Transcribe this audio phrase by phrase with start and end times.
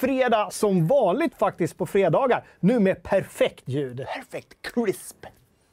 [0.00, 2.44] Fredag som vanligt faktiskt på fredagar.
[2.60, 4.04] Nu med perfekt ljud.
[4.16, 5.24] Perfekt crisp.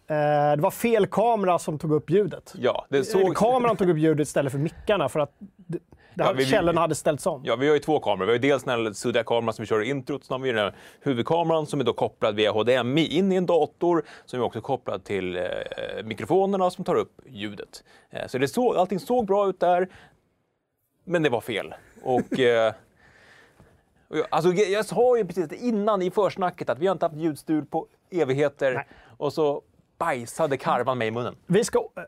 [0.08, 0.16] Eh,
[0.56, 2.54] det var fel kamera som tog upp ljudet.
[2.58, 3.36] Ja, det såg...
[3.36, 5.32] Kameran tog upp ljudet istället för mickarna för att
[5.68, 5.80] det
[6.18, 7.42] Ja, hade, vi- källorna hade ställts om.
[7.46, 8.26] Ja, vi har ju två kameror.
[8.26, 10.40] Vi har ju dels den här suddiga kameran som vi kör i introt, sen har
[10.40, 14.40] vi den här huvudkameran som är då kopplad via HDMI in i en dator som
[14.40, 15.44] är också kopplad till eh,
[16.04, 17.84] mikrofonerna som tar upp ljudet.
[18.10, 19.88] Eh, så det såg, allting såg bra ut där,
[21.06, 21.74] men det var fel.
[22.04, 22.74] Och, eh,
[24.30, 27.66] alltså, jag, jag sa ju precis innan i försnacket att vi har inte haft ljudstul
[27.66, 28.88] på evigheter Nej.
[29.18, 29.62] och så
[29.98, 31.36] bajsade karvan mig i munnen.
[31.46, 32.04] Vi ska, eh,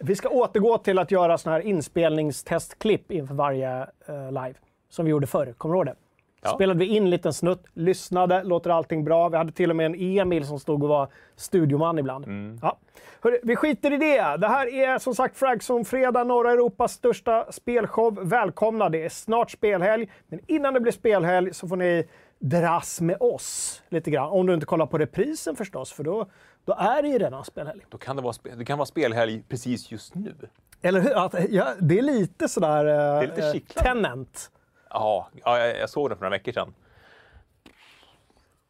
[0.00, 4.54] vi ska återgå till att göra såna här inspelningstestklipp inför varje eh, live.
[4.88, 5.94] Som vi gjorde förr, kommer du ihåg det?
[6.42, 6.54] Ja.
[6.54, 9.28] Spelade vi in en liten snutt, lyssnade, låter allting bra.
[9.28, 12.24] Vi hade till och med en Emil som stod och var studioman ibland.
[12.24, 12.58] Mm.
[12.62, 12.78] Ja.
[13.20, 14.36] Hörru, vi skiter i det.
[14.36, 18.18] Det här är som sagt Fragzone Fredag, norra Europas största spelshow.
[18.22, 18.88] Välkomna!
[18.88, 23.82] Det är snart spelhelg, men innan det blir spelhelg så får ni dras med oss
[23.88, 24.30] lite grann.
[24.30, 26.26] Om du inte kollar på reprisen förstås, för då,
[26.64, 27.80] då är det ju redan spelhelg.
[27.88, 30.34] Då kan det, vara, det kan vara spelhelg precis just nu.
[30.82, 31.24] Eller hur?
[31.24, 32.84] Att, ja, det är lite sådär...
[32.84, 34.02] Det är lite kittlande.
[34.02, 34.50] Tenant.
[34.92, 36.74] Ja, ja jag, jag såg den för några veckor sedan.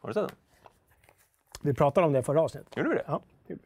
[0.01, 0.37] Har du sett den?
[1.63, 2.77] Vi pratade om det i förra avsnittet.
[2.77, 3.05] Gjorde du det?
[3.07, 3.21] Ja.
[3.47, 3.59] vi.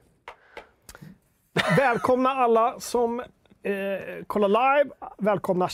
[1.76, 3.20] Välkomna alla som
[3.62, 4.90] eh, kollar live.
[5.18, 5.68] Välkomna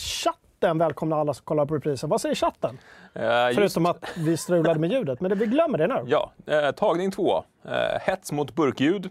[0.63, 0.79] chatten.
[0.79, 2.09] Välkomna alla som kollar på reprisen.
[2.11, 2.79] Vad säger chatten?
[3.15, 5.21] Eh, just- Förutom att vi strulade med ljudet.
[5.21, 6.03] Men det, vi glömmer det nu.
[6.07, 7.45] Ja, eh, tagning två.
[7.65, 9.09] Eh, hets mot burkljud.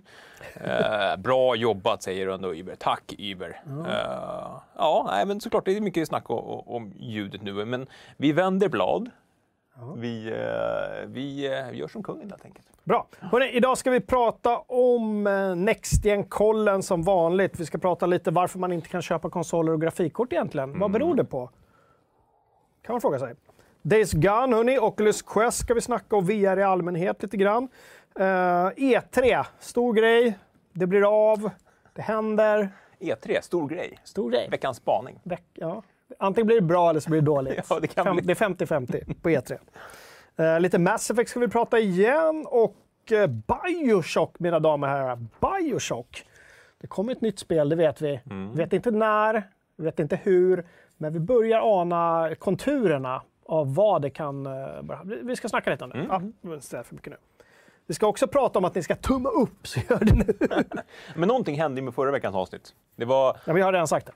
[0.55, 2.76] Eh, bra jobbat säger ändå Iber.
[2.76, 3.61] Tack Iber.
[3.67, 7.87] Eh, ja, nej, men såklart det är mycket snack o- o- om ljudet nu, men
[8.17, 9.09] vi vänder blad.
[9.95, 12.67] Vi, eh, vi eh, gör som kungen helt enkelt.
[12.83, 13.08] Bra.
[13.20, 17.59] Hörrni, idag ska vi prata om eh, Next Gen-kollen som vanligt.
[17.59, 20.80] Vi ska prata lite varför man inte kan köpa konsoler och grafikkort egentligen.
[20.80, 21.49] Vad beror det på?
[22.82, 23.36] Kan man fråga sig.
[23.82, 24.80] Days Gone, hörni.
[24.80, 27.67] Oculus Quest ska vi snacka och VR i allmänhet lite grann.
[28.15, 30.38] Eh, E3, stor grej.
[30.73, 31.49] Det blir av.
[31.93, 32.70] Det händer.
[32.99, 33.99] E3, E stor grej.
[34.03, 34.48] Stor grej.
[34.52, 35.20] Veckans spaning.
[35.23, 35.83] Veck, ja.
[36.20, 37.66] Antingen blir det bra eller så blir det dåligt.
[37.70, 39.58] Ja, det Fem, det är 50-50 på E3.
[40.38, 42.76] Eh, lite Mass Effect ska vi prata igen och
[43.11, 45.20] uh, Bioshock, mina damer och herrar.
[45.39, 46.26] Bioshock.
[46.82, 48.20] Det kommer ett nytt spel, det vet vi.
[48.30, 48.52] Mm.
[48.52, 49.44] Vi vet inte när,
[49.77, 50.66] vi vet inte hur,
[50.98, 54.44] men vi börjar ana konturerna av vad det kan...
[54.44, 56.00] börja- vi- ska snacka lite om det.
[56.00, 56.33] Mm.
[56.42, 57.17] Ja, för mycket nu.
[57.88, 60.58] Vi ska också prata om att ni ska tumma upp, så gör det nu.
[61.16, 62.76] Men någonting hände med förra veckans avsnitt.
[62.95, 63.38] Det var...
[63.45, 64.14] ja, vi har redan sagt det.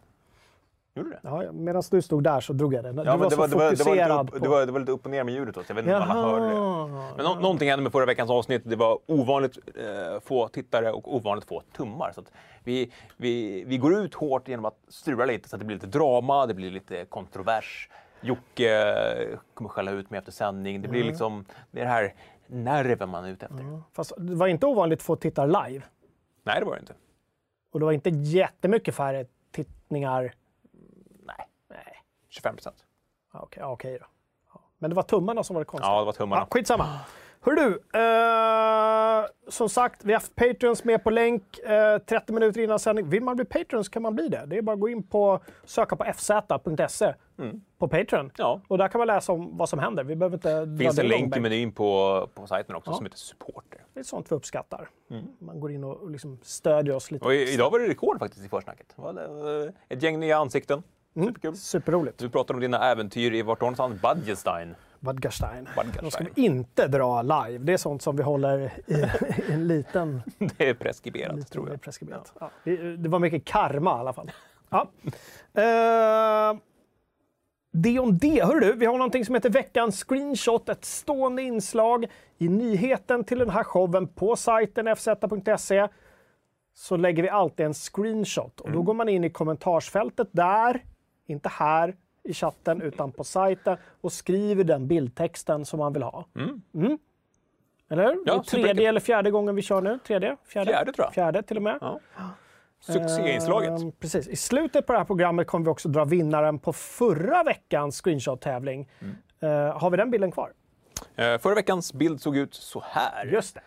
[0.97, 1.19] Gjorde det?
[1.23, 2.91] Ja, Medan du stod där så drog jag det.
[2.91, 4.39] Du Ja, var det så var, det, var, det, var fokuserad upp, på...
[4.39, 5.69] det, var, det var lite upp och ner med ljudet också.
[5.73, 7.13] Jag vet inte om alla hörde det.
[7.17, 8.61] Men nå- någonting hände med förra veckans avsnitt.
[8.65, 12.11] Det var ovanligt eh, få tittare och ovanligt få tummar.
[12.15, 12.21] Så
[12.63, 15.87] vi, vi, vi går ut hårt genom att strula lite så att det blir lite
[15.87, 17.89] drama, det blir lite kontrovers.
[18.21, 18.81] Jocke
[19.31, 20.81] eh, kommer skälla ut mig efter sändning.
[20.81, 21.09] Det blir Mm.
[21.11, 22.13] liksom det är det här
[22.47, 23.81] nerven man är ute efter.
[23.93, 25.85] Fast det var inte ovanligt få tittare live.
[26.43, 26.93] Nej, det var det inte.
[27.73, 30.33] Och det var inte jättemycket färre tittningar.
[32.43, 32.85] Nej, Nej, 25 procent.
[33.33, 34.05] ja, okej, ja, okej då.
[34.53, 34.61] Ja.
[34.77, 35.91] Men det var tummarna som var det konstiga.
[35.93, 36.41] Ja, det var tummarna.
[36.41, 36.99] Ja, skitsamma.
[37.41, 42.61] Hör du, eh, som sagt, vi har haft Patreons med på länk eh, 30 minuter
[42.61, 43.09] innan sändning.
[43.09, 44.45] Vill man bli Patreons kan man bli det.
[44.45, 47.13] Det är bara att gå in på söka på fz.se
[47.77, 48.19] på Patreon.
[48.19, 48.31] Mm.
[48.37, 48.61] Ja.
[48.67, 50.03] Och där kan man läsa om vad som händer.
[50.03, 52.95] Vi behöver inte dra finns det en länk i menyn på, på sajten också Ja.
[52.95, 53.81] som heter supporter.
[53.93, 54.89] Det är sånt vi uppskattar.
[55.09, 55.23] Mm.
[55.39, 57.25] Man går in och liksom stödjer oss lite.
[57.25, 58.95] Och i, idag var det rekord faktiskt i försnacket.
[58.95, 60.83] Det eh, ett gäng nya ansikten.
[61.15, 61.27] Mm.
[61.27, 61.55] Superkul.
[61.55, 62.17] Superroligt.
[62.17, 64.01] Du pratar om dina äventyr i vart någonstans?
[64.01, 64.75] Badgestein.
[64.99, 65.69] Wadgarstein.
[66.01, 67.57] De ska vi inte dra live.
[67.57, 68.93] Det är sånt som vi håller i,
[69.49, 70.21] i en liten...
[70.57, 71.81] Det är preskriberat, liten tror jag.
[71.81, 72.33] preskriberat.
[72.39, 72.49] Ja.
[72.63, 74.31] vi- Det var mycket karma i alla fall.
[74.69, 74.87] Ja.
[75.53, 76.57] Eh,
[77.71, 78.45] det om det.
[78.45, 80.69] Hör du, vi har någonting som heter veckans screenshot.
[80.69, 82.05] Ett stående inslag
[82.37, 85.87] i nyheten till den här showen på sajten fz.se.
[86.73, 90.83] Så lägger vi alltid en screenshot och då går man in i kommentarsfältet där,
[91.25, 96.25] inte här i chatten utan på sajten och skriver den bildtexten som man vill ha.
[96.35, 96.97] Mm.
[97.89, 98.11] Eller hur?
[98.13, 98.47] superenkelt.
[98.49, 99.99] tredje eller fjärde gången vi kör nu.
[100.07, 100.37] Tredje?
[100.45, 101.13] Fjärde, Fjärde, tror jag.
[101.13, 101.77] Fjärde till och med.
[101.81, 101.99] Ja.
[102.79, 103.81] Succéinslaget.
[103.81, 104.27] Ehm, precis.
[104.27, 108.89] I slutet på det här programmet kommer vi också dra vinnaren på förra veckans screenshot-tävling.
[108.99, 109.15] Mm.
[109.39, 110.51] Eh, har vi den bilden kvar?
[111.15, 113.25] Eh, förra veckans bild såg ut så här.
[113.25, 113.61] Just det.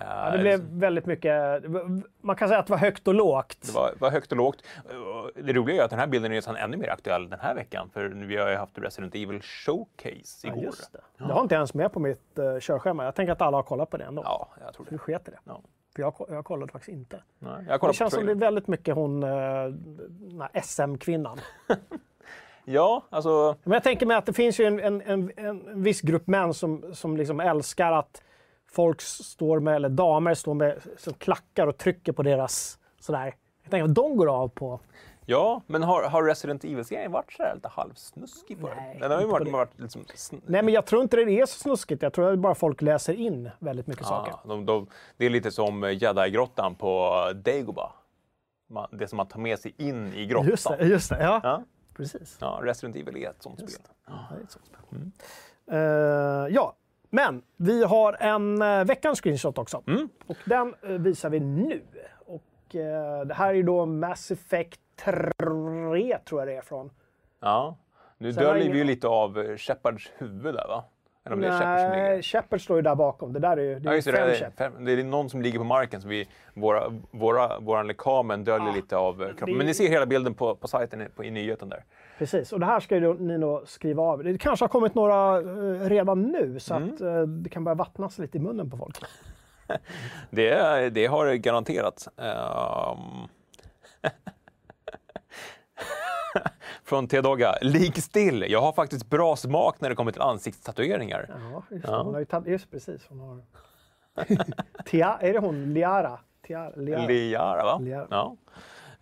[0.00, 1.62] Eh, Ja, det blev väldigt mycket...
[2.20, 3.58] Man kan säga att det var högt och lågt.
[3.66, 4.62] Det var, var högt och lågt.
[4.90, 7.54] Eh, Det roliga är att den här bilden är nästan ännu mer aktuell den här
[7.54, 7.90] veckan.
[7.92, 10.64] För vi har ju haft Resident Evil Showcase Ja, igår.
[10.64, 11.00] just det.
[11.26, 13.04] det har inte ens med på mitt uh, körschema.
[13.04, 14.22] Jag tänker att alla har kollat på det ändå.
[14.24, 14.98] Ja, jag tror Vi det.
[14.98, 15.38] sket i det.
[15.44, 15.60] Ja.
[15.96, 17.22] För jag, jag kollade faktiskt inte.
[17.38, 21.38] Nej, jag Det kollar känns som det är väldigt mycket hon, uh, här SM-kvinnan.
[22.64, 23.56] Ja, alltså...
[23.62, 26.54] Men jag tänker mig att det finns ju en, en, en, en viss grupp män
[26.54, 28.22] som, som liksom älskar att
[28.72, 33.34] folk står med, eller damer står med som klackar och trycker på deras sådär.
[33.62, 34.80] Jag tänker att de går av på...
[35.30, 39.20] Ja, men har, har Resident Evil-serien varit så här lite halvsnuskig för Nej, Den har
[39.20, 39.50] ju varit, på det.
[39.50, 40.04] varit liksom...
[40.46, 42.02] Nej, men jag tror inte det är så snuskigt.
[42.02, 44.32] Jag tror att bara folk läser in väldigt mycket saker.
[44.32, 44.86] Ja, de, de,
[45.16, 47.90] det är lite som Jedi-grottan på Dagobah.
[48.70, 50.48] Man, det som man tar med sig in i grottan.
[50.50, 51.22] Just det, just det.
[51.22, 51.62] Ja, Ja,
[51.96, 52.36] precis.
[52.40, 53.86] ja, Resident Evil är ett sånt spel.
[54.06, 55.10] Ja, det är ett sånt spel.
[55.70, 55.78] Eh,
[56.54, 56.74] ja,
[57.10, 59.82] men vi har en uh, veckans screenshot också.
[59.86, 60.08] Mm.
[60.26, 61.80] Och den eh, visar vi nu.
[62.26, 66.90] Och eh, det här är då Mass Effect 3 tror jag det är från.
[67.40, 67.76] Ja.
[68.18, 70.84] Nu Sen döljer ingen- vi ju lite av eh, Shepards huvud där va?
[71.24, 72.08] Eller om det är Shepard som ligger.
[72.08, 73.32] Nej, Shepard står ju där bakom.
[73.32, 74.72] Det där är ju det Ja, är det, fem det, är, Shepard.
[74.72, 78.68] fem, det är någon som ligger på marken så vi, våra, våra, våran lekamen döljer
[78.70, 79.46] Ah, lite av eh, kroppen.
[79.48, 81.84] det- Men ni ser hela bilden på, på sajten på, i nyheten där.
[82.18, 84.24] Precis, och det här ska ju ni då skriva av.
[84.24, 86.94] Det kanske har kommit några eh, redan nu så Mm.
[86.94, 88.96] att eh, det kan börja vattnas lite i munnen på folk.
[90.30, 92.08] Det, det har garanterat.
[92.16, 93.28] Ehm.
[96.84, 97.54] Från T-Dogga.
[97.62, 98.44] Lig still.
[98.48, 101.26] Jag har faktiskt bra smak när det kommer till ansiktstatueringar.
[101.52, 101.86] Ja, just.
[101.88, 102.02] Ja.
[102.02, 103.06] Hon har ju just precis.
[103.08, 103.40] Hon har...
[104.84, 105.74] Tia, är det hon?
[105.74, 106.20] Liara?
[106.46, 107.06] Tiara, Liara.
[107.06, 107.78] Liara, va?
[107.78, 108.06] Liara.
[108.10, 108.36] Ja.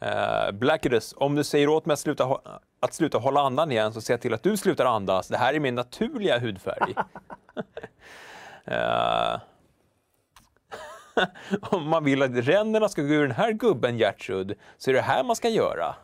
[0.02, 2.40] Uh, Blackidus, om du säger åt mig att sluta,
[2.80, 5.28] att sluta hålla andan igen så ser jag till att du slutar andas.
[5.28, 6.94] Det här är min naturliga hudfärg.
[8.68, 9.40] Eh,
[11.60, 15.00] om man vill att ränderna ska gå ur den här gubben, Gertrud, så är det
[15.00, 15.94] här man ska göra.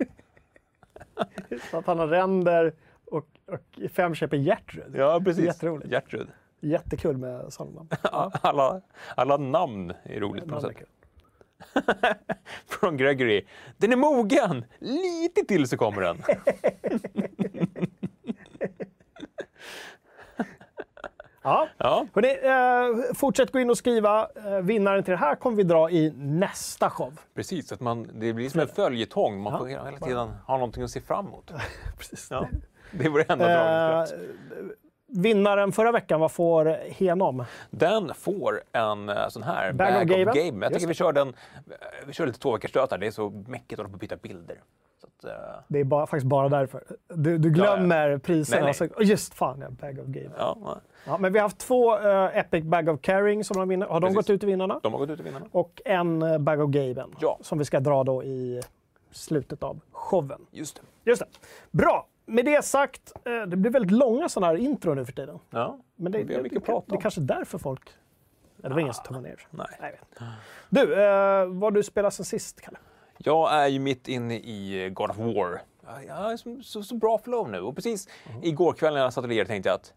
[1.70, 2.74] Så att han har ränder
[3.06, 4.94] och, och fem köper Gertrud.
[4.96, 5.44] Ja, precis.
[5.44, 5.90] Jätteroligt.
[5.90, 6.28] Gertrud.
[6.60, 7.88] Jättekul med sådana namn.
[8.42, 8.80] Alla,
[9.16, 10.88] alla namn är roligt på något sätt.
[12.68, 13.44] Från Gregory.
[13.76, 14.64] Den är mogen!
[14.78, 16.22] Lite till så kommer den.
[21.44, 21.68] Ja.
[21.78, 22.28] Ja, Hörrni,
[23.08, 24.28] eh, fortsätt gå in och skriva.
[24.46, 27.18] Eh, vinnaren till det här kommer vi dra i nästa show.
[27.34, 27.72] precis.
[27.72, 29.40] Att man, det blir som en följetong.
[29.40, 31.50] Man Ja, får hela tiden ha någonting att se fram emot.
[31.98, 32.28] Precis.
[32.30, 32.48] Ja,
[32.90, 34.22] det är vår enda Eh, dragningskraft.
[35.14, 37.44] Vinnaren förra veckan, vad får Henom?
[37.70, 40.34] Den får en eh, sån här Bag Bag, of of Gaben.
[40.46, 40.66] Game.
[40.66, 41.28] Jag Just tycker vi kör den.
[41.28, 41.34] eh,
[42.06, 42.98] Vi kör lite tvåveckorsstötar.
[42.98, 44.60] Det är så mäckigt att hålla på och byta bilder.
[45.02, 45.30] Att, eh,
[45.68, 46.84] Det är bara, faktiskt bara därför.
[47.14, 48.64] Du, du glömmer priserna.
[48.66, 48.90] Nej, nej.
[48.96, 50.30] Så, just fan, ja, Bag of Game.
[50.38, 53.68] ja, ja, Ja, men vi har haft två eh, Epic Bag of Carrying som de
[53.68, 53.86] vinner.
[53.86, 54.16] Har de Precis.
[54.16, 54.80] gått ut i vinnarna?
[54.82, 55.46] de har gått ut i vinnarna.
[55.52, 56.70] Och en eh, Bag of
[57.20, 57.38] Ja.
[57.40, 58.60] som vi ska dra då i
[59.10, 60.46] slutet av showen.
[60.50, 61.10] Just det.
[61.10, 61.26] Just det.
[61.70, 62.06] Bra!
[62.26, 65.38] Med det sagt, eh, det blir väldigt långa sådana här intro nu för tiden.
[65.50, 67.02] Ja, Men det, Vi har mycket det, att prata det är om.
[67.02, 67.90] kanske är därför folk...
[68.62, 69.46] Ja, det var ingen som tummade ner.
[69.50, 69.66] nej.
[69.80, 70.28] Nej, vet.
[70.68, 72.78] Du, eh, vad har du spelat sen sist, Kalle?
[73.18, 75.62] Jag är ju mitt inne i God of War.
[76.08, 77.60] Har så, så, så bra flow nu.
[77.60, 78.08] Och precis
[78.42, 79.92] igår kväll när jag satt och lirade tänkte jag att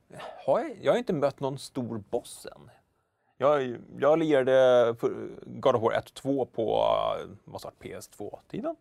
[0.45, 2.72] har jag, jag har inte mött någon stor boss än.
[3.38, 4.96] Jag, jag lirade
[5.46, 6.84] God of War 1 och 2 på
[7.22, 8.75] eh, vad sa jag, PS2-tiden.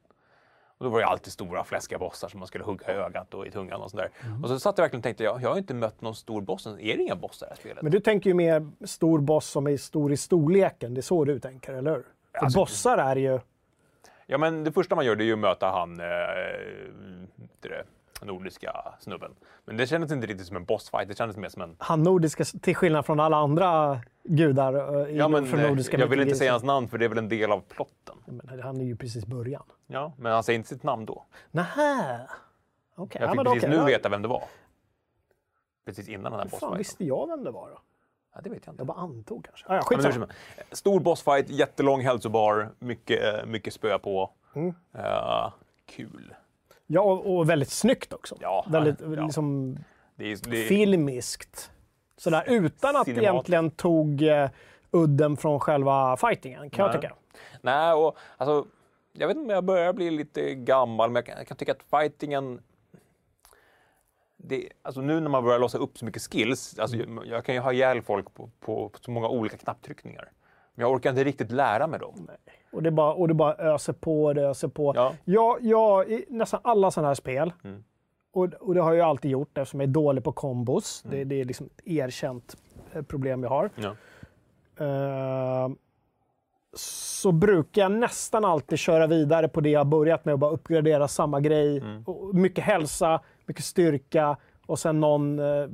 [0.78, 3.47] Och då var det alltid stora fläskiga bossar som man skulle hugga i ögat och
[3.47, 4.09] i tungan och sådär.
[4.43, 6.66] Och så satt jag verkligen och tänkte, jag, jag har inte mött någon stor boss.
[6.66, 7.83] Är det inga bossar i det här spelet?
[7.83, 10.95] Men du tänker ju mer stor boss som är stor i storleken.
[10.95, 12.04] Det är så du tänker, eller hur?
[12.33, 13.40] För Alltså- bossar är ju...
[14.26, 17.85] Ja, men det första man gör det är ju att möta han, det,
[18.25, 19.35] nordiska snubben.
[19.64, 21.76] Men det kändes inte riktigt som en bossfight, det kändes mer som en...
[21.78, 25.99] Han nordiska, till skillnad från alla andra gudar eh, i, Ja, men från eh, nordiska
[25.99, 28.16] jag vill inte säga hans namn för det är väl en del av plotten.
[28.26, 29.62] Ja, men Han är ju precis början.
[29.87, 31.25] Ja, men han säger inte sitt namn då.
[31.50, 32.26] Nähä!
[32.97, 33.71] Okej, Jag ja, fick men precis okej.
[33.71, 33.85] nu ja.
[33.85, 34.45] veta vem det var.
[35.87, 36.78] Precis innan den här Hur bossfighten.
[36.78, 37.78] visste jag vem det var då?
[38.35, 38.81] Ja, det vet jag inte.
[38.81, 39.66] Jag bara antog kanske.
[39.69, 40.26] Ah, ja, Ja, hur.
[40.75, 44.31] Stor bossfight, jättelång hälsobar, mycket, eh, mycket spö på.
[44.54, 44.75] Mm.
[44.95, 45.52] Eh,
[45.87, 46.35] kul.
[46.86, 48.36] Ja, och, och väldigt snyggt också.
[48.40, 49.24] Ja, väldigt ja.
[49.24, 49.78] liksom
[50.16, 51.70] Det är, det är, filmiskt.
[52.16, 54.48] Sådär, utan att det Cinemat- egentligen tog eh,
[54.90, 57.00] udden från själva fightingen, kan jag Nej.
[57.02, 57.14] tycka.
[57.62, 58.66] Nej, och alltså,
[59.12, 61.72] jag vet inte om jag börjar bli lite gammal, men jag kan, jag kan tycka
[61.72, 62.60] att fightingen...
[64.36, 67.54] Det, alltså nu när man börjar låsa upp så mycket skills, alltså jag, jag kan
[67.54, 70.30] ju ha ihjäl folk på, på, på så många olika knapptryckningar.
[70.74, 72.30] Men jag orkar inte riktigt lära mig dem.
[72.75, 74.93] Och det bara, och det bara öser på, det öser på.
[74.97, 75.12] Ja.
[75.25, 77.85] Ja, ja, i nästan alla sådana här spel, Mm.
[78.33, 81.02] och, och det har jag alltid gjort eftersom jag är dålig på kombos.
[81.04, 81.16] Mm.
[81.19, 82.57] Det, det är liksom ett erkänt
[82.93, 83.71] eh, problem jag har.
[83.76, 83.95] Ja.
[84.87, 85.69] Eh,
[86.76, 91.09] så brukar jag nästan alltid köra vidare på det jag börjat med och bara uppgradera
[91.09, 91.78] samma grej.
[91.78, 92.02] Mm.
[92.04, 95.66] Och mycket hälsa, mycket styrka och sen någon, eh,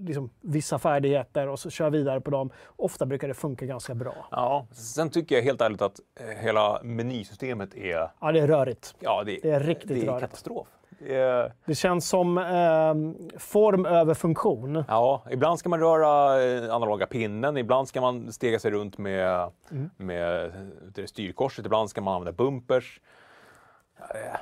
[0.00, 2.50] liksom, vissa färdigheter och så kör vidare på dem.
[2.76, 4.14] Ofta brukar det funka ganska bra.
[4.30, 8.94] Ja, sen tycker jag helt ärligt att eh, hela menysystemet är, Ja, det är rörigt.
[9.00, 10.20] ja, det, Det är riktigt det är rörigt.
[10.20, 10.68] katastrof.
[11.00, 14.84] Eh, Det känns som eh, form över funktion.
[14.88, 19.50] Ja, ibland ska man röra eh, analoga pinnen, ibland ska man stega sig runt med,
[19.96, 20.52] med
[20.94, 23.00] det styrkorset, ibland ska man använda bumpers.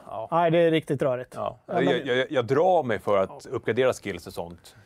[0.07, 1.33] Ja, Nej, det är riktigt rörigt.
[1.35, 1.59] ja.
[1.67, 4.77] Jag, jag, jag drar mig för att uppgradera skills och sånt.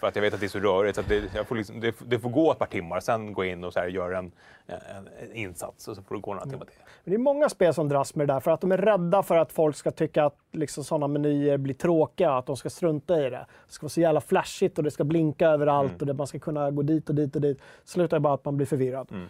[0.00, 0.94] För att jag vet att det är så rörigt.
[0.94, 3.64] Så att det, får liksom, det, det får gå ett par timmar, sen gå in
[3.64, 4.32] och så här, göra en,
[4.66, 6.74] en, en insats och så får det gå några timmar till.
[7.04, 9.22] Men det är många spel som dras med det där för att de är rädda
[9.22, 13.18] för att folk ska tycka att liksom, sådana menyer blir tråkiga, att de ska strunta
[13.26, 13.46] i det.
[13.66, 16.00] Det ska vara så jävla flashigt och det ska blinka överallt Mm.
[16.00, 17.58] och det, man ska kunna gå dit och dit och dit.
[17.84, 19.08] Slutar bara att man blir förvirrad.
[19.10, 19.26] Mm.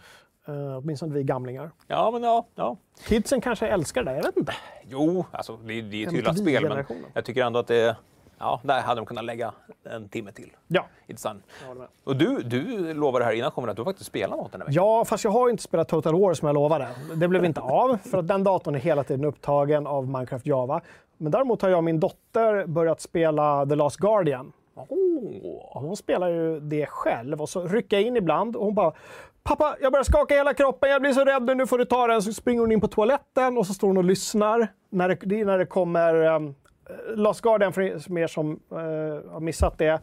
[0.49, 1.71] Uh, åtminstone vi gamlingar.
[1.87, 2.47] Ja, men ja.
[2.55, 2.77] ja.
[3.07, 4.53] Kidsen kanske älskar det, jag vet inte.
[4.89, 6.85] Jo, alltså det, det är ett hyllat spel, men
[7.15, 7.97] jag tycker ändå att det...
[8.39, 9.53] Ja, där hade de kunnat lägga
[9.85, 11.43] en timme till Ja, i design.
[11.61, 11.89] jag håller med.
[12.05, 14.85] Och du, du lovade här innan showen att du faktiskt spelar något den här veckan.
[14.85, 16.89] Ja, fast jag har ju inte spelat Total War som jag lovade.
[17.15, 20.81] Det blev inte av, för att den datorn är hela tiden upptagen av Minecraft Java.
[21.17, 24.53] Men däremot har jag och min dotter börjat spela The Last Guardian.
[24.75, 25.83] Åh.
[25.83, 28.93] Hon spelar ju det själv och så rycker jag in ibland och hon bara
[29.45, 32.07] Pappa, jag börjar skaka hela kroppen, jag blir så rädd nu, nu får du ta
[32.07, 32.23] den.
[32.23, 34.69] Så springer hon in på toaletten och så står hon och lyssnar.
[34.91, 36.15] När det, det är när det kommer...
[36.15, 36.55] Um,
[37.15, 37.83] Last Guardian, för
[38.19, 38.77] er som eh,
[39.33, 40.01] har missat det,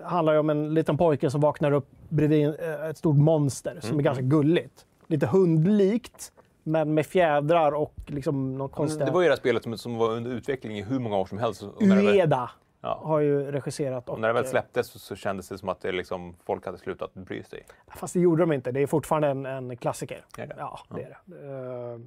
[0.00, 3.98] handlar ju om en liten pojke som vaknar upp bredvid eh, ett stort monster som
[3.98, 4.86] är ganska gulligt.
[5.06, 9.04] Lite hundlikt, men med fjädrar och liksom någon konstiga...
[9.04, 11.26] Det var ju det här spelet som, som var under utveckling i hur många år
[11.26, 11.62] som helst.
[11.80, 12.50] Ueda
[12.84, 13.00] ja.
[13.04, 14.08] har ju regisserat.
[14.08, 16.66] och när det väl eh, släpptes så, så kändes det som att det liksom, folk
[16.66, 17.66] hade slutat bry sig.
[17.96, 18.72] Fast det gjorde de inte.
[18.72, 20.24] Det är fortfarande en, en klassiker.
[20.38, 20.54] Är det?
[20.58, 21.46] Ja, det är det.
[21.46, 21.98] Eh,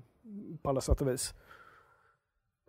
[0.62, 1.34] på alla sätt och vis.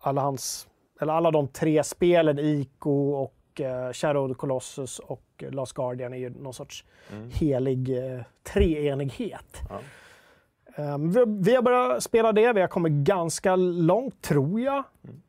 [0.01, 0.69] Alla, hans,
[1.01, 5.73] eller alla de tre spelen, Ico och uh, Shadow of the Colossus och eh, Last
[5.73, 7.31] Guardian är ju någon sorts Mm.
[7.31, 9.63] helig uh, treenighet.
[9.69, 9.81] Ja.
[10.79, 12.53] Eh, vi, har börjat spela det.
[12.53, 14.85] Vi har kommit ganska långt, tror jag.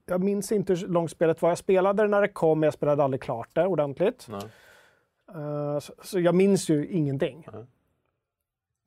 [0.06, 1.50] Jag minns inte hur långt spelet var.
[1.50, 4.28] Jag spelade det när det kom, men jag spelade aldrig klart det ordentligt.
[4.30, 4.42] Nej.
[5.36, 7.48] Eh, så, jag minns ju ingenting.
[7.54, 7.66] Nej.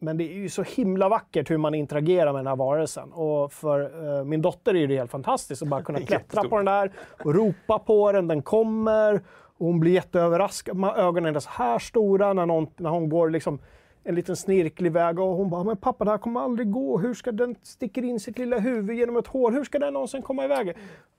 [0.01, 3.13] Men det är ju så himla vackert hur man interagerar med den här varelsen.
[3.13, 3.81] Och för
[4.19, 6.93] eh, min dotter är det helt fantastiskt att bara kunna klättra på den där
[7.25, 8.29] och ropa på den.
[8.29, 9.15] Den kommer
[9.59, 10.85] och hon blir jätteöverraskad.
[10.97, 13.59] Ögonen är så här stora när, någon, när hon går liksom
[14.05, 16.99] en liten snirklig väg och hon bara “Men pappa, det här kommer aldrig gå.
[16.99, 19.53] Hur ska den sticker in sitt lilla huvud genom ett hål?
[19.55, 20.69] Hur ska den någonsin komma iväg?
[20.69, 20.75] Eh,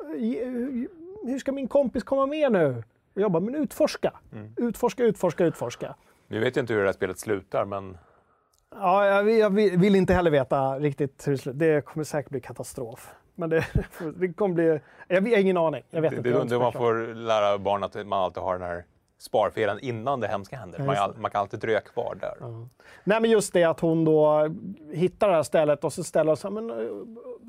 [0.08, 0.88] Hur
[1.26, 2.84] hur ska min kompis komma med nu?”
[3.16, 4.14] Och jag bara “Men utforska!
[4.58, 5.96] Utforska, utforska, utforska!”
[6.28, 7.98] Vi vet ju inte hur det här spelet slutar, men
[8.76, 9.50] Ja, jag vill, jag
[9.80, 11.60] vill inte heller veta riktigt hur det slutar.
[11.60, 13.10] Det kommer säkert bli katastrof.
[13.36, 13.66] Men det,
[14.16, 14.80] det kommer bli...
[15.08, 15.84] Jag har ingen aning.
[15.90, 16.30] Jag vet det, inte.
[16.30, 18.84] det Jag är man får lära barn att man alltid har den här
[19.24, 20.80] sparfelen innan det hemska händer.
[20.80, 22.34] Ja, Man, man kan alltid dröja kvar där.
[23.04, 24.50] Nej, men just det att hon då
[24.94, 26.76] hittar det här stället och så ställer hon sig, men, eh,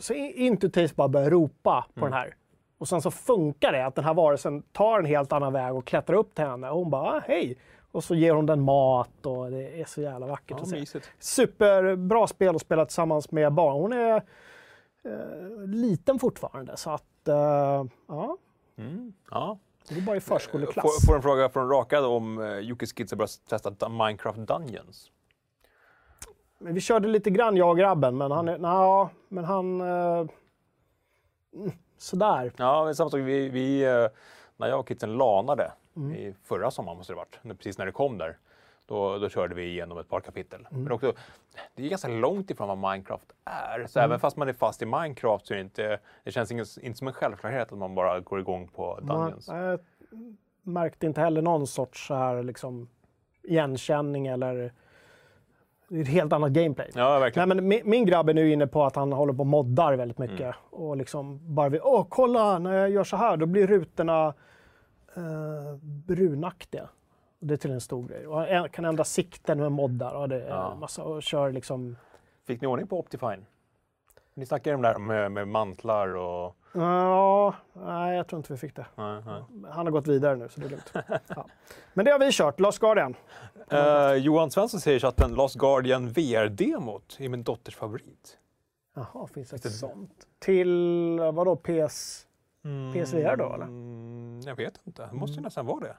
[0.00, 2.34] så in- intuitivt bara börjar ropa på den här.
[2.78, 5.84] Och sen så funkar det att den här varelsen tar en helt annan väg och
[5.86, 6.70] klättrar upp till henne.
[6.70, 7.56] Och hon bara, ah, hej!
[7.92, 11.00] Och så ger hon den mat och det är så jävla vackert Ja, att se.
[11.18, 13.76] Superbra spel att spela tillsammans med barn.
[13.76, 14.16] Hon är
[15.04, 18.36] eh, liten fortfarande så att, eh, ja,
[18.78, 19.12] Mm.
[19.30, 19.58] Ja.
[19.88, 20.82] Det är bara i förskoleklass.
[20.82, 25.10] Får, får en fråga från Rakad om uh, Jukis Kids har börjat testa Minecraft Dungeons.
[26.58, 30.26] Men vi körde lite grann jag och grabben, men han nja, men han, eh,
[31.54, 32.52] mm, sådär.
[32.56, 33.20] Ja, men samma sak.
[33.20, 34.06] Vi, vi, eh,
[34.56, 36.14] när jag och kidsen lanade Mm.
[36.14, 38.38] i förra sommaren, måste det varit, precis när det kom där,
[38.86, 40.66] då, då körde vi igenom ett par kapitel.
[40.70, 40.82] Mm.
[40.82, 41.12] Men också,
[41.74, 43.86] det är ganska långt ifrån vad Minecraft är.
[43.86, 44.10] Så Mm.
[44.10, 47.06] även fast man är fast i Minecraft så är det inte, det känns inte, som
[47.08, 49.48] en självklarhet att man bara går igång på Dungeons.
[49.48, 49.80] Man, jag
[50.62, 52.88] märkte inte heller någon sorts så här, liksom,
[53.42, 54.72] igenkänning eller
[55.88, 56.90] det är ett helt annat gameplay.
[56.94, 57.48] Ja, verkligen.
[57.48, 59.92] Nej, men min, min grabb är nu inne på att han håller på och moddar
[59.92, 60.40] väldigt mycket.
[60.40, 60.54] Mm.
[60.70, 64.34] Och liksom bara vill, åh kolla när jag gör så här då blir rutorna
[65.16, 66.88] eh, brunaktiga.
[67.46, 68.26] Det är till en stor grej.
[68.26, 70.74] Och kan ändra sikten med moddar och det är Ja.
[70.74, 71.96] massa och kör liksom
[72.46, 73.46] Fick ni ordning på Optifine?
[74.34, 76.56] Ni snackade om det där med, med mantlar och...
[76.72, 78.86] Ja, nej jag tror inte vi fick det.
[78.94, 79.42] Nej, nej.
[79.70, 80.92] Han har gått vidare nu så det är lugnt.
[81.28, 81.46] ja.
[81.94, 83.14] Men det har vi kört, Last Guardian.
[83.70, 88.38] Eh, Johan Svensson säger i chatten Last Guardian VR-demot är min dotters favorit.
[88.94, 90.26] Jaha, finns det ett sånt?
[90.38, 92.26] Till vadå, PS?
[92.94, 93.64] PSVR då, eller?
[93.64, 95.96] Mm, jag vet inte, det måste ju nästan vara det.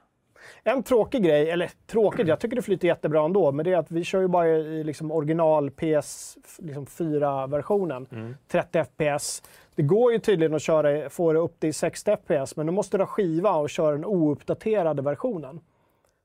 [0.62, 3.90] En tråkig grej, eller tråkigt, jag tycker det flyter jättebra ändå, men det är att
[3.90, 8.36] vi kör ju bara i liksom original PS liksom 4-versionen.
[8.48, 9.42] 30 FPS.
[9.74, 12.96] Det går ju tydligen att köra, få det upp till 60 FPS, men du måste
[12.96, 15.60] du ha skiva och köra den ouppdaterade versionen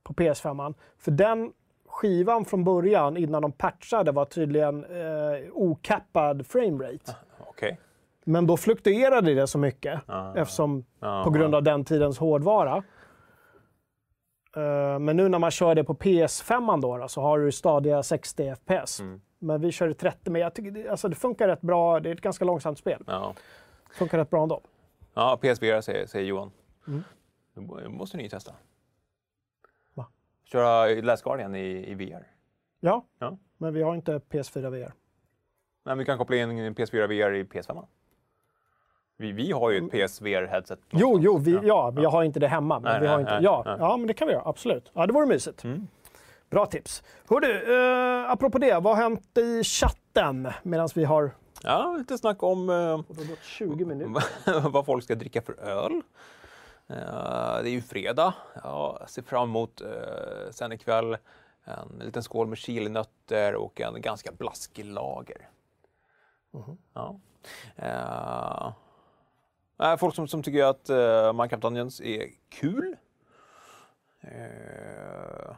[0.04, 0.74] på PS5.
[0.98, 1.52] För den
[1.88, 7.16] skivan från början, innan de patchade, var tydligen eh, okappad framerate.
[7.40, 7.80] Okej.
[8.26, 10.02] Men då fluktuerade det så mycket
[10.36, 12.84] eftersom Ja, på grund av den tidens hårdvara.
[14.56, 18.04] Eh, Men nu när man kör det på PS5 då, då så har du stadiga
[18.04, 19.00] 60 FPS.
[19.00, 19.22] Mm.
[19.40, 22.00] Men vi kör i 30, men jag tycker alltså det funkar rätt bra.
[22.00, 23.04] Det är ett ganska långsamt spel.
[23.08, 23.34] Ja,
[23.92, 24.62] Funkar rätt bra ändå.
[25.14, 26.52] ja PSVR säger, säger Johan.
[26.88, 27.04] Mm.
[27.54, 28.54] Då måste ni testa.
[29.94, 30.06] Va?
[30.44, 32.28] Köra Last Guardian i, i VR.
[32.80, 33.38] Ja, Ja.
[33.58, 34.94] men vi har inte PS4 VR.
[35.84, 37.86] Men vi kan koppla in PS4 VR i PS5.
[39.22, 40.80] Vi, vi har ju ett PSVR-headset.
[40.90, 42.80] Jo, jo, vi, ja, men jag har inte det hemma.
[42.80, 44.44] Men Nej, vi har nej, inte, nej, ja, ja, men det kan vi göra.
[44.46, 44.92] Absolut.
[44.94, 45.64] Ja, det vore mysigt.
[45.64, 45.88] Mm.
[46.50, 47.04] Bra tips.
[47.30, 51.32] Hördu, eh, apropå det, vad har hänt i chatten medan vi har
[51.64, 54.70] Ja, lite snack om eh, det har gått 20 minuter?
[54.70, 56.02] vad folk ska dricka för öl.
[56.88, 58.34] Eh, det är ju fredag.
[58.64, 61.18] Ja, jag ser fram emot uh, sen ikväll
[61.64, 65.50] en liten skål med chilinötter och en ganska blaskig lager.
[66.94, 67.16] Ja.
[69.82, 72.96] Nej, folk som, som tycker att uh, Minecraft Dungeons är kul.
[74.22, 75.56] Eh,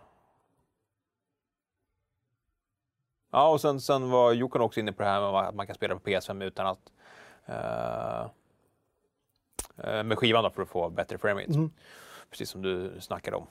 [3.35, 5.75] Ja, och sen, sen var Jocke också inne på det här med att man kan
[5.75, 6.91] spela på PS5 utan att
[7.45, 8.29] eh,
[10.03, 11.53] med skivan då för att få bättre framerate.
[11.53, 11.71] Mm.
[12.29, 13.47] Precis som du snackade om.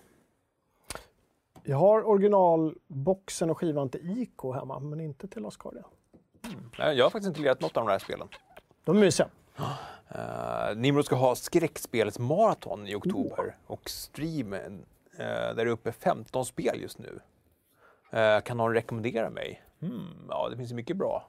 [1.62, 5.85] Jag har originalboxen och skivan till IK hemma, men inte till Ascaria.
[6.79, 8.29] Nej, Jag har faktiskt inte lirat något av de här spelen.
[8.85, 9.29] De är mysiga.
[10.14, 14.73] Uh, Nimrod ska ha skräckspelets maraton i oktober och streamen
[15.12, 17.21] uh, där det är uppe 15 spel just nu.
[18.12, 19.62] Eh, kan någon rekommendera mig?
[19.81, 21.29] Hmm, ja, det finns mycket bra.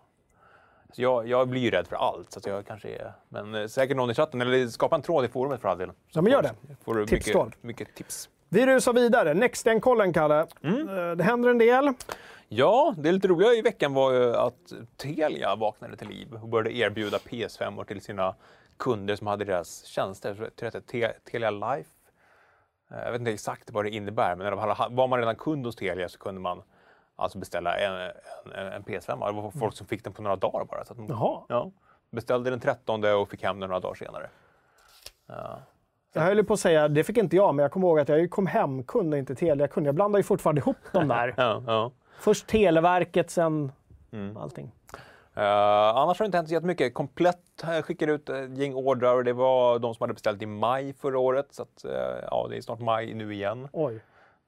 [0.94, 3.14] Så jag, jag blir ju rädd för allt, så jag kanske är...
[3.30, 5.92] Men eh, säkert någon i chatten, eller skapa en tråd i forumet för all del.
[6.12, 6.54] Ja, men gör det.
[6.84, 7.46] Får du Tipstråd.
[7.46, 8.30] mycket, mycket tips.
[8.50, 9.34] Vi rusar vidare.
[9.34, 10.48] Nextgen-kollen, Kalle.
[10.64, 11.18] Mm.
[11.18, 11.94] Det händer en del.
[12.48, 16.78] Ja, det lite roliga i veckan var ju att Telia vaknade till liv och började
[16.78, 18.36] erbjuda PS5 till sina
[18.78, 20.36] kunder som hade deras tjänster.
[20.40, 21.90] Jag tror Telia Life.
[22.92, 24.56] Eh, Jag vet inte exakt vad det innebär, men
[24.96, 26.62] var man redan kund hos Telia så kunde man
[27.16, 27.94] alltså beställa en,
[28.56, 29.28] en, en PS5.
[29.28, 30.86] Det var folk som fick den på några dagar bara.
[30.86, 31.42] Så att de, Jaha.
[31.50, 31.72] ja,
[32.12, 34.30] beställde den 13 och fick hem den några dagar senare.
[35.28, 35.60] Ja.
[36.14, 38.30] Jag höll på att säga, det fick inte jag, men jag kommer ihåg att jag
[38.30, 39.88] kom hem-kund och inte Telia-kund.
[39.88, 41.34] Jag blandar ju fortfarande ihop dem där.
[41.38, 41.92] Ja, ja.
[42.20, 43.72] Först Televerket, sen
[44.12, 44.38] Mm.
[44.38, 44.72] allting.
[45.38, 46.94] Uh, annars har det inte hänt så jättemycket.
[46.94, 50.46] Komplett eh, skickade ut ett gäng ordrar och det var de som hade beställt i
[50.46, 51.48] maj förra året.
[51.50, 51.92] Så att, eh,
[52.32, 53.68] ja, det är snart maj nu igen.
[53.72, 54.00] Oj.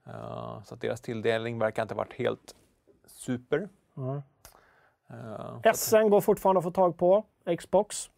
[0.08, 2.56] Eh, så att deras tilldelning verkar inte ha varit helt
[3.06, 3.69] super.
[3.95, 4.21] Ja.
[5.10, 7.26] Eh, SN går fortfarande att få tag på.
[7.58, 8.10] Xbox.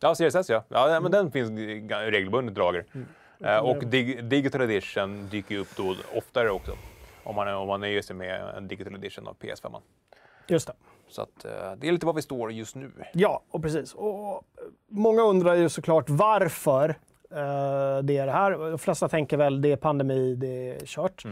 [0.00, 0.64] ja, CSS ja.
[0.68, 1.50] ja nej, men den finns
[1.90, 2.86] regelbundet i lager.
[3.40, 6.72] Eh, och dig, Digital Edition dyker upp då oftare också.
[7.24, 9.80] Om man, om man nöjer sig med en Digital Edition av PS5.
[10.46, 10.74] Just det.
[11.14, 12.92] Så att, eh, det är lite var vi står just nu.
[13.12, 13.94] Ja, och precis.
[13.94, 14.42] Och
[14.88, 16.88] många undrar ju såklart varför
[17.30, 18.70] eh, det är det här.
[18.70, 21.24] De flesta tänker väl det är pandemi, det är kört.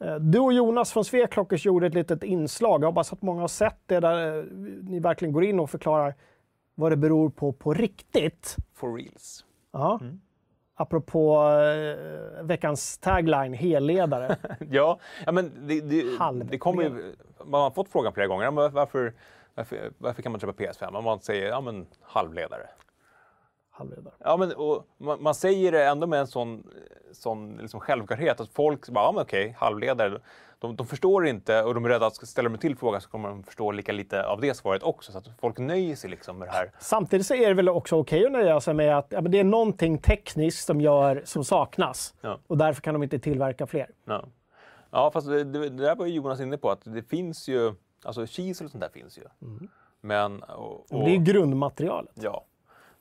[0.00, 2.82] Eh, du och Jonas från Sveklockers gjorde ett litet inslag.
[2.82, 4.44] Jag hoppas att många har sett det där eh,
[4.82, 6.14] ni verkligen går in och förklarar
[6.74, 8.56] vad det beror på på riktigt.
[8.74, 9.44] For reals.
[9.72, 10.00] Ja.
[10.80, 14.36] Apropå eh, veckans tagline, helledare.
[14.70, 16.04] Ja, ja men det, det,
[16.50, 17.14] det kommer ju,
[17.44, 19.12] man har fått frågan flera gånger, varför,
[19.54, 20.96] varför, varför kan man köpa PS5?
[20.96, 22.66] Om man säger ja, men halvledare.
[23.70, 24.14] Halvledare.
[24.18, 26.66] Ja, men, och man, man säger det ändå med en sån,
[27.12, 30.20] sån liksom självklarhet att folk bara, ja men okej, halvledare.
[30.60, 33.28] De, de förstår inte och de är rädda att ställer de till frågan så kommer
[33.28, 35.12] de förstå lika lite av det svaret också.
[35.12, 36.72] Så att folk nöjer sig liksom med det här.
[36.78, 39.38] Samtidigt så är det väl också okej att nöja sig med att ja, men det
[39.40, 42.14] är någonting tekniskt som, gör, som saknas.
[42.20, 42.38] Ja.
[42.46, 43.90] Och därför kan de inte tillverka fler.
[44.04, 44.24] Ja,
[44.90, 47.72] ja fast det, det, det där var ju Jonas inne på att det finns ju,
[48.04, 49.22] alltså kisel och sånt där finns ju.
[50.00, 52.12] Men, och, och, Men Det är ju grundmaterialet.
[52.14, 52.44] Ja.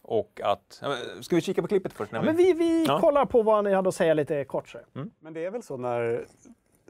[0.01, 0.81] Och att...
[1.21, 2.11] Ska vi kika på klippet först?
[2.13, 2.99] Ja, men vi, vi Ja.
[2.99, 4.69] kollar på vad ni hade att säga lite kort.
[4.69, 4.77] Så.
[5.19, 6.25] Men det är väl så när,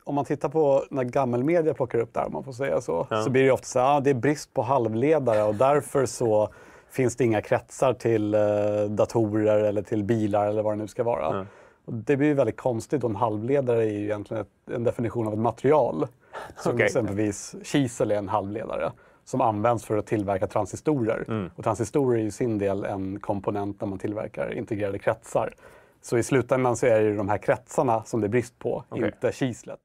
[0.09, 3.07] om man tittar på när gammelmedia plockar upp det här, om man får säga så,
[3.09, 3.23] Ja.
[3.23, 6.49] så blir det ofta så här, ah, det är brist på halvledare och därför så
[6.89, 8.41] finns det inga kretsar till eh,
[8.89, 11.37] datorer eller till bilar eller vad det nu ska vara.
[11.37, 11.45] Ja.
[11.85, 15.33] Det blir ju väldigt konstigt och en halvledare är ju egentligen ett, en definition av
[15.33, 16.07] ett material.
[16.57, 16.85] Som Okej.
[16.85, 18.91] exempelvis kisel är en halvledare
[19.25, 21.25] som används för att tillverka transistorer.
[21.27, 21.51] Mm.
[21.55, 25.53] Och transistorer är i sin del en komponent när man tillverkar integrerade kretsar.
[26.01, 28.83] Så i slutändan så är det ju de här kretsarna som det är brist på,
[28.89, 29.05] Okej.
[29.05, 29.79] inte kislet.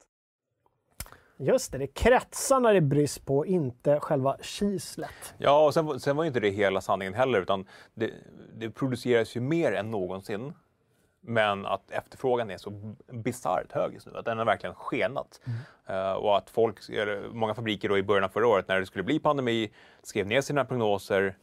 [1.36, 5.34] Just det, det är kretsarna det är brist på, inte själva kislet.
[5.38, 8.10] Ja, och sen, var- sen var inte det hela sanningen heller, utan det,
[8.54, 10.52] det produceras ju mer än någonsin.
[11.26, 12.70] Men att efterfrågan är så
[13.12, 15.40] bisarrt hög just nu, att den har verkligen skenat.
[15.86, 16.78] Eh, och att folk,
[17.32, 20.40] många fabriker då i början av förra året när det skulle bli pandemi skrev ner
[20.40, 21.36] sina prognoser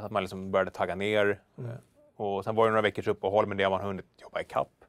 [0.00, 1.40] så att man liksom började tagga ner.
[1.58, 1.70] Mm.
[1.70, 1.76] Eh,
[2.16, 4.79] och sen var det några veckors uppehåll, men det har man hunnit jobba ikapp.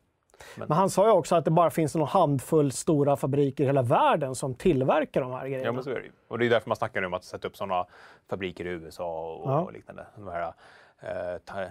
[0.56, 3.82] Men han sa ju också att det bara finns någon handfull stora fabriker i hela
[3.82, 5.66] världen som tillverkar de här grejerna.
[5.66, 6.12] Ja, men så är det ju.
[6.28, 7.86] Och det är därför man snackar nu om att sätta upp sådana
[8.30, 9.60] fabriker i USA och, Ja.
[9.62, 10.06] och liknande.
[10.16, 10.54] De här
[11.02, 11.66] eh, ta,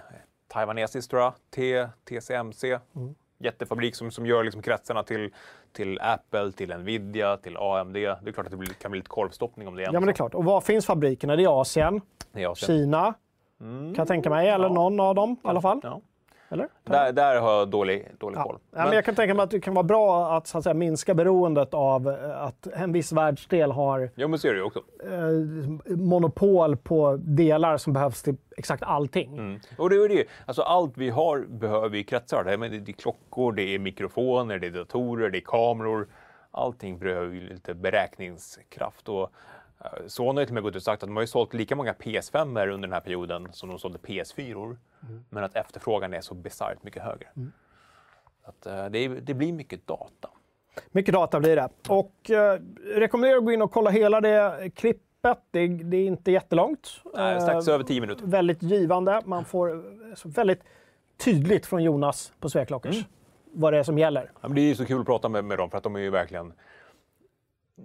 [0.49, 2.65] taiwanesiskt tror jag, T, TCMC.
[2.97, 3.15] Mm.
[3.43, 5.31] Jättefabrik som, som gör liksom kretsarna till,
[5.73, 7.95] till Apple, till Nvidia, till AMD.
[7.95, 10.03] Det är klart att det blir, kan bli lite korvstoppning om det är Ja, men
[10.07, 10.35] det är klart.
[10.35, 11.37] Och var finns fabrikerna?
[11.37, 12.01] Det är i Asien,
[12.33, 12.67] Det är Asien.
[12.79, 13.15] Kina,
[13.59, 14.49] kan jag tänka mig.
[14.49, 14.73] Eller Ja.
[14.73, 15.81] någon av dem i alla fall.
[15.83, 16.01] Ja.
[16.53, 16.69] Eller?
[16.85, 18.43] Där, där har jag dålig, dålig Ja.
[18.43, 18.59] koll.
[18.71, 20.75] Ja, men jag kan tänka mig att det kan vara bra att, så att säga,
[20.75, 24.79] minska beroendet av eh, att en viss världsdel har Ja, men så är det också.
[25.05, 29.39] eh, monopol på delar som behövs till exakt allting.
[29.39, 29.61] Mm.
[29.79, 30.25] Och det är det.
[30.47, 32.45] Alltså allt vi har behöver vi kretsar.
[32.45, 36.09] Det det är klockor, det är mikrofoner, det är datorer, det är kameror.
[36.51, 39.09] Allting behöver lite beräkningskraft.
[39.09, 39.31] Och
[40.07, 41.77] Sony har till och med gått ut och sagt att de har ju sålt lika
[41.77, 44.77] många PS5 under den här perioden som de sålde PS4.
[45.31, 47.29] Men att efterfrågan är så bisarrt mycket högre.
[48.43, 50.31] Att, eh, det, det blir mycket data.
[50.91, 51.69] Mycket data blir det.
[51.89, 52.61] Och eh,
[52.95, 55.39] rekommenderar att gå in och kolla hela det klippet.
[55.51, 56.89] Det, det är inte jättelångt.
[57.15, 58.27] Nej, strax Eh, över 10 minuter.
[58.27, 59.23] Väldigt givande.
[59.25, 59.81] Man får eh,
[60.25, 60.61] väldigt
[61.25, 63.07] tydligt från Jonas på Sveklockers Mm.
[63.53, 64.31] vad det är som gäller.
[64.41, 66.01] Ja, det är ju så kul att prata med, med dem för att de är
[66.01, 66.53] ju verkligen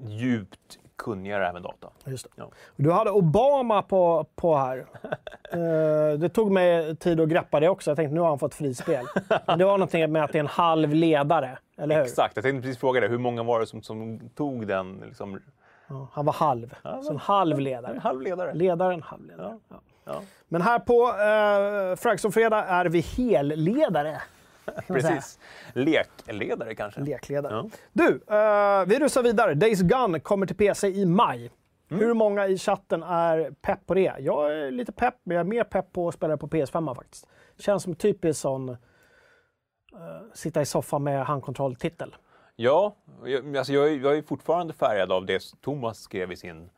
[0.07, 1.87] djupt kunniga även data.
[2.05, 2.31] Just det.
[2.35, 2.49] Ja.
[2.75, 4.85] Du hade Obama på, på här.
[5.51, 7.89] Eh, det tog mig tid att greppa det också.
[7.91, 9.05] Jag tänkte nu har han fått frispel.
[9.47, 12.03] Men det var någonting med att det är en halv ledare, eller hur?
[12.03, 15.01] Exakt, jag tänkte precis fråga dig, hur många var det som, som tog den?
[15.05, 15.39] Liksom,
[15.87, 16.75] Ja, han var halv.
[17.03, 17.99] Så en halv ledare.
[18.03, 18.53] halvledare.
[18.53, 19.59] Ledaren, halvledare.
[19.69, 19.75] Ja.
[20.05, 24.21] Ja, Men här på eh, Frags fredag är vi helledare.
[24.87, 25.39] Precis.
[25.73, 27.01] Lekledare kanske?
[27.01, 27.53] Lekledare.
[27.53, 27.69] Ja.
[27.93, 29.53] Du, eh, vi rusar vidare.
[29.53, 31.51] Days Gone kommer till PC i maj.
[31.91, 32.03] Mm.
[32.03, 34.13] Hur många i chatten är pepp på det?
[34.19, 37.27] Jag är lite pepp, men jag är mer pepp på att spela på PS5 faktiskt.
[37.57, 38.75] Känns som typiskt sån eh,
[40.33, 42.15] sitta i soffan med handkontroll-titel.
[42.55, 46.69] Ja, jag, alltså jag, är- jag är fortfarande färgad av det Thomas skrev i sin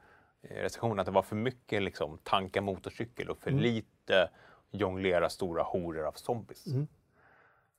[0.49, 3.63] eh, recension, att det var för mycket liksom, tanka motorcykel och för Mm.
[3.63, 4.29] lite
[4.71, 6.67] jonglera stora horor av zombies.
[6.67, 6.87] Mm.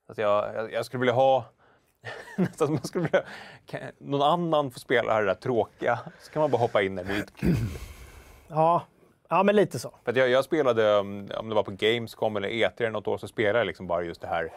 [0.08, 1.44] Så att jag, jag, jag skulle vilja ha
[2.36, 3.22] nästan man skulle vilja,
[3.66, 7.04] kan, någon annan får spela det där tråkiga, så kan man bara hoppa in där,
[7.04, 7.56] det är kul.
[8.48, 8.82] Ja,
[9.28, 9.94] ja men lite så.
[10.04, 13.28] För jag, jag spelade, um, om det var på Gamescom eller E3 något år, så
[13.28, 14.52] spelade jag liksom bara just det här.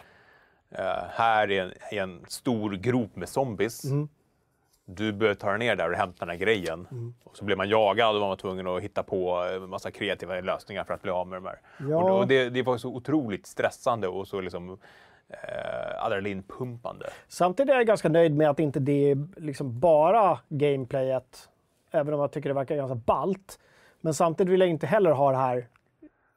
[0.71, 3.83] eh, här är en, är en stor grop med zombies.
[3.83, 4.09] Mm.
[4.85, 6.87] Du bör ta dig ner där och hämta den här grejen.
[7.23, 10.41] Och så blev man jagad och var man tvungen att hitta på en massa kreativa
[10.41, 11.59] lösningar för att bli av med de här.
[11.89, 11.97] Ja.
[11.97, 14.77] Och, och det, det var så otroligt stressande och så liksom
[15.31, 17.05] eh, adrenalinpumpande.
[17.27, 21.49] Samtidigt är jag ganska nöjd med att inte det är liksom bara gameplayet,
[21.91, 23.59] även om jag tycker det verkar ganska balt.
[24.01, 25.67] Men samtidigt vill jag inte heller ha det här,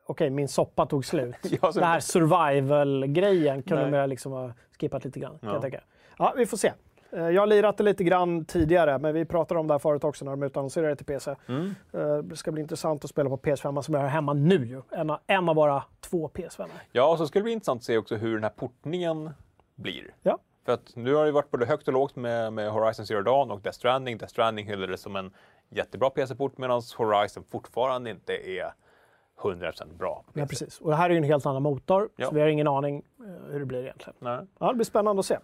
[0.07, 1.37] okej min soppa tog slut.
[1.63, 5.39] Ja, det här survival-grejen kunde man liksom ha skippat lite grann.
[5.39, 5.55] Kan Ja.
[5.55, 5.81] jag tänka.
[6.19, 6.73] Ja, vi får se.
[7.15, 10.05] Eh, Jag har lirat det lite grann tidigare, men vi pratade om det här förut
[10.05, 11.35] också när de utannonserade det till PC.
[11.49, 11.75] Mm.
[11.93, 14.67] Eh, Det ska bli intressant att spela på PS5 som jag har hemma nu.
[14.67, 14.83] ju.
[14.91, 16.67] En av, en av våra två PS5.
[16.93, 19.31] Ja, och så skulle det bli intressant att se också hur den här portningen
[19.75, 20.15] blir.
[20.23, 20.39] Ja.
[20.65, 23.51] För att nu har det varit både högt och lågt med, med Horizon Zero Dawn
[23.51, 24.19] och Death Stranding.
[24.19, 25.31] Death Stranding hyllades som en
[25.71, 28.73] jättebra PC-port medan Horizon fortfarande inte är
[29.43, 30.25] 100% bra.
[30.33, 30.81] Ja, precis.
[30.81, 32.29] Och det här är ju en helt annan motor, Ja.
[32.29, 34.15] så vi har ingen aning eh, hur det blir egentligen.
[34.19, 34.39] Nej.
[34.59, 35.39] Ja, det blir spännande att se.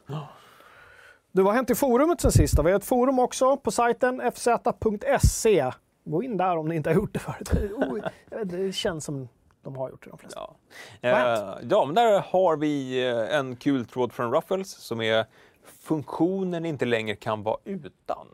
[1.33, 2.57] Du, vad har hänt i forumet sen sist?
[2.57, 2.63] då?
[2.63, 5.71] Vi har ett forum också på sajten fz.se.
[6.05, 7.51] Gå in där om ni inte har gjort det förut.
[8.45, 9.29] Det känns som
[9.63, 10.41] de har gjort det de flesta.
[10.41, 10.57] Ja.
[11.01, 15.01] Vad har Eh, ja, men där har vi eh, en kul tråd från Ruffles som
[15.01, 15.27] är
[15.65, 18.27] funktionen inte längre kan vara utan.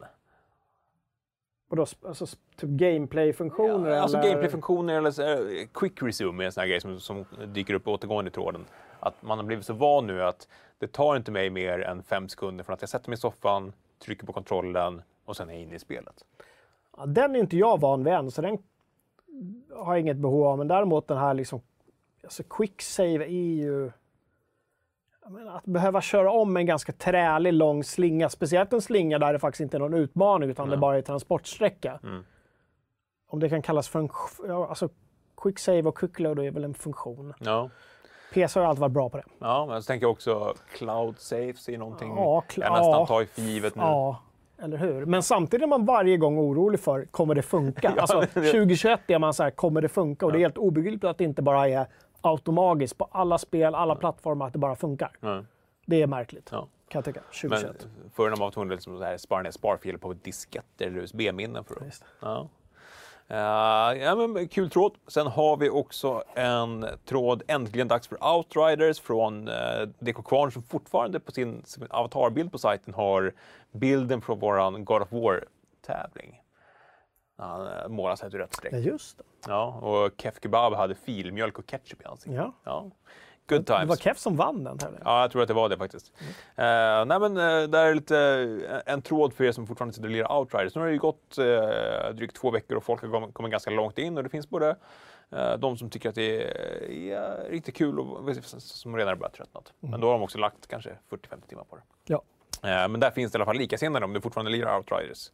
[1.68, 2.26] Och då, sp- alltså,
[2.56, 3.90] typ gameplay-funktioner?
[3.90, 4.28] Ja, alltså eller?
[4.28, 8.28] gameplayfunktioner eller eh, quick resume är en sån här grej som, som dyker upp återgående
[8.28, 8.64] i tråden.
[9.00, 10.48] Att man har blivit så van nu att
[10.78, 13.72] det tar inte mig mer än fem sekunder från att jag sätter mig i soffan,
[14.04, 16.24] trycker på kontrollen och sen är jag inne i spelet.
[16.96, 18.58] Ja, den är inte jag van vid än, så den
[19.74, 20.58] har jag inget behov av.
[20.58, 21.60] Men däremot den här liksom,
[22.24, 23.90] alltså quick save är ju...
[25.26, 29.32] Jag menar, att behöva köra om en ganska trälig lång slinga, speciellt en slinga där
[29.32, 31.98] det faktiskt inte är någon utmaning utan det bara är transportsträcka.
[32.02, 32.24] Mm.
[33.28, 34.08] Om det kan kallas för en...
[34.48, 34.88] Ja, alltså,
[35.36, 37.34] quick save och quick load är väl en funktion.
[37.38, 37.70] Ja,
[38.34, 39.24] PC har alltid varit bra på det.
[39.38, 43.06] ja men så tänker jag också cloud saves är någonting Ja, jag nästan ja.
[43.06, 43.82] tar för givet nu.
[43.82, 44.20] Ja,
[44.58, 45.04] eller hur?
[45.06, 47.92] Men samtidigt är man varje gång orolig för, kommer det funka?
[47.96, 50.26] Ja, alltså, det- 2021 är man så här, kommer det funka?
[50.26, 51.86] Och det är helt obegripligt att det inte bara är
[52.26, 55.10] automatiskt på alla spel, alla plattformar, att det bara funkar.
[55.20, 55.44] Ja.
[55.86, 56.68] Det är märkligt, Ja.
[56.88, 57.20] kan jag tycka.
[57.42, 57.86] Men 2021.
[58.14, 60.98] förr när man var tvungen att liksom så här spara ner sparfiler på disketter eller
[60.98, 61.64] USB-minnen.
[61.64, 62.48] För att, ja.
[63.28, 64.94] Eh, ja, men, kul tråd.
[65.06, 69.54] Sen har vi också en tråd, äntligen dags för Outriders från uh,
[69.98, 73.32] DK Kvarn som fortfarande på sin, sin avatarbild på sajten har
[73.72, 76.42] bilden från våran God of War-tävling.
[77.36, 78.72] Han uh, målar sig ett rött streck.
[78.72, 79.24] Ja, just det.
[79.46, 82.36] Ja, och Kef Kebab hade filmjölk och ketchup i ansiktet.
[82.36, 82.52] Ja.
[82.64, 82.90] Ja.
[83.48, 83.80] Good times.
[83.80, 85.02] Det var Kev som vann den tävlingen.
[85.04, 86.12] Ja, jag tror att det var det faktiskt.
[86.18, 87.00] Mm.
[87.00, 90.08] Uh, nej, men uh, där är lite uh, en tråd för er som fortfarande sitter
[90.08, 90.74] och lirar Outriders.
[90.74, 93.70] Nu har det ju gått uh, drygt två veckor och folk har kommit, kommit ganska
[93.70, 94.76] långt in och det finns både
[95.58, 99.72] de som tycker att det är, är riktigt kul och som redan har börjat tröttnat.
[99.82, 99.90] Mm.
[99.90, 101.82] Men då har de också lagt kanske 40-50 timmar på det.
[102.04, 102.22] Ja.
[102.88, 105.30] men där finns det i alla fall likasinnade om du fortfarande lirar Outriders.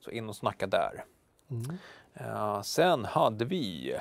[0.00, 1.04] Så in och snacka där.
[1.50, 2.62] Mm.
[2.62, 3.96] sen hade vi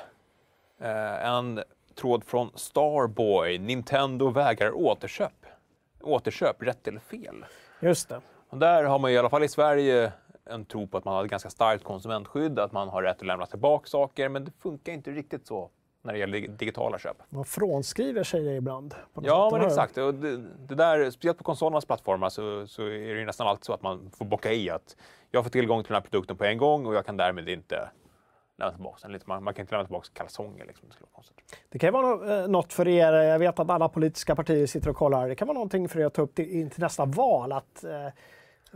[1.23, 1.63] en
[1.95, 3.58] tråd från Starboy.
[3.58, 5.45] Nintendo vägrar återköp.
[6.01, 7.45] Återköp, rätt eller fel?
[7.79, 8.21] Just det.
[8.49, 10.12] Och där har man i alla fall i Sverige
[10.45, 13.27] en tro på att man har ett ganska starkt konsumentskydd, att man har rätt att
[13.27, 15.69] lämna tillbaka saker, men det funkar inte riktigt så
[16.01, 17.17] när det gäller digitala köp.
[17.29, 18.95] Man frånskriver sig det ibland.
[19.21, 19.97] ja, men exakt.
[19.97, 23.73] Och det, det, där, speciellt på konsolernas plattformar så, så, är det nästan alltid så
[23.73, 24.95] att man får bocka i att
[25.33, 27.89] jag får tillgång till den här produkten på en gång och jag kan därmed inte
[28.57, 29.19] lämna tillbaka den.
[29.25, 30.65] Man, man kan inte lämna tillbaka kalsonger.
[30.65, 30.87] Liksom.
[30.87, 31.57] Det, skulle vara konstigt.
[31.69, 34.89] det kan ju vara eh, något för er, jag vet att alla politiska partier sitter
[34.89, 37.51] och kollar, det kan vara någonting för er att ta upp till, till nästa val.
[37.51, 38.07] Att eh,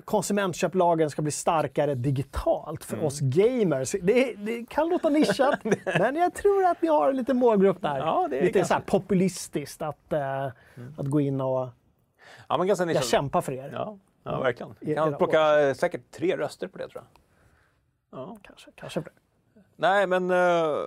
[0.05, 3.05] konsumentköplagen ska bli starkare digitalt för mm.
[3.05, 3.91] oss gamers.
[4.01, 5.59] Det, det, kan låta nischat,
[5.99, 7.97] men jag tror att ni har lite målgrupp där.
[7.97, 10.51] Ja, lite så populistiskt att, eh, mm.
[10.97, 11.69] att gå in och
[12.49, 13.69] ja, men ganska jag kämpar för er.
[13.73, 13.97] Ja,
[14.31, 14.75] ja verkligen.
[14.79, 18.19] Vi kan plocka säkert tre röster på det tror jag.
[18.19, 18.37] Ja.
[18.43, 19.11] Kanske, kanske det.
[19.75, 20.85] Nej, men uh,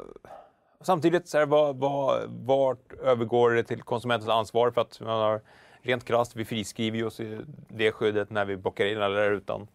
[0.80, 4.70] samtidigt, så här, var, var, vart övergår det till konsumentens ansvar?
[4.70, 5.40] För att man har
[5.82, 9.30] rent krasst, vi friskriver ju oss i det skyddet när vi bockar in alla där
[9.30, 9.68] utan.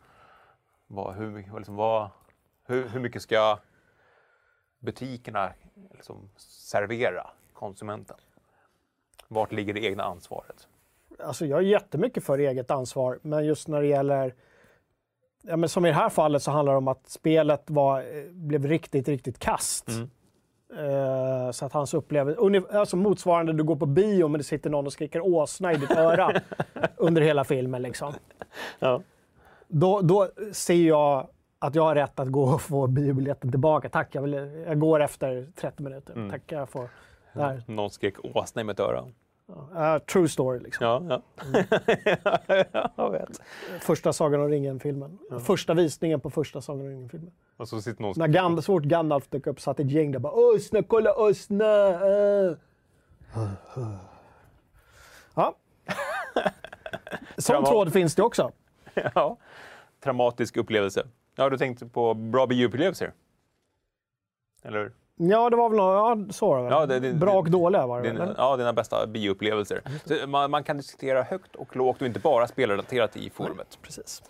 [0.88, 2.10] Vad, hur, liksom, vad,
[2.66, 3.60] hur, hur mycket ska
[4.80, 5.54] butikerna
[5.92, 8.18] liksom, servera konsumenten?
[9.28, 10.68] Vart ligger det egna ansvaret?
[11.20, 14.34] Alltså jag är jättemycket för eget ansvar, men just när det gäller
[15.48, 18.32] ja, men som i det här fallet så handlar det om att spelet var, eh,
[18.32, 19.88] blev riktigt, riktigt kast.
[19.90, 20.10] Mm.
[20.80, 24.86] Uh, så att hans upplevelse, alltså motsvarande du går på bio men det sitter någon
[24.86, 26.42] och skriker åsna i ditt öra
[26.98, 27.82] under hela filmen.
[27.82, 28.14] Liksom.
[28.80, 29.02] Ja.
[29.68, 31.28] Då, då ser jag
[31.60, 33.90] att jag har rätt att gå och få biobiljetten tillbaka.
[33.90, 34.34] Tack, jag, vill,
[34.68, 36.14] jag går efter 30 minuter.
[36.14, 36.32] Mm.
[36.32, 36.90] Tack, jag får...
[37.34, 37.64] Där.
[37.68, 39.06] Någon skrek åsna i mitt öra.
[39.50, 40.86] Uh, true story liksom.
[40.86, 41.22] Ja, ja.
[41.46, 41.66] Mm.
[42.96, 43.42] jag vet.
[43.80, 45.18] Första Sagan om ringen-filmen.
[45.30, 45.40] Ja.
[45.40, 47.32] Första visningen på första Sagan om ringen-filmen.
[47.58, 48.14] Och så sitter någon...
[48.18, 51.66] När Gand så fort Gandalf dök upp satt ett gäng där bara Ösna, kolla Ösna!
[51.66, 52.58] Uh.
[55.36, 55.56] Ja.
[57.38, 58.52] Sån tråd finns det också.
[59.16, 59.38] ja.
[60.04, 61.08] Traumatisk upplevelse.
[61.36, 63.14] Ja, du tänkte på bra bioupplevelser?
[64.64, 67.88] Eller Ja, det var väl ja, så var det, ja, det, det, Bra och dåliga
[67.88, 69.82] var det din, Ja, dina bästa bioupplevelser.
[70.28, 73.68] Man, man, kan diskutera högt och lågt och inte bara spelrelaterat i forumet.
[73.72, 74.24] Nej, precis.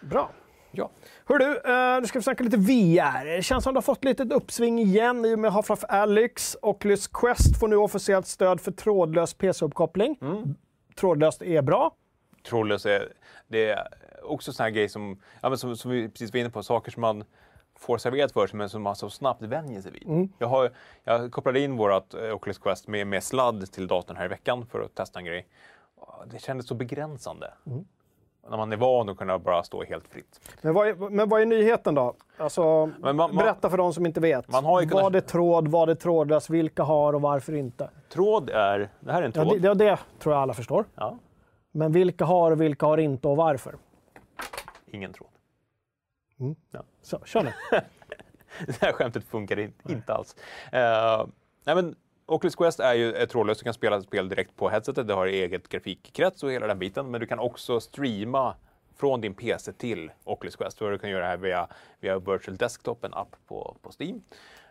[0.00, 0.30] Bra.
[0.70, 0.90] Ja.
[1.26, 3.36] Hör du, uh, nu ska vi snacka lite VR.
[3.36, 6.56] Det känns som du har fått lite uppsving igen i och med Half-Life Alyx.
[6.62, 10.18] Oculus Quest får nu officiellt stöd för trådlös PC-uppkoppling.
[10.20, 10.54] Mm.
[10.96, 11.94] Trådlöst är bra.
[12.48, 13.12] Trådlöst är,
[13.48, 13.88] det är
[14.24, 17.24] också sådana grejer som, ja, som, som vi precis var inne på, saker som man
[17.78, 20.06] får serverat för sig men som man så snabbt vänjer sig vid.
[20.06, 20.28] Mm.
[20.38, 20.70] Jag, har,
[21.04, 24.66] jag kopplade in vårt uh, Oculus Quest med, med sladd till datorn här i veckan
[24.66, 25.46] för att testa en grej.
[26.26, 27.52] Det kändes så begränsande.
[27.66, 27.84] Mm.
[28.50, 30.40] När man är van att kunna bara stå helt fritt.
[30.60, 32.14] Men vad är, men vad är nyheten då?
[32.36, 34.48] Alltså, man, man, berätta för de som inte vet.
[34.48, 35.02] Man har kunnat...
[35.02, 37.90] Vad är tråd, vad är trådlöst, vilka har och varför inte?
[38.08, 38.88] Tråd är...
[39.00, 39.46] Det här är en tråd.
[39.46, 40.84] Ja, det, det, det tror jag alla förstår.
[40.94, 41.18] Ja.
[41.72, 43.74] Men vilka har och vilka har inte och varför?
[44.86, 45.28] Ingen tråd.
[46.40, 46.56] Mm.
[46.70, 46.82] Ja.
[47.02, 47.52] Så, kör nu.
[48.66, 50.36] det här skämtet funkar inte, inte alls.
[50.74, 51.28] Uh,
[51.64, 51.96] nej, men
[52.26, 55.68] Oculus Quest är ju trådlöst, du kan spela spel direkt på headsetet, det har eget
[55.68, 58.54] grafikkrets och hela den biten, men du kan också streama
[58.96, 60.78] från din PC till Oculus Quest.
[60.78, 61.68] Du kan göra det här via,
[62.00, 64.16] via Virtual Desktop, en app på, på Steam.
[64.16, 64.22] Uh,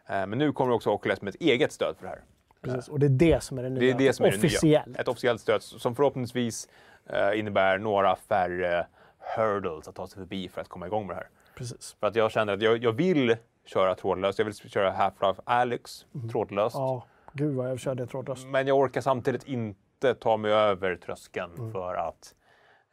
[0.10, 2.22] men nu kommer också Oculus med ett eget stöd för det här.
[2.62, 3.80] Precis, och det är det som är det nya.
[3.80, 4.86] Det är det som är officiellt.
[4.86, 5.02] Det nya.
[5.02, 6.70] Ett officiellt stöd som förhoppningsvis
[7.14, 8.88] uh, innebär några färre
[9.36, 11.30] hurdles att ta sig förbi för att komma igång med det här.
[11.56, 11.96] Precis.
[12.00, 14.40] För att jag känner att jag, jag vill köra trådlöst.
[14.40, 16.30] Jag vill köra Half-Life Alyx mm.
[16.30, 16.76] trådlöst.
[16.76, 18.48] Ja, gud vad jag körde trådlöst.
[18.48, 21.72] Men jag orkar samtidigt inte ta mig över tröskeln mm.
[21.72, 22.36] för att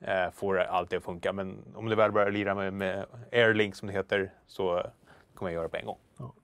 [0.01, 1.33] eh, få allt det att funka.
[1.33, 4.83] Men om det väl börjar lira med, med Airlink som det heter så
[5.35, 5.98] kommer jag göra det på en gång.
[6.18, 6.35] Ja.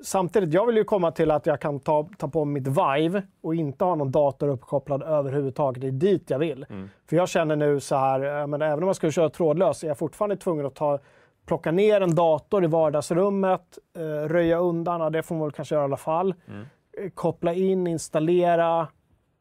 [0.00, 3.54] Samtidigt, jag vill ju komma till att jag kan ta, ta på mitt Vive och
[3.54, 5.80] inte ha någon dator uppkopplad överhuvudtaget.
[5.80, 6.66] Det är dit jag vill.
[6.70, 6.90] Mm.
[7.06, 9.98] För jag känner nu så här, men även om jag skulle köra trådlöst är jag
[9.98, 10.98] fortfarande tvungen att ta
[11.46, 15.74] plocka ner en dator i vardagsrummet, eh, röja undan, ja, det får man väl kanske
[15.74, 16.34] göra i alla fall.
[16.48, 16.66] Mm.
[16.98, 18.88] Eh, koppla in, installera,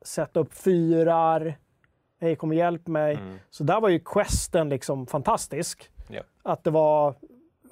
[0.02, 1.56] sätta upp fyrar.
[2.22, 3.16] Hej, kom och hjälp mig.
[3.16, 3.40] Mm.
[3.50, 5.90] Så där var ju questen liksom fantastisk.
[6.10, 6.22] Ja.
[6.44, 7.16] Att det var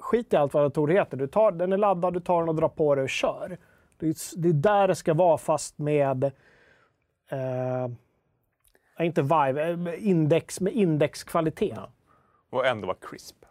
[0.00, 1.16] skit i allt vad datorer heter.
[1.16, 3.58] Du tar, den är laddad, du tar den och drar på dig och kör.
[3.98, 6.24] Det är, det är där det ska vara fast med
[7.30, 7.88] eh,
[9.00, 11.72] inte Vive, eh, index, med indexkvalitet.
[11.76, 11.90] Ja.
[12.50, 13.41] Och ändå var crisp.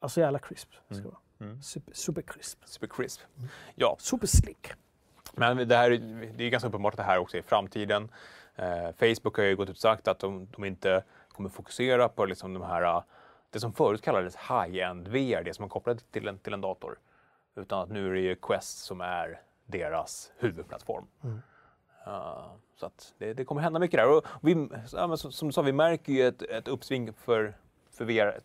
[0.00, 0.72] Alltså jävla crisp.
[0.90, 1.04] Ska Mm.
[1.04, 1.62] vara.
[1.62, 2.58] Super, super crisp.
[2.64, 3.20] Super crisp.
[3.74, 4.72] Ja, Super slick.
[5.34, 8.08] men det, här, är- det är ganska uppenbart att det här också är framtiden.
[8.56, 12.24] Eh, Facebook har ju gått ut och sagt att de, de inte kommer fokusera på
[12.24, 13.02] liksom de här, eh,
[13.50, 16.98] det som förut kallades high-end VR, det som man kopplade till en, till en dator.
[17.56, 21.06] Utan att nu är det ju Quest som är deras huvudplattform.
[22.06, 24.16] Eh, så att det, det kommer hända mycket där.
[24.16, 24.68] Och vi,
[25.16, 27.56] som du sa, vi märker ju ett, ett uppsving för,
[27.96, 28.40] för VR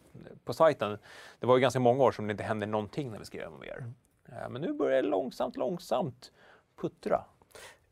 [0.45, 0.97] på sajten.
[1.39, 3.59] Det var ju ganska många år som det inte hände någonting när vi skrev om
[3.59, 3.83] VR.
[4.31, 6.31] Eh, men nu börjar det långsamt, långsamt
[6.81, 7.23] puttra.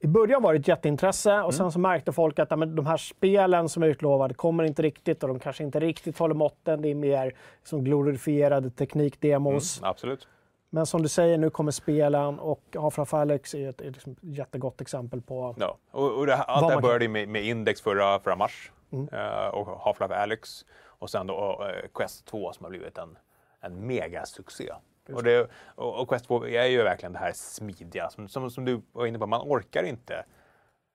[0.02, 1.46] I början var det ett jätteintresse Mm.
[1.46, 5.24] och sen så märkte folk att de här spelen som är utlovade kommer inte riktigt
[5.24, 6.82] och de kanske inte riktigt håller måtten.
[6.82, 9.78] Det är mer som glorifierade teknikdemos.
[9.80, 10.28] Mm, absolut.
[10.70, 14.18] Men som du säger, nu kommer spelen och Half-Life Alyx är ett, är liksom ett
[14.22, 15.56] jättegott exempel på...
[15.60, 15.78] Ja.
[15.92, 18.72] Och, och det, allt det här man kan- började med, med Index förra, förra mars
[18.92, 19.08] Mm.
[19.14, 20.66] eh, och Half-Life Alyx
[21.00, 23.18] och sen då eh, Quest 2 som har blivit en,
[23.60, 24.72] en megasuccé.
[25.14, 28.66] Och, det, och, och Quest 2 är ju verkligen det här smidiga som, som, som
[28.66, 30.26] du var inne på, man orkar inte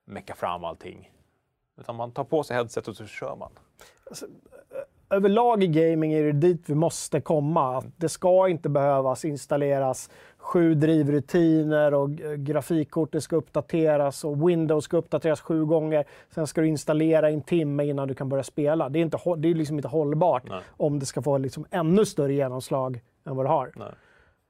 [0.05, 1.11] mecka fram allting.
[1.77, 3.51] Utan man tar på sig headset och så kör man.
[5.09, 7.77] Överlag i gaming är det dit vi måste komma.
[7.77, 10.09] Att det ska inte behövas installeras
[10.45, 16.05] sju drivrutiner och eh, grafikkortet ska uppdateras och Windows ska uppdateras sju gånger.
[16.35, 18.89] Sen ska du installera i en timme innan du kan börja spela.
[18.89, 20.61] Det är, inte, det är liksom inte hållbart Nej.
[20.69, 23.71] om det ska få liksom ännu större genomslag än vad det har.
[23.75, 23.91] Nej.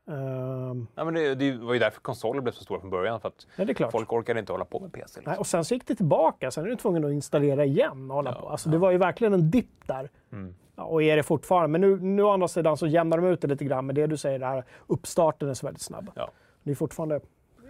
[0.07, 3.19] Ehm, Ja, men det, det var ju därför konsoler blev så stora från början.
[3.19, 3.91] För att ja, klart.
[3.91, 5.03] folk orkade inte hålla på med PC.
[5.19, 5.23] Liksom.
[5.25, 6.51] Nej, och sen så gick det tillbaka.
[6.51, 8.49] Sen är du tvungen att installera igen och hålla Ja, på.
[8.49, 10.09] Alltså, Det var ju verkligen en dipp där.
[10.31, 10.55] Mm.
[10.75, 11.67] Ja, och är det fortfarande.
[11.67, 13.85] Men nu, nu å andra sidan så jämnar de ut det lite grann.
[13.85, 16.11] Men det du säger, det här uppstarten är så väldigt snabb.
[16.15, 16.29] Ja.
[16.63, 17.19] Det är fortfarande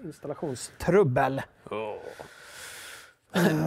[0.03, 1.41] installationstrubbel.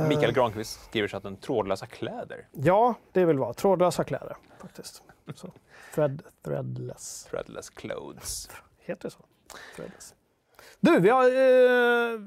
[0.08, 2.46] Mikael Granqvist skriver i chatten trådlösa kläder.
[2.52, 3.54] Ja, det vill vara.
[3.54, 5.02] Trådlösa kläder faktiskt.
[5.34, 5.52] Så.
[5.94, 7.26] Thread, threadless.
[7.30, 8.50] Threadless clothes.
[8.78, 9.24] Heter det så?
[9.76, 10.14] Threadless.
[10.80, 11.24] Du, vi har...
[12.14, 12.20] Eh,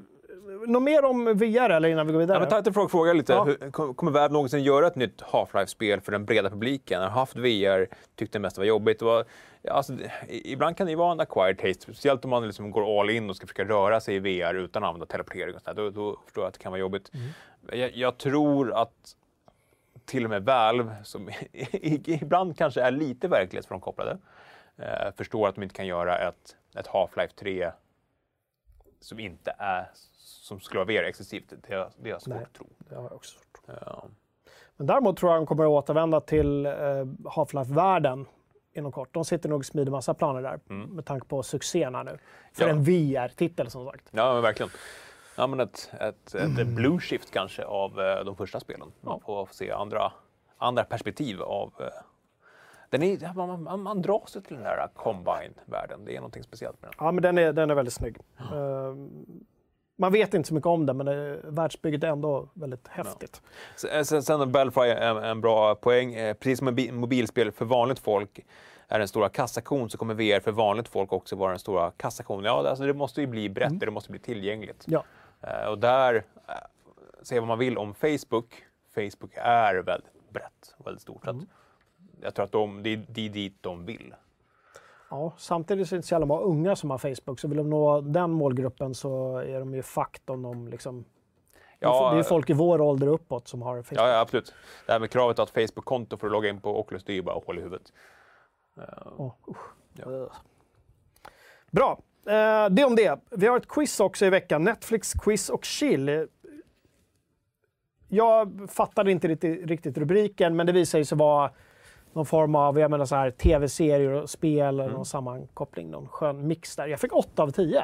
[0.66, 2.36] något mer om VR eller innan vi går vidare?
[2.36, 3.44] Ja, men Titan Frog frågar lite, Ja.
[3.44, 7.00] hur, kom- kommer Valve någonsin göra ett nytt Half-Life-spel för den breda publiken?
[7.02, 8.98] Har haft VR, tyckte det mest var jobbigt.
[8.98, 9.24] Det var,
[9.70, 10.10] alltså, det-
[10.48, 13.30] ibland kan det ju vara en acquired taste, speciellt om man liksom går all in
[13.30, 15.54] och ska försöka röra sig i VR utan att använda teleportering.
[15.54, 15.82] Och sådär.
[15.82, 17.10] Då, då förstår jag att det kan vara jobbigt.
[17.72, 19.16] Jag, jag tror att
[20.12, 21.30] till och med Valve, som
[22.06, 24.18] ibland kanske är lite verklighetsfrånkopplade,
[24.76, 27.70] eh, förstår att de inte kan göra ett, ett Half-Life 3
[29.00, 31.48] som inte är som skulle vara VR-exklusivt.
[31.48, 32.66] Det, det har jag svårt att tro.
[32.78, 33.76] Det har jag också svårt.
[33.86, 34.04] Ja.
[34.76, 36.72] Men däremot tror jag de kommer att återvända till eh,
[37.24, 38.26] Half-Life-världen
[38.72, 39.08] inom kort.
[39.14, 42.18] De sitter nog och smider massa planer där med tanke på succéerna nu.
[42.52, 42.76] För Mm.
[42.76, 42.80] Ja.
[42.80, 44.08] en VR-titel som sagt.
[44.10, 44.70] Ja, verkligen.
[45.36, 48.92] Ja, men ett, ett, ett blue shift kanske av eh, de första spelen.
[49.00, 50.12] Man får se andra,
[50.58, 51.72] andra perspektiv av...
[51.80, 51.86] Eh,
[52.90, 56.04] den är, man, man, man dras sig till den där combine-världen.
[56.04, 57.06] Det är någonting speciellt med den.
[57.06, 58.16] Ja, men den är, den är väldigt snygg.
[58.38, 58.94] Eh,
[59.98, 63.42] man vet inte så mycket om den, men eh, världsbygget är ändå väldigt häftigt.
[63.76, 66.14] Sen, sen, sen Belfry en, en bra poäng.
[66.14, 68.40] Precis som mobi- mobilspel för vanligt folk
[68.88, 72.44] är den stora kassakon så kommer VR för vanligt folk också vara den stora kassakon.
[72.44, 74.84] Ja, alltså det måste ju bli brett, det måste bli tillgängligt.
[74.86, 75.04] Ja.
[75.42, 76.14] Eh, och där,
[76.48, 76.54] eh,
[77.22, 78.64] säga vad man vill om Facebook,
[78.94, 81.26] Facebook är väldigt brett väldigt stort.
[81.26, 81.36] Att
[82.20, 84.14] jag tror att de, det, det är dit de vill.
[85.10, 87.58] Ja, samtidigt så är det inte så jävla många unga som har Facebook, så vill
[87.58, 91.04] de nå den målgruppen så är de ju fucked om de liksom...
[91.78, 94.00] Ja, det är folk i vår ålder uppåt som har Facebook.
[94.00, 94.54] Ja, ja, absolut.
[94.86, 97.22] Det här med kravet att Facebook-konto för att logga in på Oculus, det är ju
[97.22, 97.92] bara hål i huvudet.
[99.16, 99.72] Åh, usch.
[99.92, 100.30] Ja.
[101.70, 101.98] Bra.
[102.26, 103.20] Eh, det om det.
[103.30, 104.64] Vi har ett quiz också i veckan.
[104.64, 106.28] Netflix quiz och chill.
[108.08, 111.50] Jag fattade inte riktigt, riktigt rubriken, men det visar sig vara
[112.12, 114.94] någon form av jag menar så här, tv-serier och spel eller Mm.
[114.96, 115.90] någon sammankoppling.
[115.90, 116.86] Någon skön mix där.
[116.86, 117.82] Jag fick 8 av 10.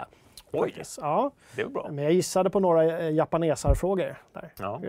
[0.53, 0.99] Oj, faktiskt.
[1.03, 1.89] Ja, det väl bra.
[1.93, 4.23] men jag gissade på några eh, japanesarfrågor.
[4.33, 4.53] Där.
[4.59, 4.81] Ja.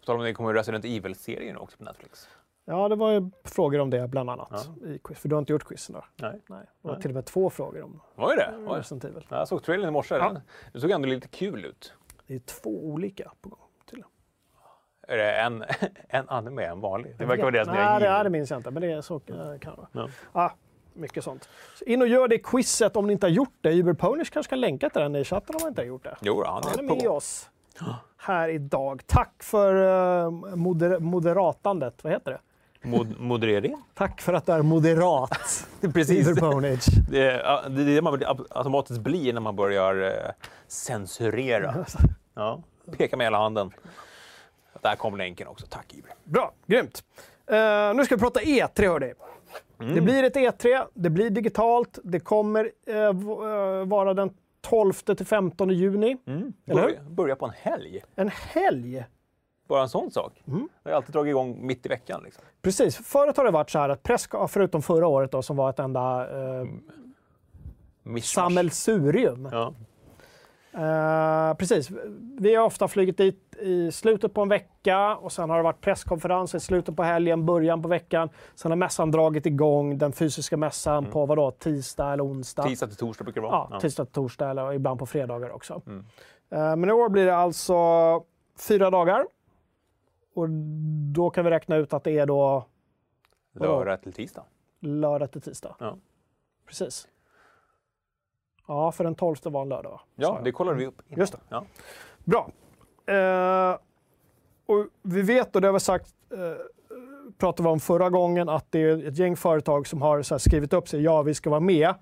[0.00, 2.28] På tal om det kommer Resident Evil-serien också på Netflix.
[2.64, 5.18] Ja, det var ju frågor om det bland annat i quiz.
[5.18, 6.04] För du har inte gjort quizen då?
[6.16, 6.40] Nej.
[6.48, 6.60] Nej.
[6.82, 7.02] Det var Nej.
[7.02, 8.54] till och med två frågor om Var det det?
[8.66, 8.78] Oj.
[8.78, 9.26] Resident Evil.
[9.28, 10.14] Ja, Jag såg trailern i morse.
[10.14, 10.36] Ja.
[10.72, 11.94] Det såg ändå lite kul ut.
[12.26, 13.58] Det är två olika på gång.
[13.90, 14.04] Till.
[15.08, 15.64] Är det en,
[16.08, 17.14] en anime än vanlig?
[17.18, 18.10] Det verkar vara deras Nej, nya det, giv.
[18.12, 19.22] nej, det minns jag inte, men det är så eh,
[19.58, 19.88] kan det vara.
[19.92, 20.08] Ja.
[20.32, 20.50] Ah,
[20.92, 21.48] mycket sånt.
[21.78, 23.72] Så in och gör det quizet om ni inte har gjort det.
[23.72, 26.16] Uber Ponish kanske kan länka till den i chatten om man inte har gjort det.
[26.20, 27.16] Jo, han Han är är på med gång.
[27.16, 27.50] oss
[28.16, 29.02] här idag.
[29.06, 32.04] Tack för uh, moder moderatandet.
[32.04, 32.40] Vad heter det?
[32.84, 33.76] Mod moderering.
[33.94, 36.26] Tack för att du är moderat, Precis.
[37.10, 40.32] Det är, det är det man automatiskt blir när man börjar eh,
[40.68, 41.86] censurera.
[42.36, 42.62] Ja.
[42.98, 43.70] Peka med hela handen.
[44.80, 45.66] Där kom länken också.
[45.66, 46.10] Tack Iber.
[46.24, 47.04] Bra, grymt.
[47.46, 49.12] Eh, nu ska vi prata E3 hörni.
[49.94, 53.12] Det blir ett E3, det blir digitalt, det kommer eh,
[53.86, 54.30] vara den
[54.60, 56.16] 12 till 15 juni.
[56.66, 58.02] Börja, börja på en helg.
[58.16, 59.04] En helg!
[59.68, 60.42] Bara en sån sak.
[60.48, 60.68] Mm.
[60.82, 62.20] Det har alltid dragit igång mitt i veckan.
[62.24, 62.44] Liksom.
[62.62, 65.70] Precis, förut har det varit så här att press, förutom förra året då, som var
[65.70, 66.28] ett enda
[66.60, 66.66] eh,
[68.22, 69.48] sammelsurium.
[69.52, 69.74] Ja.
[70.74, 71.90] Eh, precis.
[72.38, 75.80] Vi har ofta flugit dit i slutet på en vecka och sen har det varit
[75.80, 78.28] presskonferenser i slutet på helgen, början på veckan.
[78.54, 82.62] Sen har mässan dragit igång, den fysiska mässan, på vadå, tisdag eller onsdag?
[82.62, 83.68] Tisdag till torsdag brukar det vara.
[83.70, 85.82] Ja, tisdag till torsdag eller ibland på fredagar också.
[85.86, 86.04] Mm.
[86.50, 87.74] Eh, men i år blir det alltså
[88.68, 89.26] fyra dagar.
[90.34, 90.48] Och
[91.14, 92.64] då kan vi räkna ut att det är då
[93.52, 94.44] Lördag till tisdag.
[94.80, 95.76] lördag till tisdag.
[95.78, 95.96] Ja.
[96.66, 97.08] Precis.
[98.68, 100.00] Ja, för den 12 var en lördag va?
[100.14, 101.02] Ja, det kollar vi upp.
[101.08, 101.20] innan.
[101.20, 101.38] Just det.
[101.48, 101.64] Ja.
[102.24, 102.50] Bra.
[103.14, 103.78] Eh,
[104.66, 106.38] och vi vet, och det har vi sagt, eh,
[107.38, 110.72] pratade vi om förra gången, att det är ett gäng företag som har här, skrivit
[110.72, 111.02] upp sig.
[111.02, 111.94] Ja, vi ska vara med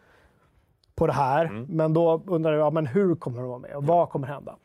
[0.95, 1.45] på det här.
[1.45, 1.65] Mm.
[1.69, 4.57] Men då undrar jag, ja, men hur kommer de vara med och vad kommer hända?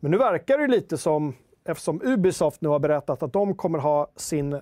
[0.00, 1.34] Men nu verkar det lite som,
[1.66, 4.60] eftersom Ubisoft nu har berättat att de kommer ha sin eh,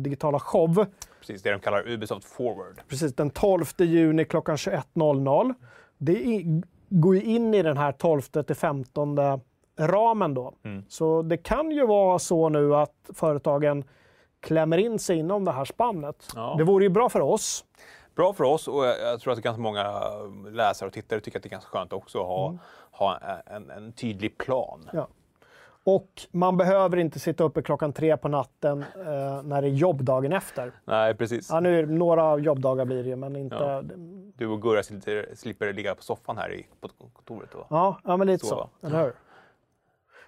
[0.00, 0.86] digitala show
[1.20, 2.82] Precis, det de kallar Ubisoft Forward.
[2.88, 5.54] precis den 12 juni klockan 21.00.
[5.98, 6.44] Det
[6.88, 9.18] går ju in i den här 12 till 15
[9.78, 10.54] ramen då.
[10.64, 10.84] Mm.
[10.88, 13.84] Så det kan ju vara så nu att företagen
[14.40, 16.28] klämmer in sig inom det här spannet.
[16.34, 16.54] Ja.
[16.58, 17.64] Det vore ju bra för oss.
[18.14, 20.00] Bra för oss och jag tror att ganska många
[20.50, 22.58] läsare och tittare tycker att det är ganska skönt också att ha,
[22.90, 24.80] ha en, en tydlig plan.
[24.82, 24.96] Mm.
[24.96, 25.08] Ja.
[25.84, 30.32] Och man behöver inte sitta uppe klockan tre på natten eh, när det är jobbdagen
[30.32, 30.72] efter.
[30.84, 31.48] Nej, precis.
[31.50, 33.56] Ja, nu några jobbdagar blir det ju, men inte...
[33.56, 33.70] Ja.
[33.72, 33.82] Ja,
[34.36, 37.54] Du och Gurra slipper, slipper ligga på soffan här i, på kontoret.
[37.54, 38.68] Och, ja, men lite Sova.
[38.80, 38.86] så.
[38.86, 39.12] Eller hur?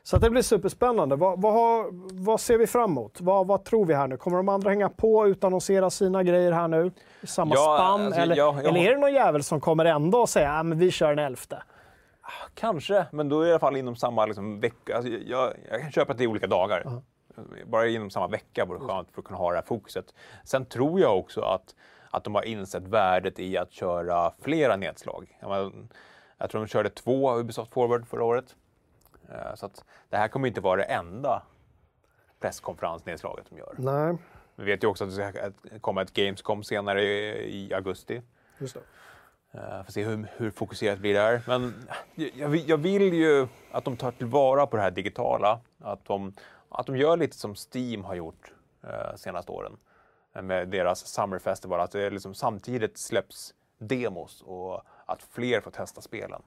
[0.02, 1.16] Så det blir superspännande.
[1.16, 1.86] Vad, vad, har,
[2.24, 3.20] vad ser vi fram emot?
[3.20, 4.16] Vad, vad tror vi här nu?
[4.16, 6.90] Kommer de andra hänga på och utannonsera sina grejer här nu?
[7.20, 8.00] I samma Ja, spann?
[8.06, 10.66] alltså, eller, jag- jag eller är det någon jävel som kommer ändå och säger att
[10.66, 11.62] vi kör den elfte?
[12.54, 14.96] Kanske, men då är det i alla fall inom samma liksom, vecka.
[14.96, 17.02] Alltså, jag, jag kan köpa att det är olika dagar.
[17.66, 20.14] Bara inom samma vecka vore skönt för att kunna ha det här fokuset.
[20.44, 21.74] Sen tror jag också att,
[22.10, 25.36] att de har insett värdet i att köra flera nedslag.
[25.40, 25.72] Jag, menar,
[26.38, 28.56] jag tror de körde två Ubisoft Forward förra året.
[29.28, 31.42] Eh, Så att det här kommer inte vara det enda
[32.40, 33.74] presskonferensnedslaget de gör.
[33.78, 34.16] Nej,
[34.56, 35.50] Vi vet ju också att det ska
[35.80, 38.22] komma ett Gamescom senare i, i augusti.
[38.58, 38.80] just det.
[39.54, 41.42] Uh, får se hur, hur fokuserat blir det här.
[41.46, 45.60] Men jag, jag vill- jag vill ju att de tar tillvara på det här digitala.
[45.80, 46.32] Att de,
[46.68, 48.52] att de gör lite som Steam har gjort
[48.84, 49.76] uh, senaste åren.
[50.34, 51.80] eh, Med deras Summer Festival.
[51.80, 56.42] Att det liksom samtidigt släpps demos och att fler får testa spelen.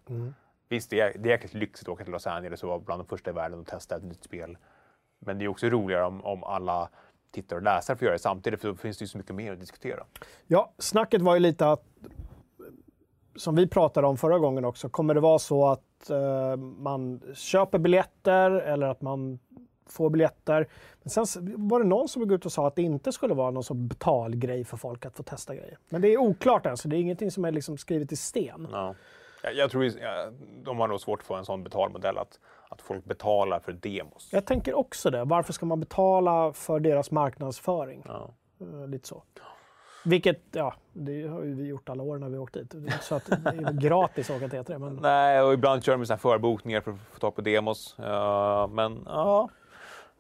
[0.70, 3.02] Visst, det är, det är jäkligt lyxigt att åka till Los Angeles och vara bland
[3.02, 4.58] de första i världen och testa ett nytt spel.
[5.20, 6.90] Men det är också roligare om, om alla
[7.32, 9.54] tittare och läsare får göra det samtidigt, för då finns det ju så mycket mer
[9.54, 10.04] att diskutera.
[10.48, 11.84] Ja, snacket var ju lite att,
[13.38, 17.80] som vi pratade om förra gången också, kommer det vara så att eh, man köper
[17.80, 19.40] biljetter eller att man
[19.90, 20.68] får biljetter.
[21.04, 21.26] Men sen
[21.70, 23.88] var det någon som gick ut och sa att det inte skulle vara någon sån
[23.88, 25.78] betalgrej för folk att få testa grejer.
[25.90, 28.68] Men det är oklart än, så det är ingenting som är liksom skrivet i sten.
[28.72, 28.96] Ja.
[29.44, 29.92] Jag, jag tror
[30.64, 34.30] de har nog svårt att få en sån betalmodell att, att folk betalar för demos.
[34.32, 35.24] Jag tänker också det.
[35.24, 38.04] Varför ska man betala för deras marknadsföring?
[38.06, 38.30] Ja.
[38.62, 39.24] Eh, Lite så.
[40.08, 42.74] Vilket, ja, det har ju vi gjort alla år när vi åkt dit.
[43.02, 46.08] Så att det är gratis att åka till E3, men Nej, och ibland kör de
[46.08, 47.96] med förbokningar för att få tag på demos.
[47.98, 49.50] Ja, men ja.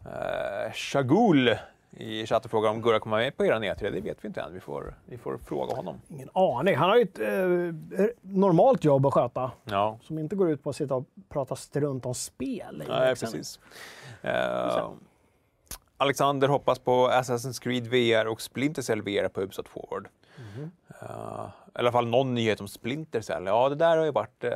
[0.06, 1.56] Uh, Shagul
[2.00, 3.92] i chatten frågar om Gurra kommer med på era E3.
[3.92, 4.54] Det vet vi inte än.
[4.54, 6.02] Vi får, vi får fråga honom.
[6.08, 6.76] ingen aning.
[6.76, 10.70] Han har ju ett eh, normalt jobb att sköta Ja, som inte går ut på
[10.70, 12.84] att sitta och prata strunt om spel.
[12.88, 13.60] nej, precis.
[14.22, 14.90] Eh,
[15.98, 20.08] Alexander hoppas på Assassin's Creed VR och Splinter Cell VR på Ubisoft Forward.
[21.02, 21.46] Eh,
[21.76, 23.44] I alla fall någon nyhet om Splinter Cell.
[23.46, 24.44] Ja, det där har ju varit...
[24.44, 24.52] eh,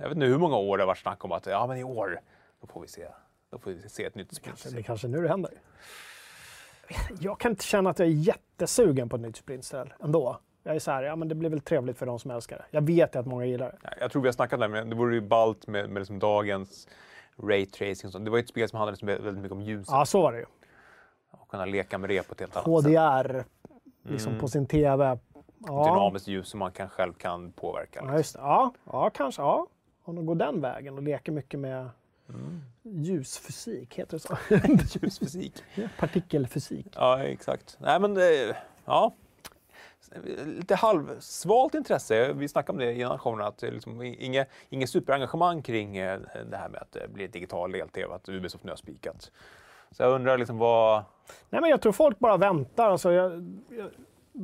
[0.00, 1.84] jag vet inte hur många år det har varit snack om att ja, men i
[1.84, 2.20] år
[2.60, 3.06] då får vi se,
[3.50, 4.74] då får vi se ett nytt Splinter Cell.
[4.74, 5.50] det kanske nu det händer.
[7.20, 10.38] Jag kan inte känna att jag är jättesugen på ett nytt Splinter ändå.
[10.62, 12.64] Jag är så här, ja men det blir väl trevligt för de som älskar det.
[12.70, 13.78] Jag vet att många gillar det.
[13.82, 16.00] Ja, Jag tror vi har snackat om det, men det vore ju ballt med, med
[16.00, 16.88] liksom dagens
[17.42, 18.06] Ray Tracing.
[18.08, 18.24] och sånt.
[18.24, 19.88] Det var ju ett spel som handlade liksom väldigt mycket om ljuset.
[19.92, 20.44] Ja, så var det ju.
[21.30, 22.90] Och kunna leka med det på ett helt annat sätt.
[22.92, 23.44] HDR,
[24.02, 24.40] liksom Mm.
[24.40, 25.18] på sin TV.
[25.66, 25.84] Ja.
[25.84, 28.00] dynamiskt ljus som man kan, själv kan påverka.
[28.06, 28.34] Ja, just.
[28.34, 29.42] Ja, ja, kanske.
[29.42, 29.66] Ja.
[30.04, 31.88] Om de går den vägen och leker mycket med
[32.82, 34.36] ljusfysik, heter det så?
[35.00, 35.62] Ljusfysik.
[35.98, 36.86] Partikelfysik.
[36.94, 37.76] Ja, exakt.
[37.80, 39.12] Nej, men eh, ja.
[40.44, 42.32] Lite halvsvalt intresse.
[42.32, 46.20] Vi snackade om det innan showen, att det är liksom inget, inget superengagemang kring eh,
[46.50, 49.30] det här med att eh, det blir digital del-tv, att Ubisoft nu har spikat.
[49.90, 51.04] Så jag undrar liksom vad...
[51.50, 52.90] Nej, men jag tror folk bara väntar.
[52.90, 53.32] Alltså, jag,
[53.68, 53.90] jag,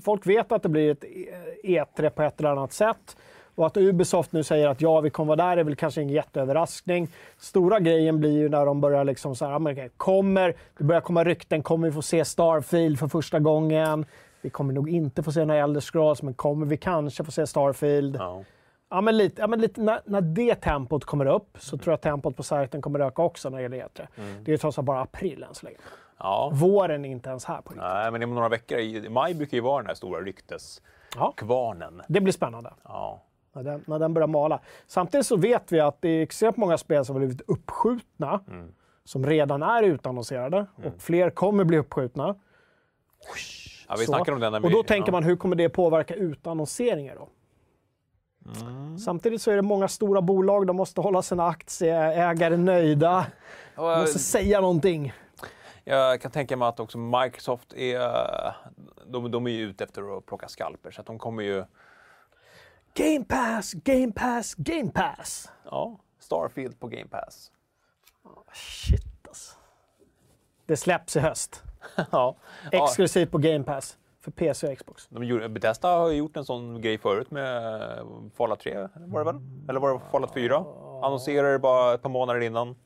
[0.05, 3.17] folk vet att det blir ett e E3 på ett eller annat sätt.
[3.55, 6.15] Och att Ubisoft nu säger att ja, vi kommer vara där är väl kanske ingen
[6.15, 7.09] jätteöverraskning.
[7.39, 11.01] Stora grejen blir ju när de börjar liksom så här, ja, men kommer, det börjar
[11.01, 14.07] komma rykten, kommer vi få se Starfield för första gången?
[14.41, 17.47] Vi kommer nog inte få se några Elder Scrolls, men kommer vi kanske få se
[17.47, 18.17] Starfield?
[18.17, 18.45] Ja.
[18.93, 21.95] Ja, men lite, ja, men lite, när, när det tempot kommer upp så tror jag
[21.95, 24.07] att tempot på sajten kommer öka också när det gäller E3.
[24.45, 25.77] Det är ju trots allt bara april än så länge.
[26.19, 26.51] ja.
[26.55, 27.83] Våren är inte ens här på riktigt.
[27.83, 31.95] Nej, men inom några veckor, i maj brukar ju vara den här stora rykteskvarnen.
[31.99, 33.23] Ja, det blir spännande Ja.
[33.53, 34.61] när den, när den börjar mala.
[34.87, 38.41] Samtidigt så vet vi att det är extremt många spel som har blivit uppskjutna,
[39.05, 42.35] som redan är utannonserade och fler kommer bli uppskjutna.
[43.91, 44.13] Ja vi Så.
[44.13, 44.67] snackade om den när vi...
[44.67, 45.13] Och då tänker ja.
[45.13, 47.29] man, hur kommer det påverka utannonseringar då?
[49.05, 53.27] Samtidigt så är det många stora bolag, de måste hålla sina aktieägare nöjda.
[53.77, 55.13] De måste säga någonting.
[55.85, 58.01] Jag kan tänka mig att också Microsoft är...
[59.07, 61.65] De, de är ju ute efter att plocka skalper, så att de kommer ju...
[62.95, 65.53] Game pass, game pass, game pass.
[65.65, 67.53] Ja, Starfield på Game Pass.
[68.53, 69.57] Shit alltså.
[70.67, 71.63] Det släpps i höst.
[71.97, 72.37] ja.
[72.73, 72.85] ja.
[72.85, 73.99] Exklusivt på game pass.
[74.21, 75.07] För PC och Xbox.
[75.09, 77.73] De gjorde, Bethesda har gjort en sån grej förut med
[78.35, 79.41] Fallout 3, var det väl?
[79.69, 80.65] Eller var det Fallout 4?
[81.03, 82.77] Annonserade bara ett par månader innan.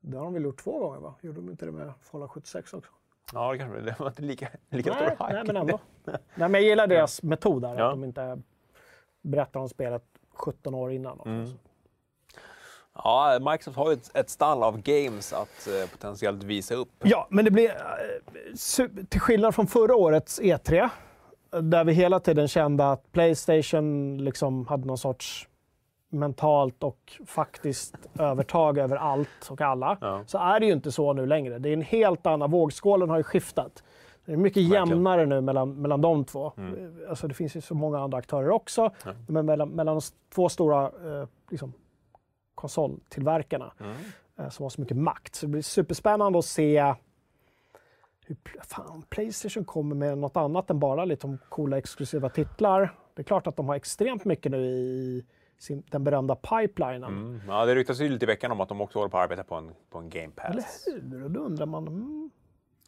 [0.00, 1.14] Det har de väl gjort två gånger va?
[1.20, 2.90] Gjorde de inte det med Fallout 76 också?
[3.32, 5.32] Ja, det kanske det var inte lika, lika stor Nej, hype.
[5.32, 5.78] nej men ändå.
[6.04, 7.78] nej, men jag gillar deras metod där.
[7.78, 7.84] Ja.
[7.86, 8.42] Att de inte
[9.22, 11.20] berättar om spelet 17 år innan.
[11.20, 11.50] Mm.
[12.94, 16.88] Ja, Microsoft har ju ett, ett stall av games att eh, potentiellt visa upp.
[17.02, 17.68] Ja, men det blir...
[17.70, 20.88] eh, Till skillnad från förra årets E3,
[21.62, 25.48] där vi hela tiden kände att Playstation liksom hade någon sorts
[26.12, 30.22] mentalt och faktiskt övertag över allt och alla, Ja.
[30.26, 31.58] så är det ju inte så nu längre.
[31.58, 32.50] Det är en helt annan...
[32.50, 33.82] Vågskålen har ju skiftat.
[34.24, 34.88] Det är mycket Verkligen.
[34.88, 36.52] jämnare nu mellan, mellan de två.
[37.08, 38.90] Alltså det finns ju så många andra aktörer också,
[39.28, 40.00] men mellan, mellan de
[40.34, 41.72] två stora eh, liksom,
[42.54, 43.72] konsoltillverkarna
[44.38, 45.34] eh, som har så mycket makt.
[45.34, 46.94] Så det blir superspännande att se
[48.26, 48.36] hur
[48.68, 52.94] fan, Playstation kommer med något annat än bara liksom coola exklusiva titlar.
[53.14, 55.24] Det är klart att de har extremt mycket nu i
[55.58, 57.04] sin, den berömda pipelinen.
[57.04, 57.40] Mm.
[57.48, 59.44] Ja, det ryktas ju lite i veckan om att de också håller på att arbeta
[59.44, 60.84] på en, på en Game Eller Pass.
[60.86, 61.24] hur?
[61.24, 62.30] Och då undrar man, mm,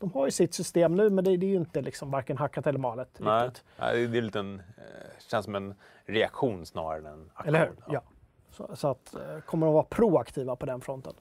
[0.00, 2.66] de har ju sitt system nu, men det, det är ju inte liksom varken hackat
[2.66, 3.18] eller malet.
[3.18, 3.64] Nej, Riktigt.
[3.78, 7.54] Nej, det är lite en, eh, känns som en reaktion snarare än en aktion.
[7.54, 7.76] Eller hur?
[7.88, 8.02] Ja.
[8.52, 11.12] Så, så att, eh, kommer de vara proaktiva på den fronten?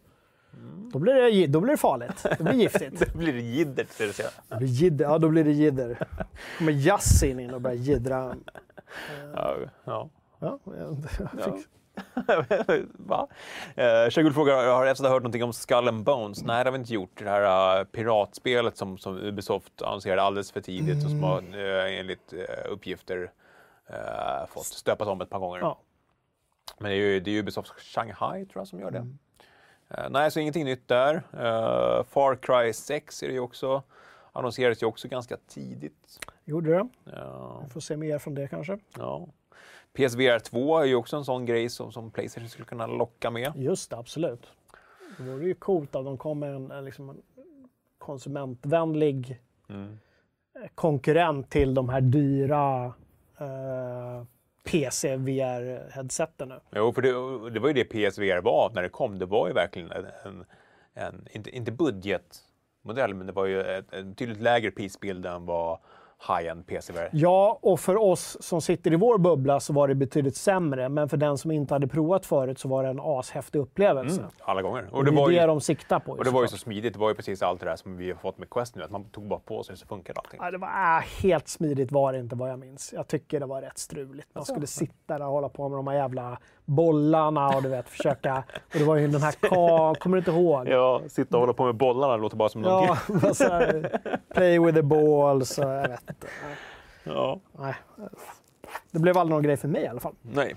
[0.93, 2.25] Då, blir det, då blir det farligt.
[2.37, 2.99] Det blir giftigt.
[3.13, 4.29] Det blir jiddert, ska du säga.
[4.49, 6.07] Det blir jidder, ja, då blir det jidder.
[6.57, 8.35] kommer Yasin in och börjar jiddra.
[9.35, 10.09] Ja, ja.
[10.39, 10.97] Ja, jag,
[11.37, 11.57] Ja.
[12.93, 13.27] Va?
[13.75, 16.43] Eh, Shagul frågar, har Efsad hört någonting om Skull and Bones?
[16.43, 17.19] Nej, det har vi inte gjort.
[17.19, 21.99] Det här uh, piratspelet som, som Ubisoft annonserade alldeles för tidigt och som har eh,
[21.99, 23.31] enligt eh, uppgifter
[23.89, 25.59] eh, fått stöpas om ett par gånger.
[25.59, 25.79] Ja.
[26.79, 29.07] Men det är ju det är Ubisoft Shanghai tror jag som gör det.
[29.89, 31.15] Eh, nej, så ingenting nytt där.
[31.33, 33.83] Eh, Far Cry 6 är det ju också.
[34.31, 36.19] Annonserades ju också ganska tidigt.
[36.45, 36.87] Gjorde det.
[37.03, 38.79] Ja, Vi får se mer från det kanske.
[38.97, 39.27] ja.
[39.93, 43.51] PSVR 2 är ju också en sån grej som, som Playstation skulle kunna locka med.
[43.55, 44.47] Just det, absolut.
[45.17, 47.21] Det vore ju coolt om de kom med en, en, liksom en
[47.97, 49.99] konsumentvänlig Mm.
[50.55, 52.85] eh, konkurrent till de här dyra
[53.37, 54.23] eh,
[54.63, 56.59] PC VR-headseten nu.
[56.75, 57.09] Jo, för det,
[57.49, 59.19] det var ju det PSVR var när det kom.
[59.19, 60.45] Det var ju verkligen en, en,
[60.93, 65.79] en inte, inte budgetmodell, men det var ju ett, en tydligt lägre prisbild än vad
[66.27, 67.09] high-end PSVR.
[67.11, 70.89] Ja, och för oss som sitter i vår bubbla så var det betydligt sämre.
[70.89, 74.19] Men för den som inte hade provat förut så var det en ashäftig upplevelse.
[74.21, 74.87] Mm, alla gånger.
[74.91, 76.11] Och det det, är var det ju, de siktar på.
[76.11, 76.93] och det var ju så smidigt.
[76.93, 78.83] Det var ju precis allt det där som vi har fått med Quest nu.
[78.83, 80.39] Att man tog bara på sig så funkade allting.
[80.43, 82.93] Ja, det var äh, helt smidigt var det inte vad jag minns.
[82.93, 84.27] Jag tycker det var rätt struligt.
[84.33, 86.39] Man skulle sitta där och hålla på med de här jävla
[86.71, 88.43] bollarna och du vet försöka.
[88.55, 89.95] Och det var ju den här ka...
[89.99, 90.67] Kommer du inte ihåg?
[90.67, 93.99] Ja, sitta och hålla på med bollarna låter bara som Ja, vad så här,
[94.33, 96.27] play with the balls och jag vet inte.
[97.03, 97.39] ja.
[97.51, 97.75] Nej.
[98.91, 100.15] Det blev aldrig någon grej för mig i alla fall.
[100.21, 100.55] Nej.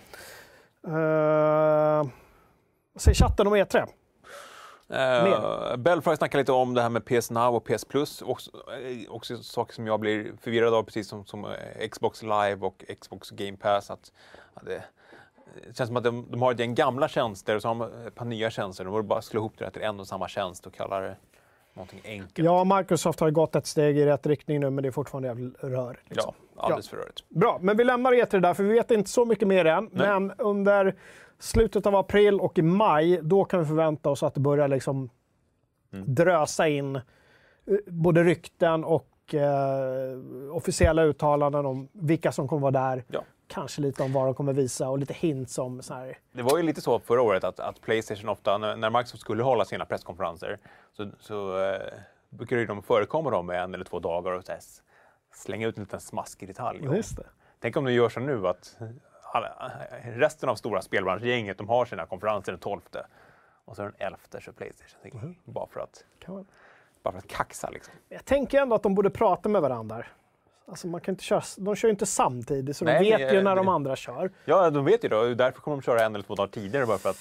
[0.86, 2.06] Uh,
[2.92, 3.86] vad säger chatten om E3?
[4.90, 8.22] Uh, Belfry snackar lite om det här med PS Now och PS Plus.
[8.22, 12.56] Också, eh, också saker som jag blir förvirrad av, precis som, som eh, Xbox Live
[12.60, 13.90] och Xbox Game Pass.
[13.90, 14.12] Att,
[14.54, 14.84] att det,
[15.68, 18.06] det känns som att de, de har ett gäng gamla tjänster och så har de
[18.06, 18.84] ett par nya tjänster.
[18.84, 21.16] De borde bara slå ihop det till en och samma tjänst och kalla det
[21.74, 22.46] någonting enkelt.
[22.46, 25.64] Ja, Microsoft har gått ett steg i rätt riktning nu, men det är fortfarande jävligt
[25.64, 26.00] rör.
[26.08, 26.34] Liksom.
[26.56, 27.28] Ja, alldeles för rörigt.
[27.28, 29.90] Bra, men vi lämnar E3 där, för vi vet inte så mycket mer än.
[29.92, 30.08] Nej.
[30.08, 30.94] Men under
[31.38, 35.10] slutet av april och i maj, då kan vi förvänta oss att det börjar liksom
[35.92, 36.14] Mm.
[36.14, 37.02] drösa in eh,
[37.86, 40.18] både rykten och eh,
[40.52, 43.04] officiella uttalanden om vilka som kommer vara där.
[43.08, 43.22] Ja.
[43.46, 46.18] Kanske lite om vad de kommer visa och lite hints om så här.
[46.32, 49.64] Det var ju lite så förra året att, att Playstation ofta, när, Microsoft skulle hålla
[49.64, 50.58] sina presskonferenser,
[50.92, 51.92] så, så eh,
[52.30, 54.58] brukade de förekomma dem en eller två dagar och här,
[55.34, 56.88] slänga ut en liten smaskig detalj.
[56.88, 57.26] Och Just det.
[57.60, 58.76] Tänk om de gör så nu att
[59.32, 59.72] alla,
[60.02, 62.80] resten av stora spelbranschgänget de har sina konferenser den 12
[63.64, 65.20] och så den 11 så Playstation.
[65.20, 65.34] Mhm.
[65.44, 66.04] Bara, för att,
[67.02, 67.94] bara för att kaxa liksom.
[68.08, 70.04] Jag tänker ändå att de borde prata med varandra.
[70.68, 73.34] Alltså man kan inte köra, de kör ju inte samtidigt, så Nej, de vet men,
[73.34, 74.30] ju när de det- andra kör.
[74.44, 75.24] Ja, de vet ju då.
[75.34, 77.16] Därför kommer de köra en eller två dagar tidigare bara för att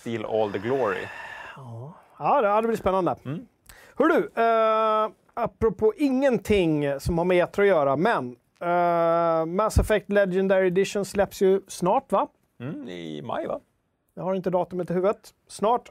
[0.00, 1.06] steal all the glory.
[1.56, 3.16] Ja, det, ja, det blir spännande.
[3.24, 3.46] Mm.
[3.98, 10.08] Hör du, eh, apropå ingenting som har med E3 att göra, men eh, Mass Effect
[10.12, 12.26] Legendary Edition släpps ju snart, va?
[12.60, 13.60] Mm, I maj va?
[14.14, 15.34] Jag har inte datumet i huvudet.
[15.48, 15.90] Snart.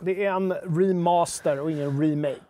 [0.00, 2.40] Det är en remaster och ingen remake.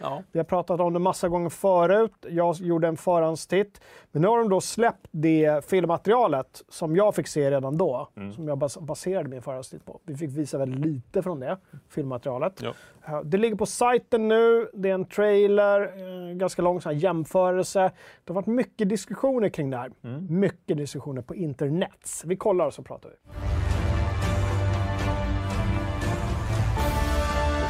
[0.00, 0.22] Ja.
[0.32, 2.12] Vi har pratat om det massa gånger förut.
[2.28, 3.80] Jag gjorde en förhandstitt.
[4.12, 8.08] Men nu har de då släppt det filmmaterialet som jag fick se redan då.
[8.16, 8.32] Mm.
[8.32, 10.00] Som jag bas- baserade min förhandstitt på.
[10.04, 11.58] Vi fick visa väldigt lite från det
[11.90, 12.62] filmmaterialet.
[12.62, 12.72] Ja.
[13.06, 14.68] Eh, Det ligger på sajten nu.
[14.74, 17.80] Det är en trailer, eh, ganska lång sån jämförelse.
[18.24, 19.90] Det har varit mycket diskussioner kring det här.
[20.04, 20.26] Mm.
[20.40, 22.22] Mycket diskussioner på internet.
[22.24, 23.16] Vi kollar och så pratar vi.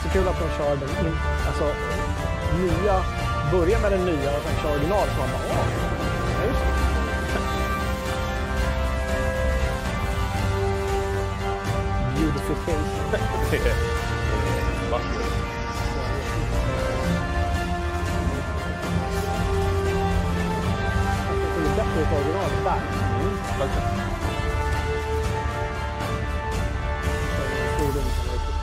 [0.02, 0.88] Så kul att de kör den
[1.46, 1.64] alltså,
[2.56, 2.96] nya,
[3.52, 5.12] börjar med den nya och sen kör originalet.
[5.14, 5.66] Så man bara, "Åh,
[6.40, 6.74] ja, just det."
[12.72, 15.32] Är- det är vackert.
[21.56, 22.80] Det är bättre ut originalet där.
[23.20, 24.07] Mm,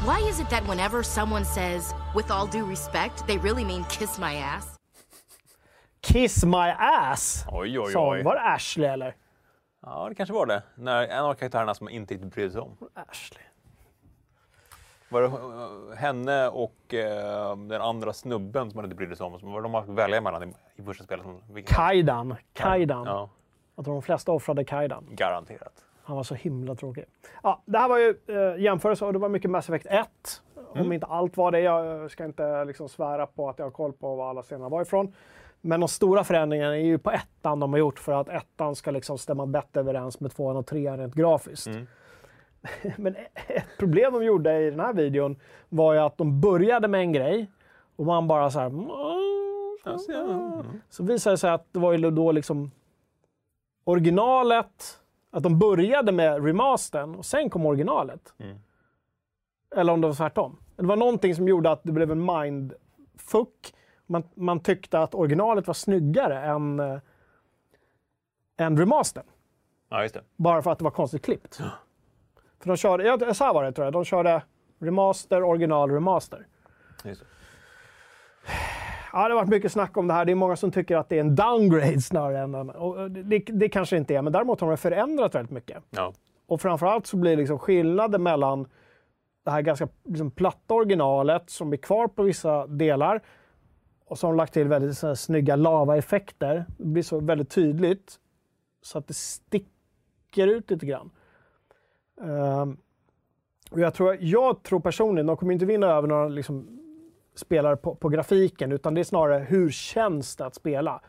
[0.06, 4.20] Why is it that whenever someone says, with all due respect, they really mean kiss
[4.20, 4.78] my ass?
[6.02, 7.46] Kiss my ass!
[7.52, 8.24] Oj, oj, oj.
[8.24, 9.16] Var det Ashley eller?
[9.82, 10.64] Ja, det kanske var det.
[10.76, 12.78] När en av karaktärerna som man inte riktigt brydde sig om.
[12.94, 13.44] Ashley.
[15.10, 19.40] Var det eh, henne och eh, den andra snubben som man inte brydde sig om?
[19.40, 21.26] Som var de att välja mellan i, första spelet?
[21.50, 22.36] Vilken- Kaidan.
[22.54, 23.06] Kaidan.
[23.06, 23.30] Ja,
[23.76, 25.06] Jag tror de flesta offrade Kaidan.
[25.12, 25.86] garanterat.
[26.06, 27.06] Han var så himla tråkig.
[27.44, 30.08] Ja, det här var ju eh, jämförelse och det var mycket Mass Effect 1.
[30.56, 31.60] Om inte allt var det.
[31.60, 34.82] Jag ska inte liksom svära på att jag har koll på var alla scener var
[34.82, 35.14] ifrån.
[35.62, 38.92] Men de stora förändringarna är ju på ettan de har gjort för att ettan ska
[38.92, 41.68] liksom stämma bättre överens med tvåan och trean rent grafiskt.
[41.68, 41.88] Mm.
[42.98, 43.16] Men
[43.48, 45.40] ett problem de gjorde i den här videon
[45.70, 47.52] var ju att de började med en grej
[47.96, 48.68] och man bara så här...
[48.68, 48.90] Mm.
[50.90, 52.72] Så visade det sig att det var ju då liksom
[53.84, 55.00] originalet,
[55.36, 58.34] att de började med remastern och sen kom originalet.
[58.38, 58.58] Mm.
[59.76, 60.58] Eller om det var tvärtom.
[60.76, 63.74] Det var någonting som gjorde att det blev en mindfuck.
[64.06, 67.00] Man, man tyckte att originalet var snyggare än, eh,
[68.58, 69.24] än remastern.
[70.16, 70.22] ja.
[70.36, 71.56] Bara för att det var konstigt klippt.
[72.60, 74.44] För de körde, ja, så här var det tror jag, de körde
[74.80, 76.48] remaster, original, remaster.
[77.04, 77.28] Just det.
[79.16, 80.26] Ja, det har varit mycket snack om det här.
[80.26, 82.70] Det är många som tycker att det är en downgrade snarare än en...
[82.70, 85.84] Och det, det, det kanske inte är, men däremot har de förändrat väldigt mycket.
[85.90, 86.14] Ja.
[86.48, 88.68] Och framförallt så blir liksom skillnaden mellan
[89.46, 93.22] det här ganska liksom platta originalet som är kvar på vissa delar
[94.06, 96.66] och de lagt till väldigt så här, snygga lavaeffekter.
[96.78, 98.20] Det blir så väldigt tydligt
[98.82, 101.10] så att det sticker ut lite grann.
[102.22, 102.78] Ehm,
[103.72, 106.85] och jag, tror, jag tror personligen, de kommer inte vinna över några liksom,
[107.40, 111.02] spelare på, på grafiken utan det är snarare hur känns det att spela?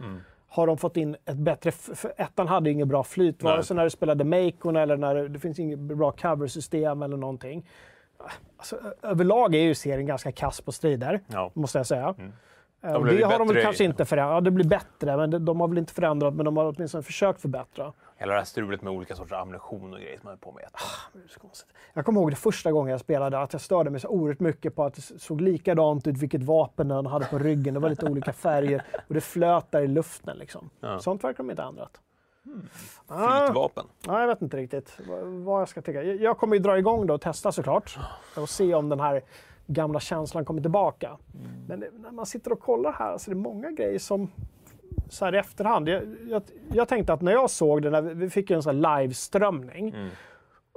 [0.49, 1.73] Har de fått in ett bättre...
[2.17, 5.59] ettan hade inget bra flyt, vare sig när du spelade Macon eller när det, finns
[5.59, 7.69] inget bra coversystem eller någonting.
[8.57, 11.51] Alltså, överlag är ju serien ganska kass på strider, Ja.
[11.55, 12.15] måste jag säga.
[12.19, 12.33] Mm.
[12.87, 14.35] Eh, De det har de väl kanske inte förändrat.
[14.37, 17.41] Ja, det blir bättre, men de har väl inte förändrat, men de har åtminstone försökt
[17.41, 17.93] förbättra.
[18.17, 20.65] Hela det här strulet med olika sorters ammunition och grejer som man höll på med.
[21.25, 21.69] är konstigt.
[21.95, 24.75] Jag kommer ihåg det första gången jag spelade, att jag störde mig så oerhört mycket
[24.75, 27.75] på att det såg likadant ut vilket vapen den hade på ryggen.
[27.75, 30.37] Det var lite olika färger och det flöt där i luften.
[30.39, 30.71] Liksom.
[30.81, 30.99] Ja.
[30.99, 32.01] Sånt verkar de inte ha ändrat.
[33.09, 33.85] Ah, Flytvapen.
[34.07, 34.99] nej, jag vet inte riktigt
[35.45, 36.03] vad, jag ska tycka.
[36.03, 37.99] Jag jag kommer ju dra igång då och testa såklart.
[38.37, 39.23] Och se om den här
[39.67, 41.19] gamla känslan kommer tillbaka.
[41.69, 44.31] Men det, när man sitter och kollar här så är det många grejer som
[45.09, 45.89] så här i efterhand.
[45.89, 46.43] Jag, jag,
[46.73, 49.95] jag tänkte att när jag såg det, när vi, fick ju en sån här liveströmning.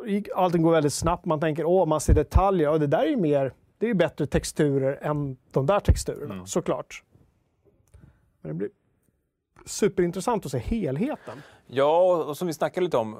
[0.05, 1.25] gick- Allting går väldigt snabbt.
[1.25, 2.69] Man tänker åh, man ser detaljer.
[2.69, 6.45] Och det där är ju mer, det är ju bättre texturer än de där texturerna,
[6.45, 7.03] såklart.
[8.41, 8.69] Men det blir
[9.69, 11.41] superintressant att se helheten.
[11.67, 13.17] Ja, och som vi snackade lite om,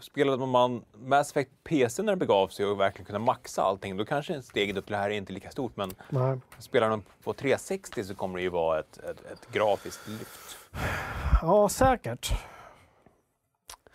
[0.00, 4.04] spelade man Mass Effect PC när det begav sig och verkligen kunna maxa allting, då
[4.04, 5.76] kanske steget upp till det här är inte lika stort.
[5.76, 6.38] Men Nej.
[6.58, 10.56] spelar de på 360 så kommer det ju vara ett, ett, ett grafiskt lyft.
[11.42, 12.32] Ja, säkert.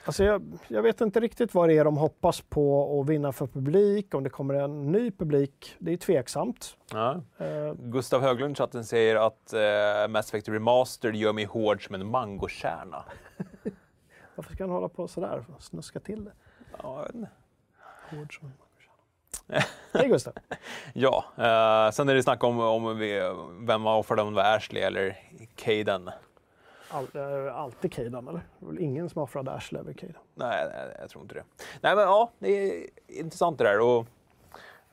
[0.07, 3.47] Alltså jag, jag vet inte riktigt vad det är de hoppas på att vinna för
[3.47, 5.75] publik, om det kommer en ny publik.
[5.79, 6.77] Det är tveksamt.
[6.91, 7.21] Ja.
[7.37, 11.95] Eh, Gustav Höglund i chatten säger att eh, Mass Effect Remastered gör mig hård som
[11.95, 13.05] en mangokärna.
[14.35, 15.45] varför ska han hålla på sådär?
[15.59, 16.31] Snuska till det.
[16.83, 17.07] Ja.
[18.09, 19.61] Hård som en.
[19.93, 20.33] Hej Gustav!
[20.93, 23.21] ja eh, sen är det snack om, om vi,
[23.67, 25.17] vem om det var Ashley eller
[25.55, 26.09] Caden.
[26.89, 28.41] All, eh, alltid Caden, eller?
[28.59, 30.15] Det är väl ingen som offrade Ashley över Caden?
[30.35, 31.43] Nej, nej, jag tror inte det.
[31.81, 33.79] Nej, men ja, det är intressant det där.
[33.79, 33.97] Och,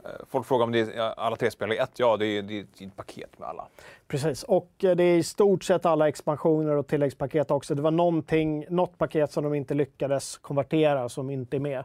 [0.05, 1.91] eh, folk frågar om det är alla tre spel i ett.
[1.99, 3.69] Ja, det är, det är ett paket med alla.
[4.09, 7.75] Precis, och eh, det är i stort sett alla expansioner och tilläggspaket också.
[7.75, 11.85] Det var någonting, något paket som de inte lyckades konvertera som inte är med.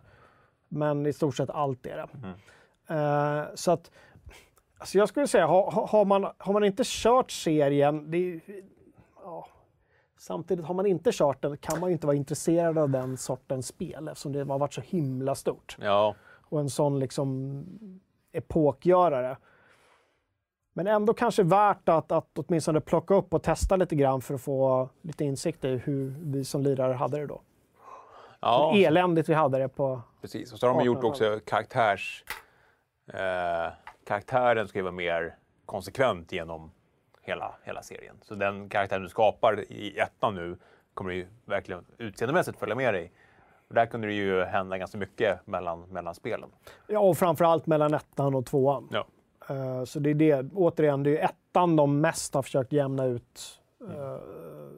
[0.68, 2.07] Men i stort sett allt är det.
[2.93, 3.91] Eh, så att,
[4.78, 8.41] alltså jag skulle säga, har, har- man, har man inte kört serien, det är,
[9.24, 9.47] ja,
[10.20, 13.67] samtidigt har man inte kört den kan man ju inte vara intresserad av den sortens
[13.67, 15.78] spel eftersom det har varit så himla stort.
[15.82, 16.15] Ja,
[16.49, 17.65] Och en sån liksom
[18.32, 19.38] epokgörare.
[20.74, 24.41] Men ändå kanske värt att, att åtminstone plocka upp och testa lite grann för att
[24.41, 27.41] få lite insikt i hur vi som lirare hade det då.
[28.39, 30.01] ja Hur eländigt vi hade det på...
[30.22, 30.53] precis.
[30.53, 31.38] Och så har de gjort 1800-talet.
[31.38, 32.24] också karaktärs...
[33.13, 33.72] Eh,
[34.05, 36.72] karaktären ska ju vara mer konsekvent genom
[37.30, 38.15] hela, hela serien.
[38.21, 40.57] Så den karaktären du skapar i ettan nu
[40.93, 43.11] kommer ju verkligen utseendemässigt följa med dig.
[43.67, 46.49] Och där kunde det ju hända ganska mycket mellan, mellan spelen.
[46.88, 48.88] Ja, och framförallt mellan ettan och tvåan.
[48.91, 49.05] Ja.
[49.49, 53.05] Eh, Så det är det, återigen, det är ju ettan de mest har försökt jämna
[53.05, 53.59] ut
[53.89, 54.17] eh,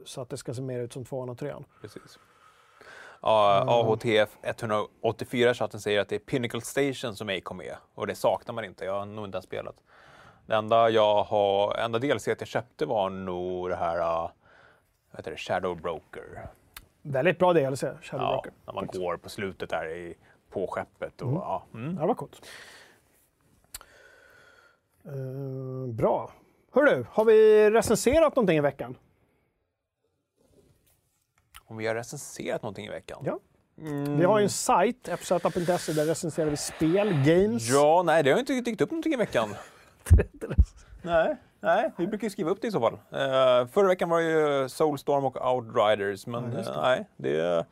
[0.05, 1.63] så att det ska se mer ut som tvåan och trean.
[1.81, 2.19] Precis.
[3.23, 8.15] AHTF 184 chatten säger att det är Pinnacle Station som ej kom med och det
[8.15, 8.85] saknar man inte.
[8.85, 9.75] Jag har nog inte ens spelat.
[10.51, 14.29] Det enda jag har, enda DLC jag köpte var nog det här uh,
[15.11, 16.47] vad heter det, Shadow Broker.
[17.01, 18.51] Väldigt bra DLC, Shadow Ja, Broker.
[18.65, 20.17] när man går på slutet där i,
[20.49, 21.21] på skeppet.
[21.21, 21.95] Och, ja, mm.
[21.95, 22.45] Ja, det var coolt.
[25.05, 26.31] Eh, bra.
[26.73, 28.97] Hör du, har vi recenserat någonting i veckan?
[31.65, 33.23] Om vi har recenserat någonting i veckan?
[33.25, 33.39] Ja.
[34.17, 37.69] Vi har ju en sajt, fz.se, där recenserar vi spel, games.
[37.69, 39.55] Ja, nej, det har inte dykt upp någonting i veckan.
[41.01, 42.93] nej, nej, vi brukar skriva upp det i så fall.
[42.93, 47.65] Uh, förra veckan var det ju Soulstorm och Outriders, men eh, nej, det,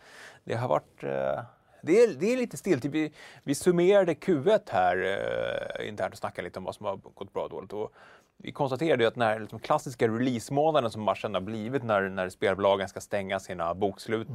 [0.44, 1.04] det har varit...
[1.04, 1.44] eh,
[1.82, 2.86] det, är, det är lite stilt.
[2.86, 3.14] Vi,
[3.44, 7.44] vi summerade Q1 här uh, internt och snackade lite om vad som har gått bra
[7.44, 7.74] och dåligt.
[7.74, 7.94] Och
[8.38, 12.30] vi konstaterade ju att den här liksom, klassiska release-månaden som marschen har blivit när, när
[12.30, 14.28] spelbolagen ska stänga sina bokslut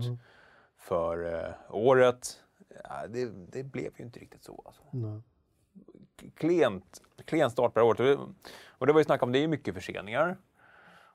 [0.78, 2.40] för eh, året,
[2.84, 4.62] ja, det, det blev ju inte riktigt så.
[4.66, 4.82] Alltså
[6.34, 8.18] klent, klen start på det här året.
[8.68, 10.36] Och det, var ju snack om, det är mycket förseningar.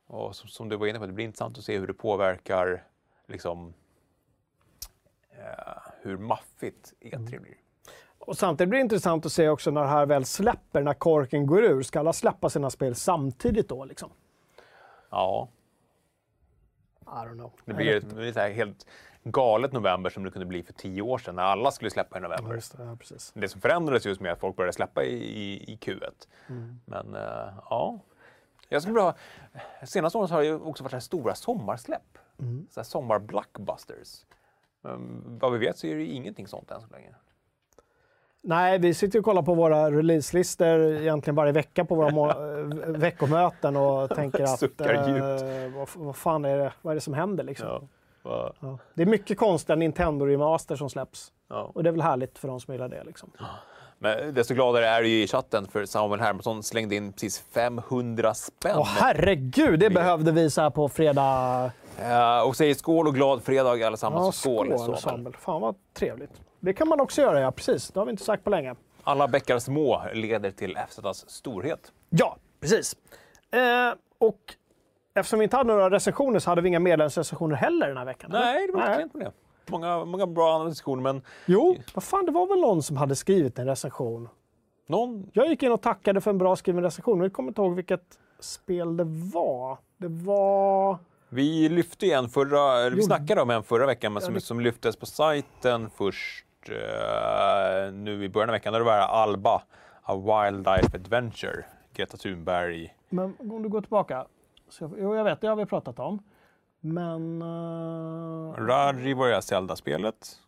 [0.08, 2.84] Och som, som du var inne på, det blir intressant att se hur det påverkar
[3.28, 3.74] liksom,
[5.32, 7.58] eh, hur maffigt E3 blir.
[8.18, 11.48] Och samtidigt blir det intressant att se också när det här väl släpper, när korken
[11.48, 11.84] går ur.
[11.84, 13.86] Ska alla släppa sina spel samtidigt då?
[13.86, 14.10] Liksom?
[15.10, 15.50] Ja,
[17.06, 17.52] I don't know.
[17.66, 18.86] det blir det blir helt
[19.24, 22.22] galet november som det kunde bli för tio år sedan när alla skulle släppa i
[22.22, 22.56] Ja, november.
[22.56, 23.32] just det, ja, precis.
[23.36, 26.28] Det som förändrades just med att folk började släppa i, i, i Q1.
[26.86, 28.00] Men eh, ja.
[28.70, 29.14] Jag skulle bra.
[29.86, 32.18] Senaste året har det ju också varit här stora sommarsläpp.
[32.70, 34.26] Så här sommar-blockbusters.
[34.82, 37.10] Men vad vi vet så är det ju ingenting sånt än så länge.
[38.42, 42.34] Nej, vi sitter och kollar på våra releaselister egentligen varje vecka på våra
[42.88, 47.44] veckomöten och tänker att eh, vad, vad fan är det, vad är det som händer
[47.44, 47.68] liksom?
[47.68, 47.82] Ja.
[48.24, 48.54] Ja.
[48.94, 51.32] Det är mycket konstiga Nintendo remaster som släpps.
[51.50, 51.72] Ja.
[51.76, 53.04] Och det är väl härligt för de som gillar det.
[53.04, 53.32] Liksom.
[54.00, 58.34] Men desto gladare är det ju i chatten för Samuel Hermansson slängde in precis 500
[58.34, 58.76] spänn.
[58.78, 61.72] Åh herregud, det behövde vi så här på fredag.
[62.02, 64.26] Eh, och säger skål och glad fredag allesammans.
[64.26, 65.02] Ja, skål, skål Samuel.
[65.02, 65.34] Samuel.
[65.34, 66.32] Fan vad trevligt.
[66.60, 67.88] Det kan man också göra, ja precis.
[67.88, 68.76] Det har vi inte sagt på länge.
[69.04, 71.92] Alla bäckar små leder till FZs storhet.
[72.10, 72.96] Ja, precis.
[73.52, 74.56] Eh, och
[75.20, 78.30] eftersom vi inte hade några recensioner så hade vi inga medlemsrecensioner heller den här veckan.
[78.34, 79.32] Nej, det var verkligen på det.
[79.68, 83.60] Många, många bra diskussioner, men Jo, vad fan, det var väl någon som hade skrivit
[83.60, 84.30] en recension
[84.88, 85.30] Någon...
[85.34, 87.76] Jag gick in och tackade för en bra skriven recension, men jag kommer inte ihåg
[87.76, 89.04] vilket spel det
[89.34, 89.78] var.
[89.98, 90.98] Det var...
[91.30, 93.06] Vi lyfte en förra, eller vi Jo.
[93.06, 97.94] snackade om en förra veckan, men Ja, som, det- som lyftes på sajten först eh,
[97.94, 98.74] nu i början av veckan.
[98.74, 99.62] Det var Alba,
[100.04, 101.66] A Wild Life Adventure.
[101.94, 102.96] Greta Thunberg.
[103.10, 104.26] Men om du går tillbaka.
[104.70, 106.20] Så jag, jo, jag vet, det har vi pratat om.
[106.82, 107.42] Men...
[107.42, 110.40] eh, Rari var ju Zelda-spelet.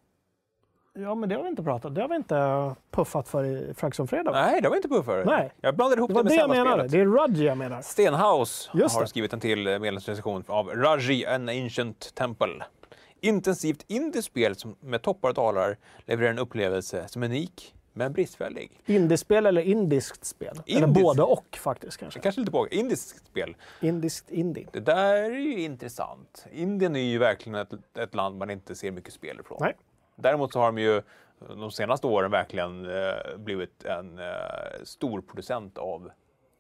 [0.94, 4.00] ja, men det har vi inte pratat Det har vi inte puffat för i Frags
[4.00, 4.32] on Fredag.
[4.32, 5.26] Nej, det var inte på för.
[5.26, 5.52] Nej.
[5.62, 6.88] Jag blandade ihop Det det, med det jag menade.
[6.88, 7.82] Det är Rudgy jag menar.
[7.82, 9.08] Stenhouse Just har det.
[9.08, 12.64] skrivit en till eh, medlemsrecension av Raji, an ancient temple.
[13.20, 18.14] Intensivt indiskt spel som med toppar och dalar levererar en upplevelse som är unik men
[18.14, 18.82] bristfällig.
[18.86, 20.62] Indiespel eller indiskt spel?
[20.68, 21.04] Eller Indiskt.
[21.04, 22.20] både och faktiskt kanske.
[22.20, 23.56] Kanske lite på indiskt spel.
[23.82, 24.68] Indiskt indie.
[24.74, 26.46] Det där är ju intressant.
[26.52, 29.58] Indien är ju verkligen ett, ett land man inte ser mycket spel ifrån.
[29.62, 29.76] Nej.
[30.16, 31.02] Däremot så har de ju
[31.48, 34.26] de senaste åren verkligen eh, blivit en eh,
[34.84, 36.12] stor producent av,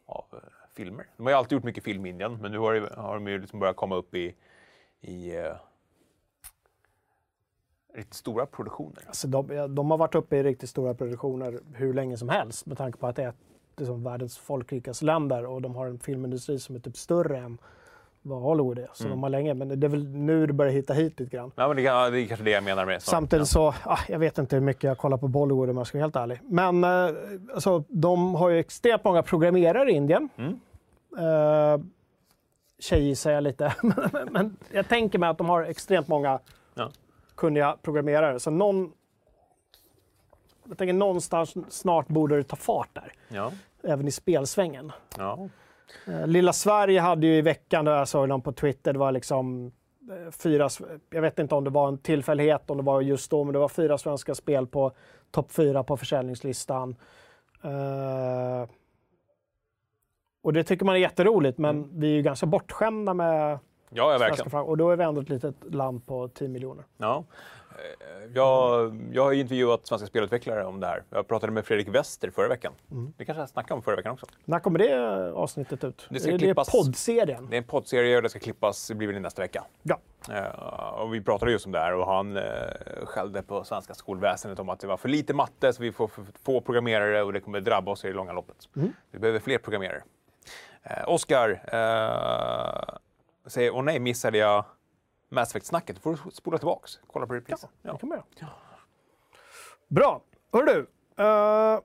[0.05, 0.37] av eh,
[0.75, 1.05] filmer.
[1.17, 3.27] De har ju alltid gjort mycket film i Indien, men nu har, det- har de
[3.27, 4.35] ju liksom börjat komma upp i,
[5.01, 5.53] i eh,
[7.93, 9.03] riktigt stora produktioner.
[9.07, 12.77] Alltså de, de har varit uppe i riktigt stora produktioner hur länge som helst med
[12.77, 13.35] tanke på att det är ett
[13.75, 17.37] det är som världens folkrikaste länder och de har en filmindustri som är typ större
[17.37, 17.57] än
[18.21, 18.89] vad Hollywood är.
[18.93, 21.51] Så de har länge, men det är väl nu det börjar hitta hit lite grann.
[21.55, 24.19] Ja, men det, kan- det är kanske det jag menar med Samtidigt så, ah, jag
[24.19, 26.39] vet inte hur mycket jag kollar på Bollywood om jag ska vara helt ärlig.
[26.43, 27.09] Men eh,
[27.53, 30.29] alltså, de har ju extremt många programmerare i Indien.
[30.37, 30.59] Mm.
[31.19, 31.81] Uh,
[32.79, 33.75] tjej säger jag lite,
[34.31, 36.39] men jag tänker mig att de har extremt många
[36.73, 36.89] Ja.
[37.41, 38.39] Kunniga programmerare.
[38.39, 38.91] Så någon,
[40.69, 43.51] jag tänker någonstans snart borde det ta fart där, Ja,
[43.83, 44.91] även i spelsvängen.
[45.17, 45.49] ja.
[46.07, 49.11] Eh, Lilla Sverige hade ju i veckan, där jag såg dem på Twitter, det var
[49.11, 49.71] liksom
[50.11, 50.69] eh, fyra,
[51.09, 53.59] jag vet inte om det var en tillfällighet, om det var just då, men det
[53.59, 54.91] var fyra svenska spel på
[55.31, 56.95] topp fyra på försäljningslistan.
[57.63, 58.69] Eh,
[60.43, 63.59] och det tycker man är jätteroligt, men vi är ju ganska bortskämda med
[63.93, 64.61] ja, verkligen.
[64.61, 66.85] Och då är vi ändå ett litet land på 10 miljoner.
[66.97, 67.23] Ja.
[67.71, 71.03] Eh, Jag, jag har ju intervjuat svenska spelutvecklare om det här.
[71.09, 72.73] Jag pratade med Fredrik Wester förra veckan.
[73.17, 74.25] Det kanske jag snackade om förra veckan också.
[74.45, 76.07] När kommer det avsnittet ut?
[76.09, 76.71] Det ska är det klippas.
[76.71, 77.47] poddserien?
[77.49, 79.63] Det är en poddserie och det ska klippas, det blir väl nästa vecka.
[79.83, 79.99] Ja.
[80.31, 82.43] Eh, och vi pratade just om det här och han uh,
[83.05, 86.23] skällde på svenska skolväsendet om att det var för lite matte så vi får för
[86.45, 88.69] få programmerare och det kommer drabba oss i det långa loppet.
[89.11, 90.03] Vi behöver fler programmerare.
[90.85, 92.97] Uh, Oskar uh,
[93.45, 94.65] säger, åh nej, missade jag
[95.29, 95.99] Mass Effect-snacket?
[95.99, 97.69] Får du spola tillbaks, kolla på reprisen.
[97.81, 97.91] Ja.
[97.93, 98.49] Det kan man göra.
[99.87, 100.21] Bra.
[100.53, 100.87] Hör du.
[101.23, 101.79] eh,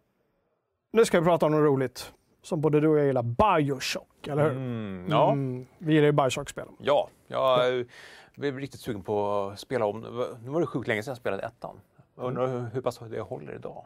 [0.91, 2.13] nu ska vi prata om något roligt.
[2.43, 3.23] Som både du och jag gillar.
[3.23, 4.51] Bioshock, eller hur?
[4.51, 5.33] Mm, ja.
[5.33, 6.77] Mm, vi gillar ju Bioshock-spelen.
[6.79, 7.87] Ja, jag
[8.35, 10.01] blev riktigt sugen på att spela om.
[10.43, 11.81] Nu var det sjukt länge sedan jag spelade ettan.
[12.17, 13.85] Jag undrar hur, hur pass det håller idag.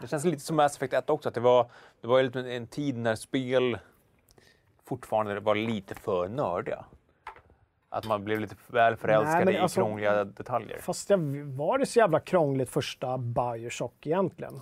[0.00, 2.66] Det känns lite som Mass Effect 1 också, att det var, det var lite en
[2.66, 3.78] tid när spel
[4.86, 6.84] fortfarande var lite för nördiga.
[7.88, 10.78] Att man blev lite väl förälskade men i alltså- krångliga detaljer.
[10.78, 14.60] Fast jag, var det så jävla krångligt första Bioshock egentligen?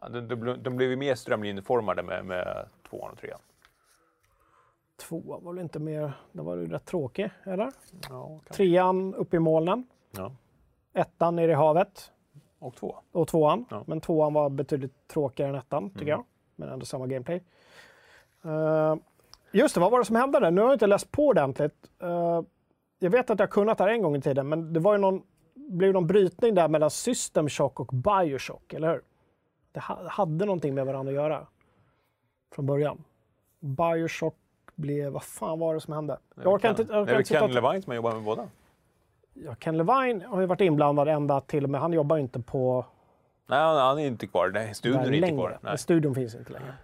[0.00, 3.40] Ja, de, de, de blev ju mer strömlinjeformade med, med tvåan och trean.
[4.96, 6.12] Tvåan var väl inte mer...
[6.32, 7.72] Den var ju rätt tråkig, eller?
[8.08, 8.40] Ja.
[8.50, 9.86] Trean uppe i molnen.
[10.10, 10.32] ja.
[10.92, 12.12] Ettan nere i havet.
[12.58, 12.96] Och två.
[13.12, 13.64] Och tvåan.
[13.70, 13.76] Ja.
[13.76, 13.84] Mm.
[13.88, 16.24] Men tvåan var betydligt tråkigare än ettan, tycker jag.
[16.56, 17.42] Men ändå samma gameplay.
[18.44, 18.96] Eh,
[19.52, 20.50] just det, vad var det som hände där?
[20.50, 21.74] Nu har jag inte läst på ordentligt.
[22.02, 22.42] Eh,
[22.98, 24.98] jag vet att jag kunnat det här en gång i tiden, men det var ju
[24.98, 25.22] någon,
[25.54, 29.02] blev någon brytning där mellan System Shock och Bioshock, eller hur?
[29.72, 31.46] Det ha, hade någonting med varandra att göra
[32.54, 33.04] från början.
[33.60, 34.36] Bioshock
[34.74, 35.12] blev...
[35.12, 36.18] Vad fan var det som hände?
[36.42, 36.82] Jag orkar inte...
[36.82, 38.48] Jag Det är orkar inte sitta Ken Levine som har jobbat med båda?
[39.44, 41.80] ja, Ken Levine har ju varit inblandad ända till och med...
[41.80, 42.84] Han jobbar ju inte på
[43.46, 44.50] Nej, han, är inte kvar.
[44.54, 45.36] Nej, studion är inte längre.
[45.36, 45.58] kvar.
[45.62, 45.78] Nej.
[45.78, 46.74] Studion finns inte längre.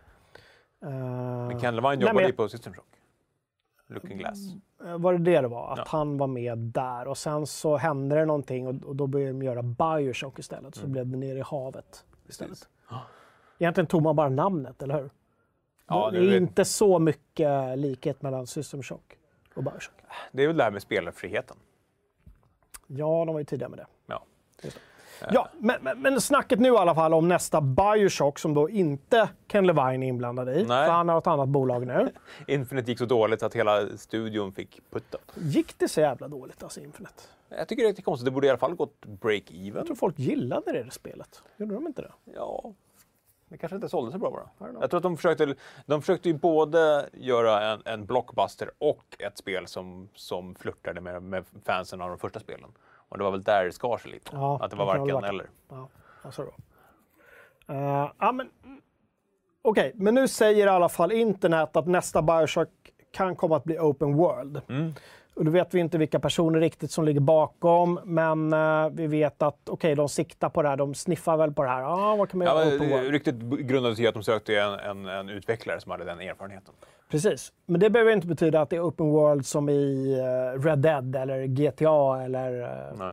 [0.85, 0.91] Uh,
[1.49, 2.87] Men Ken Levine jobbade men- ju på System Shock.
[3.87, 4.39] Looking Glass.
[4.85, 5.73] Eh, Var det det det var?
[5.73, 5.85] Att Ja.
[5.89, 9.43] han var med där och sen så hände det någonting och, och då började de
[9.43, 10.75] göra Bioshock istället.
[10.75, 12.69] Så blev det nere i havet istället.
[12.91, 13.01] Ja.
[13.59, 15.11] Egentligen tog man bara namnet, eller hur?
[15.87, 19.17] Ja, det det är är- inte så mycket likhet mellan System Shock
[19.55, 19.95] och Bioshock.
[20.33, 21.57] Det är väl det här med spelarfriheten.
[22.87, 23.87] Ja, de var ju tidiga med det.
[24.07, 24.23] Ja.
[25.31, 29.29] Ja, men, men, men snacket nu i alla fall om nästa Bioshock som då inte
[29.47, 30.53] Ken Levine är inblandad i.
[30.53, 30.87] Nej.
[30.87, 32.13] För han har ett annat bolag nu.
[32.47, 35.19] Infinite gick så dåligt att hela studion fick putta.
[35.35, 37.23] Gick det så jävla dåligt alltså, Infinite?
[37.49, 38.25] Jag tycker det är konstigt.
[38.25, 39.87] Det borde i alla fall gått Jag break-even.
[39.87, 41.43] tror folk gillade det spelet.
[41.57, 42.13] Gjorde de inte det?
[42.35, 42.73] Ja,
[43.49, 44.73] det kanske inte sålde så bra bara.
[44.81, 45.55] Jag tror att de försökte,
[45.87, 51.23] de försökte ju både göra en, en blockbuster och ett spel som, som flörtade med,
[51.23, 52.71] med fansen av de första spelen.
[53.09, 54.31] Och det var väl där det skar sig lite.
[54.33, 55.29] Ja, att det var det varken varit.
[55.29, 55.47] eller.
[55.71, 55.89] Ja,
[56.23, 56.53] alltså då.
[57.75, 58.51] Eh, ja, men,
[59.63, 62.69] Okej, men nu säger i alla fall internet att nästa Bioshock
[63.13, 64.61] kan komma att bli open world.
[65.35, 69.43] Och då vet vi inte vilka personer riktigt som ligger bakom, men eh, vi vet
[69.43, 71.81] att okej, de siktar på det här, de sniffar väl på det här.
[71.81, 74.73] Ja, vad kan man Ja, göra men, ryktet grundade sig i att de sökte en,
[74.73, 76.75] en, en utvecklare som hade den erfarenheten.
[77.11, 77.53] Precis.
[77.67, 81.17] Men det behöver inte betyda att det är open world som i eh, Red Dead
[81.17, 83.13] eller GTA eller eh, Nej.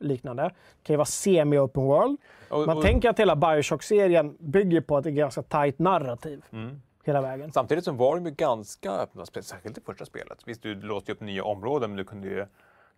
[0.00, 0.42] liknande.
[0.42, 2.16] Det kan ju vara semi-open world.
[2.48, 6.82] Och, Man och, tänker att hela Bioshock-serien bygger på ett ganska tight narrativ Mm.
[7.04, 7.52] hela vägen.
[7.52, 10.38] Samtidigt så var de ju ganska öppna, särskilt i första spelet.
[10.46, 12.46] Visst, du låste ju upp nya områden, men du kunde ju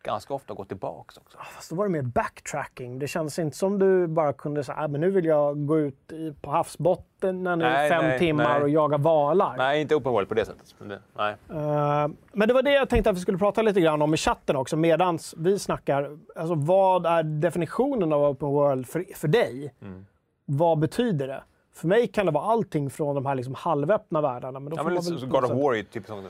[0.05, 1.39] ganska ofta gå tillbaks också.
[1.55, 2.99] Fast då var det mer backtracking.
[2.99, 6.13] Det kändes inte som du bara kunde säga, ah, men nu vill jag gå ut
[6.43, 8.63] på havsbotten i fem nej, timmar nej.
[8.63, 9.57] och jaga valar.
[9.57, 10.75] Nej, inte open world på det sättet.
[10.79, 11.37] Men det, nej.
[11.51, 14.17] Eh, men det var det jag tänkte att vi skulle prata lite grann om i
[14.17, 16.19] chatten också, medans vi snackar.
[16.37, 19.75] Alltså, vad är definitionen av open world för, för dig?
[19.83, 20.07] Mm.
[20.45, 21.43] Vad betyder det?
[21.75, 24.61] För mig kan det vara allting från de här liksom halvöppna världarna.
[24.61, 26.07] Men då Ja, får men man lite, väl så God of War är ju typ
[26.07, 26.27] sånt.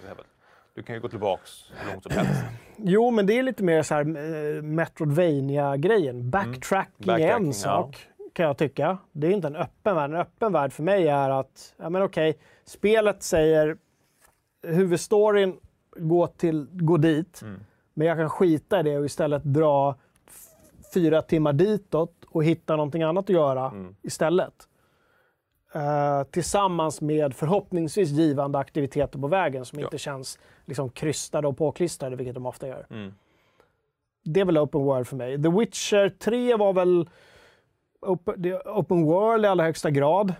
[0.75, 2.43] Du kan ju gå tillbaks hur långt som helst.
[2.77, 4.01] Jo, men det är lite mer så här
[4.57, 6.31] eh, Metroidvania-grejen.
[6.31, 7.31] Backtracking är en Mm.
[7.31, 8.99] Backtracking, sak, kan jag tycka.
[9.13, 10.11] Det är inte en öppen värld.
[10.11, 13.77] En öppen värld för mig är att, ja men okej, spelet säger
[14.67, 15.57] huvudstoryn,
[15.97, 17.43] gå, till, gå dit.
[17.43, 17.61] Mm.
[17.95, 19.95] Men jag kan skita i det och istället dra
[20.95, 23.95] fyra timmar ditåt och hitta någonting annat att göra Mm.
[24.03, 24.55] istället.
[25.75, 29.85] Eh, tillsammans med förhoppningsvis givande aktiviteter på vägen som Ja.
[29.87, 32.87] inte känns liksom krystade och påklistrade, vilket de ofta gör.
[32.91, 33.15] Mm.
[34.25, 35.43] Det är väl open world för mig.
[35.43, 37.09] The Witcher 3 var väl
[38.01, 40.35] open, world i allra högsta grad.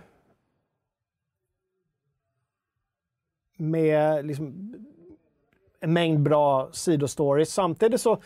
[3.57, 4.75] Med liksom
[5.79, 7.53] en mängd bra sidostories.
[7.53, 8.21] Samtidigt så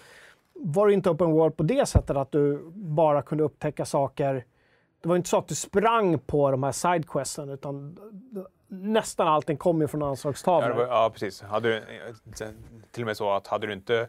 [0.53, 4.45] var det inte open world på det sättet att du bara kunde upptäcka saker.
[5.01, 7.97] Det var inte så att du sprang på de här sidequesten utan
[8.67, 10.69] nästan allting kom ju från Ja, anslagstavlor.
[10.69, 11.41] det var, ja, precis.
[11.41, 11.83] Hade, du-
[12.91, 14.07] till och med så att hade du inte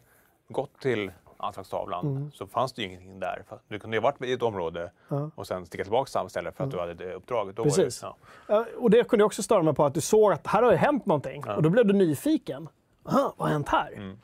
[0.49, 2.31] gått till anslagstavlan Mm.
[2.33, 3.45] så fanns det ju ingenting där.
[3.69, 4.93] Du kunde ju ha varit i ett område
[5.35, 7.57] och sen sticka tillbaka till samma ställe för att du hade det uppdraget.
[7.57, 7.75] Då Mm.
[7.75, 8.01] Precis.
[8.01, 8.17] Det, ja.
[8.47, 10.71] Ja, Och det kunde jag också störa mig på, att du såg att här har
[10.71, 11.45] ju hänt någonting.
[11.49, 12.69] Och då blev du nyfiken.
[13.05, 13.93] Aha, vad har hänt här?
[13.93, 14.19] Mm.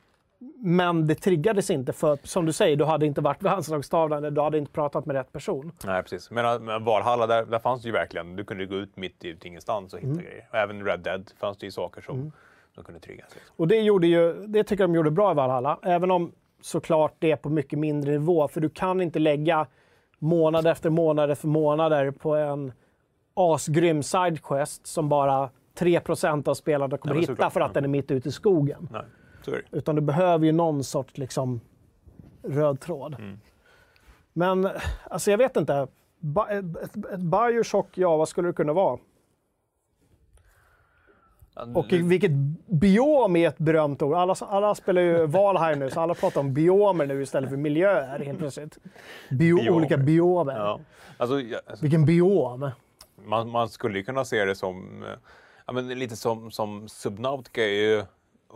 [0.57, 4.41] Men det triggades inte för, som du säger, du hade inte varit vid anslagstavlan, du
[4.41, 5.71] hade inte pratat med rätt person.
[5.85, 6.31] Nej, precis.
[6.31, 8.35] Men, men Valhalla, där, där fanns det ju verkligen.
[8.35, 10.23] Du kunde gå ut mitt i ingenstans och hitta Mm.
[10.25, 10.47] grejer.
[10.51, 12.31] Och även Red Dead fanns det ju saker som,
[12.75, 13.29] som kunde triggas.
[13.33, 13.53] Liksom.
[13.57, 16.31] Och det, gjorde ju, det tycker jag de gjorde bra i Valhalla, även om
[16.61, 18.47] såklart det är på mycket mindre nivå.
[18.47, 19.67] För du kan inte lägga
[20.19, 22.71] månad efter månad efter månader på en
[23.33, 28.11] asgrym sidequest som bara 3% av spelarna kommer men hitta för att den är mitt
[28.11, 28.89] ute i skogen.
[28.91, 29.01] Nej,
[29.51, 29.77] det.
[29.77, 31.61] Utan du behöver ju någon sorts liksom,
[32.43, 33.13] röd tråd.
[33.19, 33.39] Mm.
[34.33, 34.69] Men
[35.03, 35.87] alltså jag vet inte.
[36.49, 38.99] Ett, Bioshock, ja vad skulle det kunna vara?
[41.75, 42.31] Och vilket
[42.67, 44.13] biom är ett berömt ord.
[44.13, 48.19] Alla, alla spelar ju Valheim nu, så alla pratar om biomer nu istället för miljöer
[48.19, 48.77] helt plötsligt.
[49.29, 49.71] Bio, Biomer.
[49.71, 50.53] Olika biomer.
[50.53, 50.79] Ja.
[51.17, 52.71] Alltså, ja, alltså, Vilken biom?
[53.25, 55.09] man, man skulle ju kunna se det som, eh,
[55.65, 58.03] ja, men lite som, som Subnautica är ju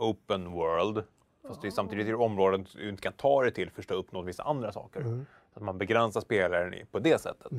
[0.02, 1.04] open world.
[1.48, 3.98] Fast det är samtidigt är områden du inte kan ta dig till förrän du har
[3.98, 5.00] uppnått vissa andra saker.
[5.00, 5.26] Mm.
[5.52, 7.52] Så att man begränsar spelaren på det sättet.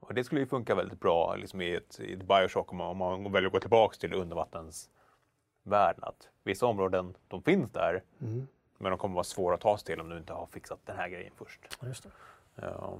[0.00, 2.88] Och det skulle ju funka väldigt bra liksom i, ett, i ett Bioshock om man,
[2.88, 6.04] om man väljer att gå tillbaka till undervattensvärlden.
[6.04, 8.46] Att vissa områden, de finns där, Mm.
[8.78, 10.96] men de kommer vara svåra att ta sig till om du inte har fixat den
[10.96, 11.60] här grejen först.
[11.82, 12.10] Just det.
[12.54, 12.98] Ja.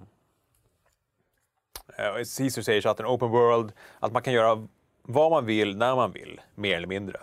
[1.97, 4.67] Eh, Caesar säger så att en open world, att man kan göra
[5.03, 7.19] vad man vill, när man vill, mer eller mindre.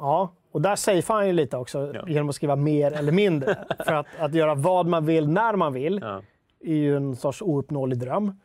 [0.00, 2.04] Ja, och där säger han ju lite också Ja.
[2.06, 3.58] genom att skriva mer eller mindre.
[3.86, 6.20] för att, att göra vad man vill när man vill Ja.
[6.60, 8.40] är ju en sorts ouppnåelig dröm.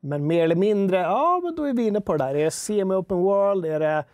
[0.00, 2.34] Men mer eller mindre, ja men då är vi inne på det där.
[2.34, 3.66] Är det semi-open world?
[3.66, 4.04] Är det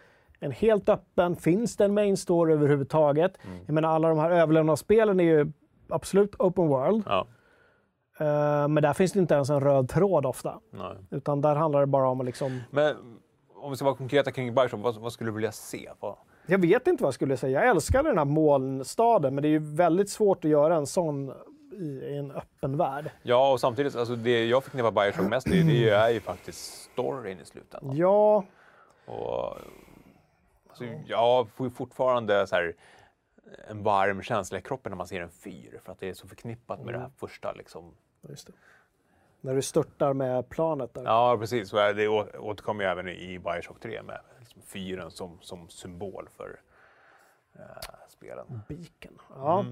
[0.40, 1.36] en helt öppen?
[1.36, 3.38] Finns det en main story överhuvudtaget?
[3.44, 3.58] Mm.
[3.66, 5.52] Jag menar alla de här överlevnadsspelen är ju
[5.88, 7.02] absolut open world.
[7.06, 7.26] Ja.
[8.18, 10.60] Eh, men där finns det inte ens en röd tråd ofta.
[10.70, 10.96] Nej.
[11.10, 12.60] Utan där handlar det bara om att liksom...
[12.70, 12.94] Men
[13.56, 15.90] om vi ska vara konkreta kring Bioshock, vad, vad skulle du vilja se?
[16.00, 16.16] Vad?
[16.46, 17.60] Jag vet inte vad jag skulle säga.
[17.60, 21.32] Jag älskar den här molnstaden, men det är ju väldigt svårt att göra en sån
[21.72, 23.10] i, en öppen värld.
[23.22, 27.40] Ja, och samtidigt, alltså det jag förknippar Bioshock mest i, det är ju faktiskt storyn
[27.40, 27.96] i slutändan.
[27.96, 28.44] Ja,
[29.06, 29.58] Och,
[30.68, 32.74] alltså, jag får ju fortfarande så här,
[33.70, 36.28] en varm känsla i kroppen när man ser en fyr, för att det är så
[36.28, 37.94] förknippat med det här första liksom,
[38.28, 38.52] just det.
[39.40, 41.02] När du störtar med planet där.
[41.04, 41.72] Ja, precis.
[41.72, 44.20] Och Det återkommer ju även i Bioshock 3 med
[44.54, 46.60] liksom fyren som, som symbol för
[47.54, 47.62] eh,
[48.08, 48.60] spelen.
[48.68, 49.18] Beacon.
[49.30, 49.64] Ja.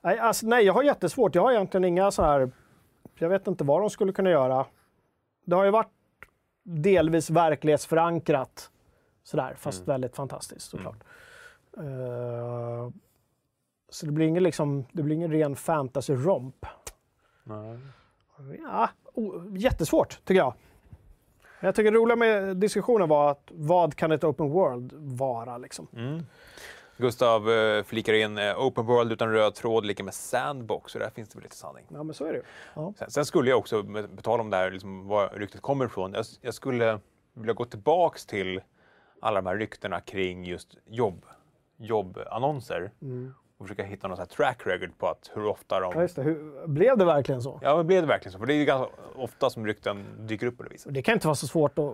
[0.00, 1.34] Nej, alltså, nej, jag har jättesvårt.
[1.34, 2.50] Jag har egentligen inga så här...
[3.18, 4.66] Jag vet inte vad de skulle kunna göra.
[5.44, 5.92] det har ju varit
[6.62, 8.70] delvis verklighetsförankrat
[9.22, 9.86] sådär, fast Mm.
[9.86, 10.96] väldigt fantastiskt såklart.
[11.76, 12.90] Eh,
[13.88, 16.66] så det blir ingen, liksom, det blir ingen ren fantasy-romp.
[18.58, 18.90] Ja,
[19.56, 20.54] jättesvårt tycker jag.
[21.60, 25.58] Jag tycker det roliga med diskussionen var att vad kan ett open world vara?
[25.58, 25.88] Liksom?
[25.96, 26.22] Mm.
[26.96, 31.10] Gustav eh, flikar in eh, open world utan röd tråd lika med sandbox och där
[31.10, 31.84] finns det väl lite sanning.
[31.88, 32.42] Ja, men så är det.
[32.74, 32.92] Ja.
[32.98, 33.84] Sen, sen skulle jag också,
[34.16, 36.98] på tal om det här, liksom, var ryktet kommer ifrån, jag, jag skulle
[37.34, 38.60] vilja gå tillbaks till
[39.20, 41.24] alla de här ryktena kring just jobb,
[41.76, 42.90] jobbannonser
[43.60, 45.92] och försöka hitta någon track record på att hur ofta de...
[45.94, 46.22] Ja, just det.
[46.22, 47.58] Hur, blev det verkligen så?
[47.62, 48.38] Ja, men blev det verkligen så?
[48.38, 50.94] För det är ju ganska ofta som rykten dyker upp på det viset.
[50.94, 51.78] Det kan inte vara så svårt.
[51.78, 51.84] Att,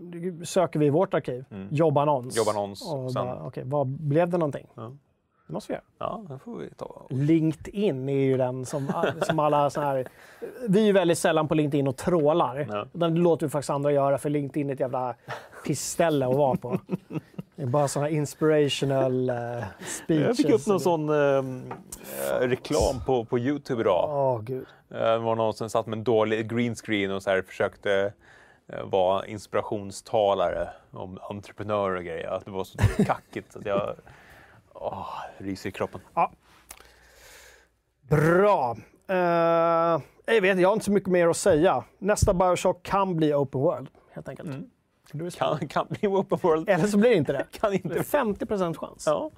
[0.00, 1.44] det söker vi i vårt arkiv.
[1.70, 2.36] Jobbannons.
[2.36, 4.66] Jobbannons, Och sen- bara, okej, vad blev det någonting?
[4.74, 4.92] Ja.
[5.46, 5.84] Det måste vi göra.
[5.98, 7.06] Ja, det får vi ta.
[7.10, 10.08] LinkedIn är ju den som, som alla såna här...
[10.68, 12.66] Vi är ju väldigt sällan på LinkedIn och trålar.
[12.70, 12.86] Ja.
[12.92, 15.14] Det låter vi faktiskt andra göra för LinkedIn är ett jävla
[15.66, 16.78] pissställe att vara på.
[17.56, 20.26] Det är bara här inspirational uh, speeches.
[20.26, 21.42] Jag fick upp någon sån eh,
[22.40, 24.08] reklam på, på Youtube idag.
[24.10, 24.66] Åh, gud.
[24.88, 28.12] Det var någon som satt med en dålig green screen och så här försökte
[28.84, 32.42] vara inspirationstalare om entreprenörer och grejer.
[32.44, 33.94] Det var så kackigt att jag
[34.72, 36.00] åh, ryser i kroppen.
[38.00, 38.76] Bra.
[39.08, 39.16] Eh,
[40.26, 41.84] jag vet jag har inte så mycket mer att säga.
[41.98, 44.52] Nästa Bioshock kan bli open world, helt enkelt.
[44.52, 44.70] Du
[45.30, 45.58] spännande.
[45.66, 46.68] Kan, kan bli open world.
[46.68, 47.46] Eller så blir det inte det.
[47.60, 48.02] Kan Det är inte.
[48.04, 49.04] 50 chans.
[49.06, 49.30] Ja.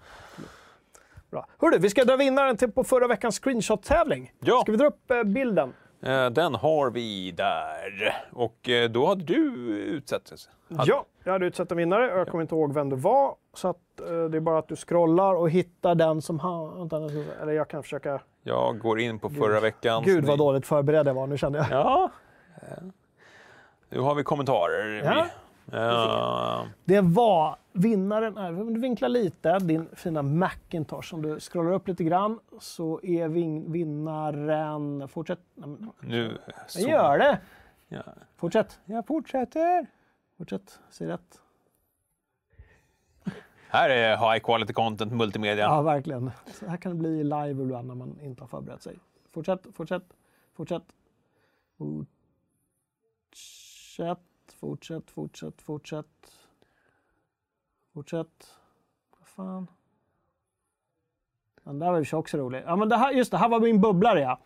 [1.31, 1.47] Bra.
[1.59, 4.33] Hörru, vi ska dra vinnaren till på förra veckans screenshot-tävling.
[4.41, 4.61] Ja.
[4.63, 5.73] Ska vi dra upp eh, bilden?
[6.03, 8.15] Eh, Den har vi där.
[8.33, 9.45] Och eh, då hade du
[9.79, 10.29] utsett
[10.77, 12.07] hade- Ja, jag hade utsett en vinnare.
[12.19, 13.35] Jag kommer inte ihåg vem det var.
[13.55, 13.77] Så att,
[14.31, 17.25] det är bara att du scrollar och hittar den som vi se.
[17.43, 18.21] Eller jag kan försöka...
[18.43, 20.03] Jag går in på förra veckan.
[20.05, 21.67] Gud vad dåligt förberedd jag var nu kände jag.
[21.71, 22.11] Ja.
[23.89, 25.03] Nu har vi kommentarer.
[25.05, 25.27] Ja.
[26.85, 31.15] Det var vinnaren är, om du vinklar lite, din fina Macintosh.
[31.15, 35.09] Om du scrollar upp lite grann så är vin, vinnaren...
[35.09, 35.41] Fortsätt.
[35.55, 36.39] Nej, men, nu.
[36.75, 37.41] jag gör det!
[37.89, 38.03] Ja.
[38.37, 38.81] Fortsätt.
[38.85, 39.87] Jag fortsätter.
[40.39, 40.81] Fortsätt.
[40.91, 41.41] Säg rätt.
[43.69, 45.65] Här är high quality content multimedia.
[45.65, 46.31] Ja, verkligen.
[46.53, 48.99] Så här kan det bli live ibland när man inte har förberett sig.
[49.33, 50.03] Fortsätt, fortsätt,
[50.55, 50.83] fortsätt.
[51.79, 52.09] Fortsätt,
[54.57, 56.07] fortsätt, fortsätt, fortsätt.
[57.93, 58.55] Fortsätt.
[59.19, 59.67] Vad fan.
[61.65, 62.63] Den där var ju också rolig.
[62.67, 64.39] Ja, men det här, just det, här var min bubblare ja.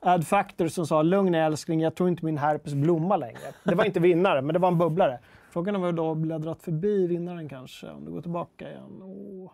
[0.00, 3.52] Add Factor som sa lugn älskling, jag tror inte min herpes blommar längre.
[3.64, 5.20] Det var inte vinnare, men det var en bubblare.
[5.50, 7.90] Frågan är om jag då bläddrat förbi vinnaren kanske.
[7.90, 9.02] Om du går tillbaka igen.
[9.02, 9.52] Åh.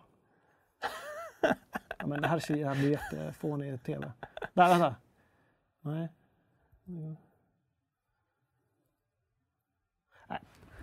[1.97, 4.11] Ja, men det här blir jättefånig i tv.
[4.53, 4.95] Där, vänta.
[5.81, 6.09] Nej.
[6.87, 7.15] Mm.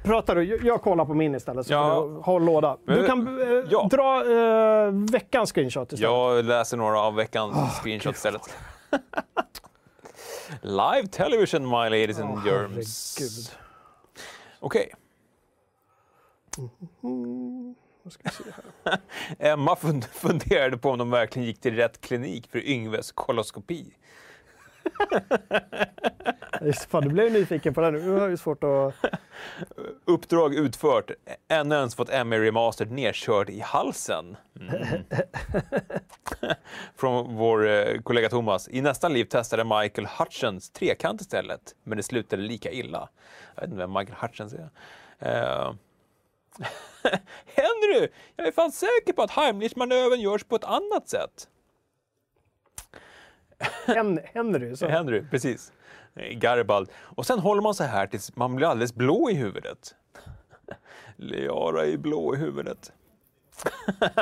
[0.03, 1.67] Prata du, jag, kollar på min istället.
[1.67, 1.95] Så Ja.
[1.95, 2.77] får du håll låda.
[2.87, 3.89] Du kan eh, ja.
[3.91, 4.25] dra
[4.87, 6.13] eh, veckans screenshot istället.
[6.13, 8.57] Jag läser några av veckans Ah, screenshots istället.
[10.63, 11.71] Live television, my
[12.01, 13.17] ladies and germs.
[13.19, 13.51] Herregud.
[14.61, 14.93] Okej.
[18.31, 18.43] Se
[18.85, 18.99] här?
[19.53, 23.95] Emma fund- funderade på om de verkligen gick till rätt klinik för Yngves koloskopi.
[26.61, 28.03] Just fan, du blev nyfiken på det nu.
[28.03, 28.95] Nu har ju svårt att...
[30.05, 31.11] Uppdrag utfört.
[31.49, 34.37] Ännu ens fått Emmy Remastered nedkörd i halsen.
[34.61, 34.87] Mm.
[36.97, 38.69] Från vår eh, kollega Thomas.
[38.69, 43.09] I nästa liv testade Michael Hutchins trekant istället, men det slutade lika illa.
[43.55, 44.71] Jag vet inte vem Michael Hutchins är.
[45.19, 45.73] Eh,
[47.55, 48.09] Henry!
[48.37, 51.49] Jag är fan säker på att Heimlich-manövern görs på ett annat sätt.
[53.87, 54.77] Hen, Henry.
[54.77, 54.89] Så.
[54.89, 55.73] Henry, precis.
[56.15, 56.91] Garibald.
[56.97, 59.95] Och sen håller man så här tills man blir alldeles blå i huvudet.
[61.17, 62.93] Liara är blå i huvudet.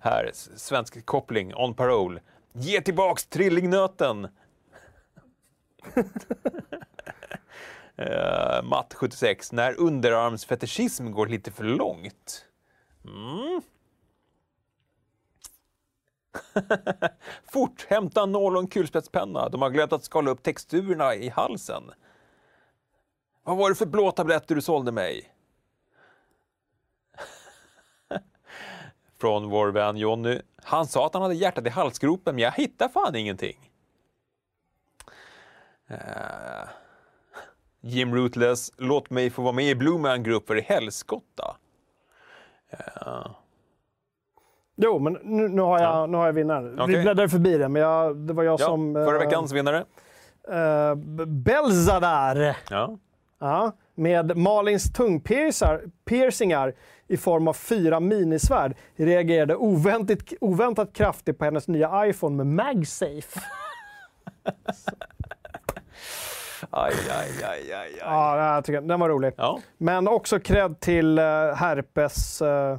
[0.00, 2.20] här, svensk koppling, on parole.
[2.52, 4.28] Ge tillbaks trillingnöten!
[7.98, 9.52] uh, Matt 76.
[9.52, 12.46] När underarmsfetischism går lite för långt.
[13.04, 13.62] Mm.
[17.52, 19.48] Fort, hämta en nål och en kulspetspenna.
[19.48, 21.90] De har glömt att skala upp texturerna i halsen.
[23.42, 25.34] Vad var det för blå tabletter du sålde mig?
[29.20, 30.40] Från vår vän Jonny.
[30.62, 33.70] Han sa att han hade hjärtat i halsgropen, men jag hittar fan ingenting.
[35.90, 36.68] Uh,
[37.80, 41.56] Jim Rootless, låt mig få vara med i Blue Man Group för i helskotta.
[42.70, 43.26] Eh,
[44.76, 46.80] Jo, men nu, nu, har jag, nu har jag vinnaren.
[46.80, 46.96] Okej.
[46.96, 48.96] Vi bläddrar förbi det, men jag, det var jag Ja, som...
[48.96, 49.84] eh, förra veckans vinnare.
[50.48, 50.94] Uh,
[51.26, 52.56] Belzadar.
[52.70, 52.96] Ja.
[53.40, 56.74] Ja, med Malins tungpiercingar
[57.08, 63.40] i form av fyra minisvärd reagerade oväntat, oväntat kraftigt på hennes nya iPhone med MagSafe.
[66.70, 67.96] Aj, aj, aj, aj.
[68.00, 69.32] Ja, jag tycker, den var rolig.
[69.36, 69.58] Ja.
[69.78, 71.24] Men också cred till uh,
[71.54, 72.78] Herpes uh,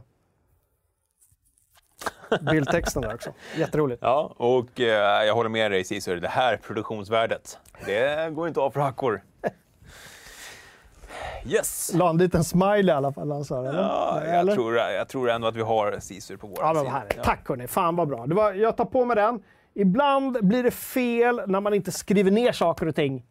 [2.42, 3.34] bildtexten där också.
[3.58, 4.02] Jätteroligt.
[4.02, 6.16] Ja, och eh, jag håller med dig Cisur.
[6.20, 9.22] Det här produktionsvärdet, det går inte av för hackor.
[11.46, 11.92] Yes!
[11.94, 13.46] La en liten smile i alla fall.
[13.46, 13.80] Sa, eller?
[13.80, 14.54] Ja, jag, eller?
[14.56, 16.76] tror, jag tror ändå att vi har Cisur på vår Ja,
[17.10, 17.24] sida.
[17.24, 18.26] Tack hörni, fan vad bra.
[18.28, 19.44] Det var, jag tar på mig den.
[19.76, 23.24] Ibland blir det fel när man inte skriver ner saker och ting.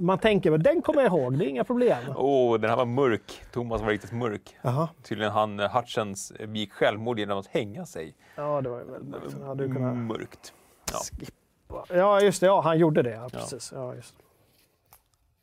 [0.00, 1.98] Man tänker, men den kommer jag ihåg, det är inga problem.
[2.16, 3.42] Åh, den här var mörk.
[3.52, 4.56] Thomas var riktigt mörk.
[4.62, 4.88] Jaha.
[5.02, 8.14] Tydligen han eh, Hutchins eh, begick självmål genom att hänga sig.
[8.34, 9.30] Ja, det var ju väldigt mörkt.
[9.30, 10.54] Sen hade du kunnat Mörkt.
[10.92, 10.98] Ja.
[11.18, 11.84] skippa.
[11.88, 12.46] Ja, just det.
[12.46, 13.10] Ja, han gjorde det.
[13.10, 13.72] Ja, precis.
[13.74, 14.14] Ja, just.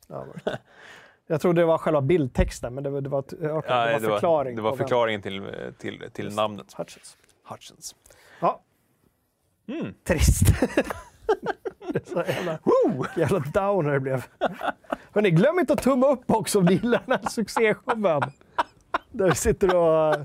[0.06, 0.26] Ja.
[1.26, 4.56] Jag trodde det var själva bildtexten, men det var, det var, okay, det var förklaring.
[4.56, 6.74] det var förklaringen till, eh, till, till namnet.
[6.76, 7.16] Hutchins.
[7.44, 7.94] Hutchins.
[8.40, 8.60] Ja.
[9.68, 9.94] Mm.
[10.04, 10.46] Trist.
[11.92, 12.58] det är så jävla,
[13.16, 14.24] jävla downer det blev.
[15.12, 18.22] Hörrni, glöm inte att tumma upp också om ni gillar den här succéshowen.
[19.10, 20.24] Där vi sitter och uh,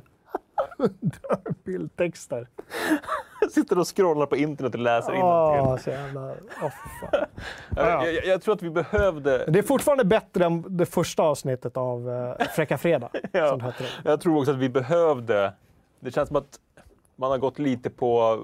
[1.02, 2.48] drar bildtexter.
[3.52, 5.84] Sitter och scrollar på internet och läser innantill.
[5.84, 6.36] så jävla...
[6.50, 7.28] För fan.
[7.76, 9.46] Jag, jag, jag tror att vi behövde...
[9.46, 13.10] Det är fortfarande bättre än det första avsnittet av uh, Fräcka Fredag.
[13.32, 13.74] Ja.
[14.04, 15.54] Jag tror också att vi behövde...
[16.00, 16.60] Det känns som att
[17.16, 18.40] man har gått lite på,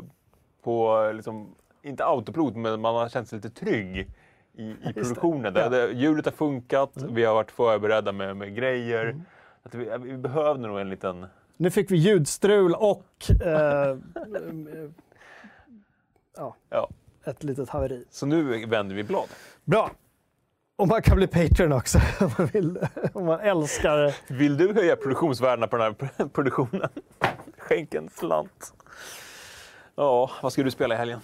[0.64, 4.12] på liksom, inte autopilot, men man har känt sig lite trygg
[4.54, 5.54] i, i produktionen.
[5.54, 5.60] Det.
[5.60, 5.66] Ja.
[5.66, 5.80] Mm.
[5.80, 9.22] Det, ljudet har funkat, vi har varit förberedda med, med grejer.
[9.64, 11.26] Att vi, vi behövde nog en liten...
[11.58, 13.98] Nu fick vi ljudstrul och eh,
[16.70, 16.90] Ja.
[17.26, 18.06] ett litet haveri.
[18.10, 19.28] Så nu vänder vi blad.
[19.66, 19.92] Bra!
[20.76, 22.80] Och man kan bli Patreon också om man, vill,
[23.14, 24.16] om man älskar...
[24.34, 26.90] Vill du höja produktionsvärdena på den här produktionen?
[27.58, 28.74] Skänk en slant.
[29.96, 31.20] Ja, vad ska du spela i helgen?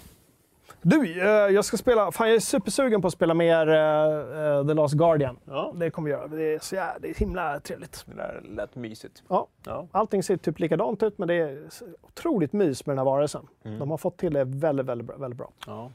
[0.81, 2.11] Du, eh, jag ska spela...
[2.11, 5.37] Fan, jag är supersugen på att spela mer eh, eh, The Last Guardian.
[5.45, 5.73] Ja.
[5.75, 6.27] Det kommer jag göra.
[6.27, 8.03] Det är så jävla, det är himla trevligt.
[8.07, 9.23] Det där lät mysigt.
[9.27, 9.87] Ja, Ja.
[9.91, 11.63] allting ser typ likadant ut, men det är
[12.01, 13.47] otroligt mys med den här varelsen.
[13.63, 13.79] Mm.
[13.79, 15.17] De har fått till det väldigt, väldigt bra.
[15.17, 15.51] Väldigt bra.
[15.67, 15.91] Ja.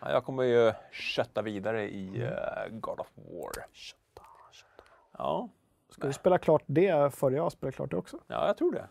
[0.00, 3.52] Ja, jag kommer ju kötta vidare i uh, God of War.
[5.18, 5.48] Ja.
[5.90, 8.18] Ska du spela klart det före jag spelar klart det också?
[8.26, 8.84] ja, jag tror det.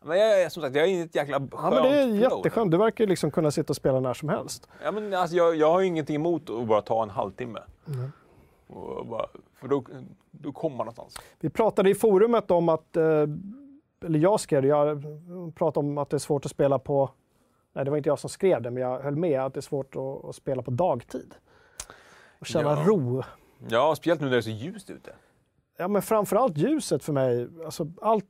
[0.00, 2.70] Men jag, som sagt, jag är i ett jäkla skönt Ja, men det är jätteskönt.
[2.70, 4.68] Du verkar liksom kunna sitta och spela när som helst.
[4.84, 7.60] Ja, men alltså, jag, jag har ju ingenting emot att bara ta en halvtimme.
[8.66, 9.84] Och bara, för då,
[10.30, 11.14] då kommer man någonstans.
[11.40, 13.02] Vi pratade i forumet om att, eh,
[14.04, 15.02] eller jag skrev jag
[15.54, 17.10] pratade om att det är svårt att spela på,
[17.72, 19.62] nej det var inte jag som skrev det, men jag höll med att det är
[19.62, 21.34] svårt att, att spela på dagtid.
[22.38, 22.82] Och känna Ja.
[22.86, 23.22] ro.
[23.68, 25.12] Ja, speciellt nu när det är så ljust ute.
[25.76, 27.48] Ja, men framförallt ljuset för mig.
[27.64, 28.24] Alltså, allt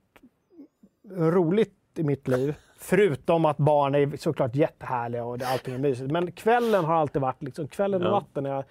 [1.10, 6.10] roligt i mitt liv, förutom att barn är såklart jättehärliga och allting är mysigt.
[6.10, 8.64] Men kvällen har alltid varit, liksom, kvällen och natten, är jag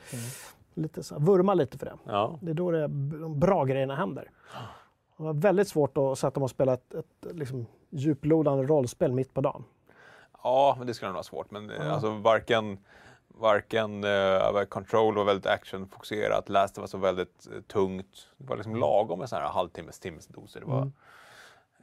[0.73, 1.97] lite så vurmar lite för det.
[2.05, 2.39] Ja.
[2.41, 4.31] Det är då det, de bra grejerna händer.
[5.17, 9.33] Det var väldigt svårt att sätta mig och spela ett, ett liksom, djuplodande rollspel mitt
[9.33, 9.63] på dagen.
[10.43, 11.51] Ja, men det skulle nog vara svårt.
[11.51, 12.77] Men eh, alltså varken,
[13.27, 18.27] varken uh, Control var väldigt actionfokuserat, Last of Us var väldigt eh, tungt.
[18.37, 20.59] Det var liksom lagom med sådana här halvtimmes, timmes doser.
[20.59, 20.93] Det var, Mm.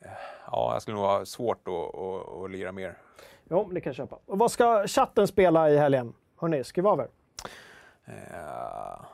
[0.05, 0.11] Eh,
[0.53, 2.99] ja, jag skulle nog ha svårt att, att, att lira mer.
[3.51, 4.19] Jo, det kan jag köpa.
[4.27, 6.15] Och vad ska chatten spela i helgen?
[6.41, 7.09] Hörni, skriv av er.
[8.05, 9.05] Eh,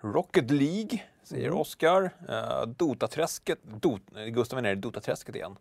[0.00, 1.58] Rocket League, säger Mm.
[1.58, 2.02] Oscar.
[2.28, 3.58] Uh, Dotaträsket.
[3.62, 5.56] Dot, nej, Gustav är nere i Dotaträsket igen.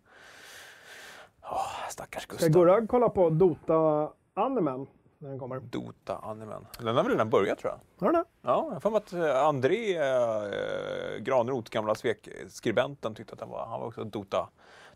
[1.43, 2.49] Oh, stackars Ska Gustav.
[2.49, 4.87] Gurra kolla på Dota-animen
[5.21, 5.59] när den kommer?
[5.59, 6.67] Dota-animen.
[6.79, 8.05] Den har väl redan börjat tror jag.
[8.07, 8.23] Har det?
[8.41, 13.79] Ja, jag har att eh, André eh, Granroth, gamla Svek-skribenten, tyckte att han var, han
[13.79, 14.49] var också Dota,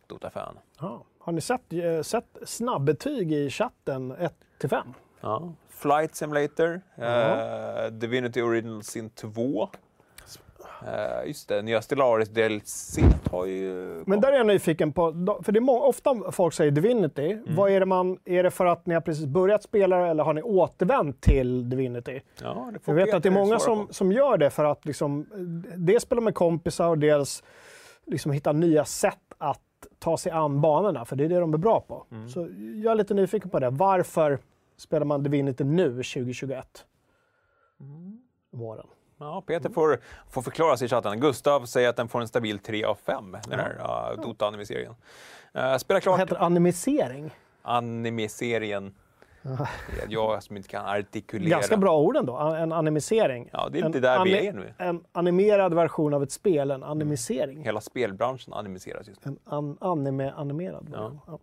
[0.07, 0.59] Dota-fan.
[0.79, 1.03] Ja.
[1.19, 4.93] Har ni sett, eh, sett snabbbetyg i chatten 1 till 5?
[5.21, 5.53] Ja.
[5.69, 9.69] Flight Simulator, eh, Divinity Original Sin 2.
[10.87, 12.99] Eh, just det, nya Stellaris DLC
[13.31, 14.03] har ju...
[14.05, 15.11] Men där är jag nyfiken på,
[15.43, 17.31] för det är ofta folk säger Divinity.
[17.31, 17.55] Mm.
[17.55, 20.33] Vad är det man, är det för att ni har precis börjat spela eller har
[20.33, 22.21] ni återvänt till Divinity?
[22.41, 23.93] Ja, det får Jag vet att det är många som, på.
[23.93, 25.27] som gör det för att liksom,
[25.75, 27.43] dels spela med kompisar och dels
[28.05, 29.61] liksom hitta nya sätt att
[29.99, 32.05] ta sig an banorna, för det är det de är bra på.
[32.11, 32.29] Mm.
[32.29, 32.39] Så
[32.83, 33.69] jag är lite nyfiken på det.
[33.69, 34.39] Varför
[34.77, 36.85] spelar man Divinity nu, 2021?
[37.79, 38.19] Mm.
[38.51, 38.87] Våren.
[39.17, 41.19] Ja, Peter får, får förklara sig i chatten.
[41.19, 44.95] Gustav säger att den får en stabil 3 av 5, den här uh, Dota-animeserien.
[45.57, 47.31] Uh, spela Vad klart heter animisering?
[47.63, 48.91] är
[50.09, 51.49] Jag som inte kan artikulera.
[51.49, 52.37] Ganska bra ord ändå.
[52.37, 53.49] En animisering.
[53.53, 54.73] Ja, det är en inte där vi är nu.
[54.77, 57.63] En animerad version av ett spel, en animisering.
[57.63, 59.31] Hela spelbranschen animiseras just nu.
[59.31, 60.89] En an anime-animerad.
[60.89, 61.19] version.
[61.27, 61.39] Ja.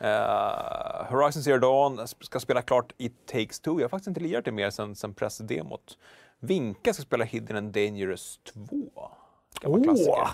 [0.00, 3.70] Eh, Horizon Zero Dawn ska spela klart It takes two.
[3.70, 5.98] Jag har faktiskt inte lirat det mer sen, sen pressdemot.
[6.40, 8.56] Vinka ska spela Hidden and Dangerous 2.
[9.60, 9.84] Gammal Åh!
[9.84, 10.10] klassiker.
[10.12, 10.30] Ja,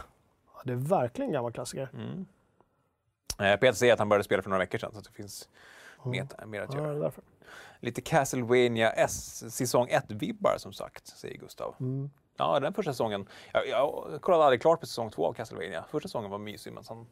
[0.64, 1.88] det är verkligen en gammal klassiker.
[3.38, 5.48] Eh, Peter säger att han började spela för några veckor sedan så det finns
[6.04, 6.94] mer, mer att Ja, göra.
[6.98, 7.24] därför.
[7.80, 11.74] Lite Castlevania S, säsong 1-vibbar som sagt, säger Gustav.
[11.80, 12.10] Mm.
[12.36, 13.28] Ja, den första säsongen.
[13.52, 15.84] Jag, jag kollade aldrig klart på säsong 2 av Castlevania.
[15.90, 17.06] Första säsongen var mysig, men sen,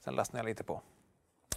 [0.00, 0.82] sen ledsnade jag lite på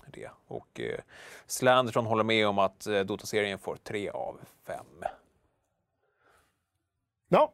[0.08, 0.30] det.
[0.48, 1.00] Och eh,
[1.48, 4.86] Slanderson håller med om att eh, Dota-serien får 3 av 5.
[7.34, 7.52] Ja,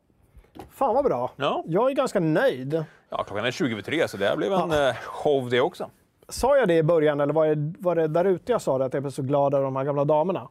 [0.69, 1.31] fan vad bra.
[1.35, 1.63] Ja.
[1.67, 2.83] Jag är ganska nöjd.
[3.09, 5.89] ja, klockan är 20 över 3 så det här blev en eh, show det också.
[6.29, 8.85] Sa jag det i början eller var det, var det där ute jag sa det,
[8.85, 10.47] att jag blev så glad över de här gamla damerna?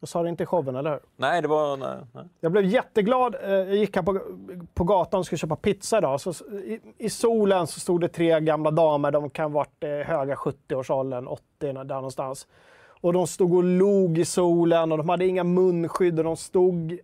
[0.00, 1.00] Jag sa det inte i showen, eller hur?
[1.16, 1.76] Nej, det var...
[1.76, 2.24] Nej, nej.
[2.40, 3.34] Jag blev jätteglad.
[3.42, 4.20] Eh, Jag gick här på,
[4.74, 6.20] på gatan och skulle köpa pizza idag.
[6.20, 9.10] Så i, I solen så stod det tre gamla damer.
[9.10, 12.46] De kan ha varit eh, höga 70-årsåldern, 80 där någonstans.
[13.00, 16.98] Och de stod och log i solen och de hade inga munskydd och de stod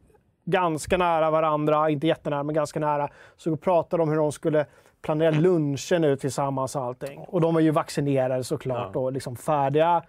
[0.46, 1.90] ganska nära varandra.
[1.90, 3.08] Inte jättenära, men ganska nära.
[3.36, 4.66] Så pratade om hur de skulle
[5.02, 7.20] planera lunchen nu tillsammans och allting.
[7.28, 10.02] Och de var ju vaccinerade såklart och liksom färdiga.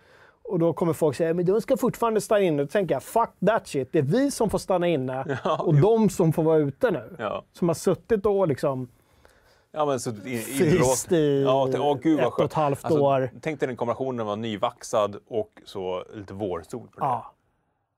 [0.43, 2.63] Och då kommer folk säga, men de ska fortfarande stanna inne.
[2.63, 3.89] Då tänker jag, fuck that shit.
[3.91, 7.15] Det är vi som får stanna inne och de som får vara ute nu.
[7.19, 7.43] Ja.
[7.53, 8.87] Som har suttit och liksom
[9.71, 13.29] Ja, men så in, Fryst i ja, tänk, åh, gud ett och ett halvt år.
[13.41, 17.05] Tänk dig den kombinationen av nyvaxad och så lite vårsol på det.
[17.05, 17.33] Ja.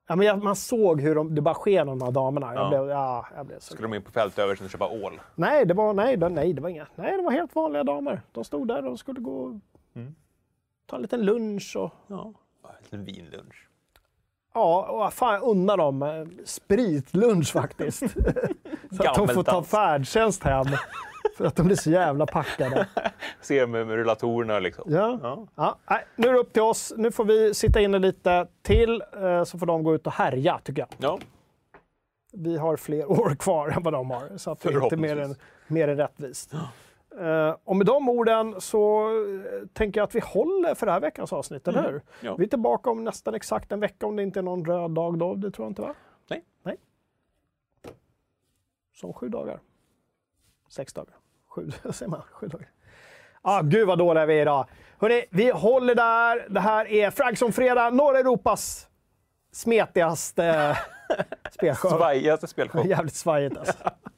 [0.10, 2.54] Ja men jag, man såg hur de, det bara sken om de här damerna.
[2.54, 2.70] Jag Ja.
[2.70, 5.20] blev, ja, jag blev så Skulle de in på fältöversten och köpa ål?
[5.36, 6.88] Nej, det var, nej, det, nej, det var inga.
[6.96, 8.22] Nej, det var helt vanliga damer.
[8.32, 9.56] De stod där och skulle gå och
[9.96, 10.16] Mm.
[10.86, 11.76] ta en liten lunch.
[11.78, 12.34] Och, Ja.
[12.64, 13.68] En liten vinlunch.
[14.54, 18.00] ja, och fan, unnar dem eh, spritlunch faktiskt.
[18.92, 20.66] så att de får ta färdtjänst hem.
[21.40, 22.88] För att de blir så jävla packade.
[23.42, 24.94] Se med, med rullatorerna liksom.
[24.94, 25.20] Ja.
[25.24, 25.48] Ja.
[25.56, 26.94] Ja, nej, nu är det upp till oss.
[26.98, 30.60] Nu får vi sitta inne lite till, eh, så får de gå ut och härja,
[30.64, 30.90] tycker jag.
[30.98, 31.20] Ja.
[32.32, 35.20] Vi har fler år kvar än vad de har, så att det är inte mer
[35.20, 35.36] än,
[35.68, 36.54] mer än rättvist.
[37.20, 41.00] Eh, och med de orden så eh, tänker jag att vi håller för det här
[41.00, 42.02] veckans avsnitt, eller hur?
[42.22, 42.36] Ja.
[42.36, 45.18] Vi är tillbaka om nästan exakt en vecka om det inte är någon röd dag
[45.18, 45.36] då.
[45.36, 45.94] Det tror jag inte, va?
[46.30, 46.44] Nej.
[46.64, 46.78] Nej.
[48.94, 49.60] Som sju dagar.
[50.70, 51.19] Sex dagar.
[51.60, 52.22] Sju, säger man?
[52.32, 52.68] Sju dagar.
[53.42, 54.66] Ah, gud vad dåliga vi är idag.
[55.00, 56.48] Hörrni, vi håller där.
[56.50, 58.88] Det här är Fragson Fredag, norra Europas
[59.52, 60.78] smetigaste
[61.52, 61.90] spelshow.
[61.90, 62.86] Svajigaste spelshow.
[62.86, 63.74] Jävligt svajigt alltså.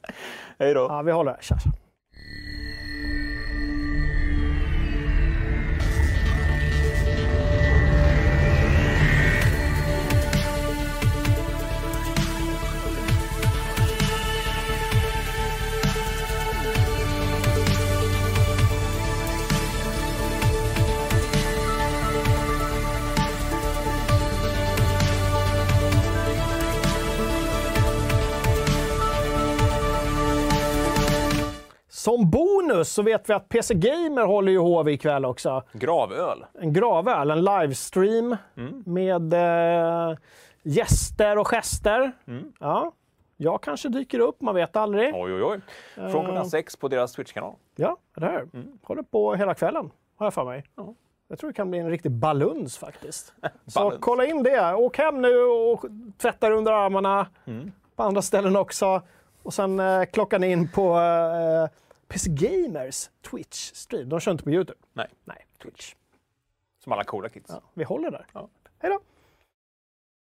[0.58, 0.80] Hej då.
[0.80, 1.36] Ja, vi håller.
[1.40, 1.70] Tja, tja.
[32.02, 35.62] Som bonus så vet vi att PC Gamer håller ju hov ikväll också.
[35.72, 36.44] Gravöl.
[36.60, 38.36] En gravöl, en livestream
[38.84, 40.16] med eh,
[40.62, 42.12] gäster och gester.
[42.60, 42.92] Ja.
[43.36, 45.14] Jag kanske dyker upp, man vet aldrig.
[45.14, 45.60] Oj, oj, oj.
[45.94, 47.54] Från klockan sex på deras Twitch-kanal.
[47.76, 48.48] Ja, det här.
[48.82, 50.64] Håller på hela kvällen, har jag för mig.
[51.28, 53.32] Jag tror det kan bli en riktig baluns faktiskt.
[53.66, 54.00] Så Baluns.
[54.00, 54.74] kolla in det.
[54.74, 55.84] Åk hem nu och
[56.18, 57.26] tvätta under armarna.
[57.96, 59.02] På andra ställen också.
[59.42, 61.68] Och sen eh, klockan in på eh,
[62.12, 64.04] PC Gamers Twitch-stream.
[64.04, 64.78] De kör inte på Youtube.
[64.92, 65.94] Nej, Nej, Twitch.
[66.78, 67.50] som alla coola kids.
[67.50, 68.26] Ja, vi håller där.
[68.32, 68.48] Ja.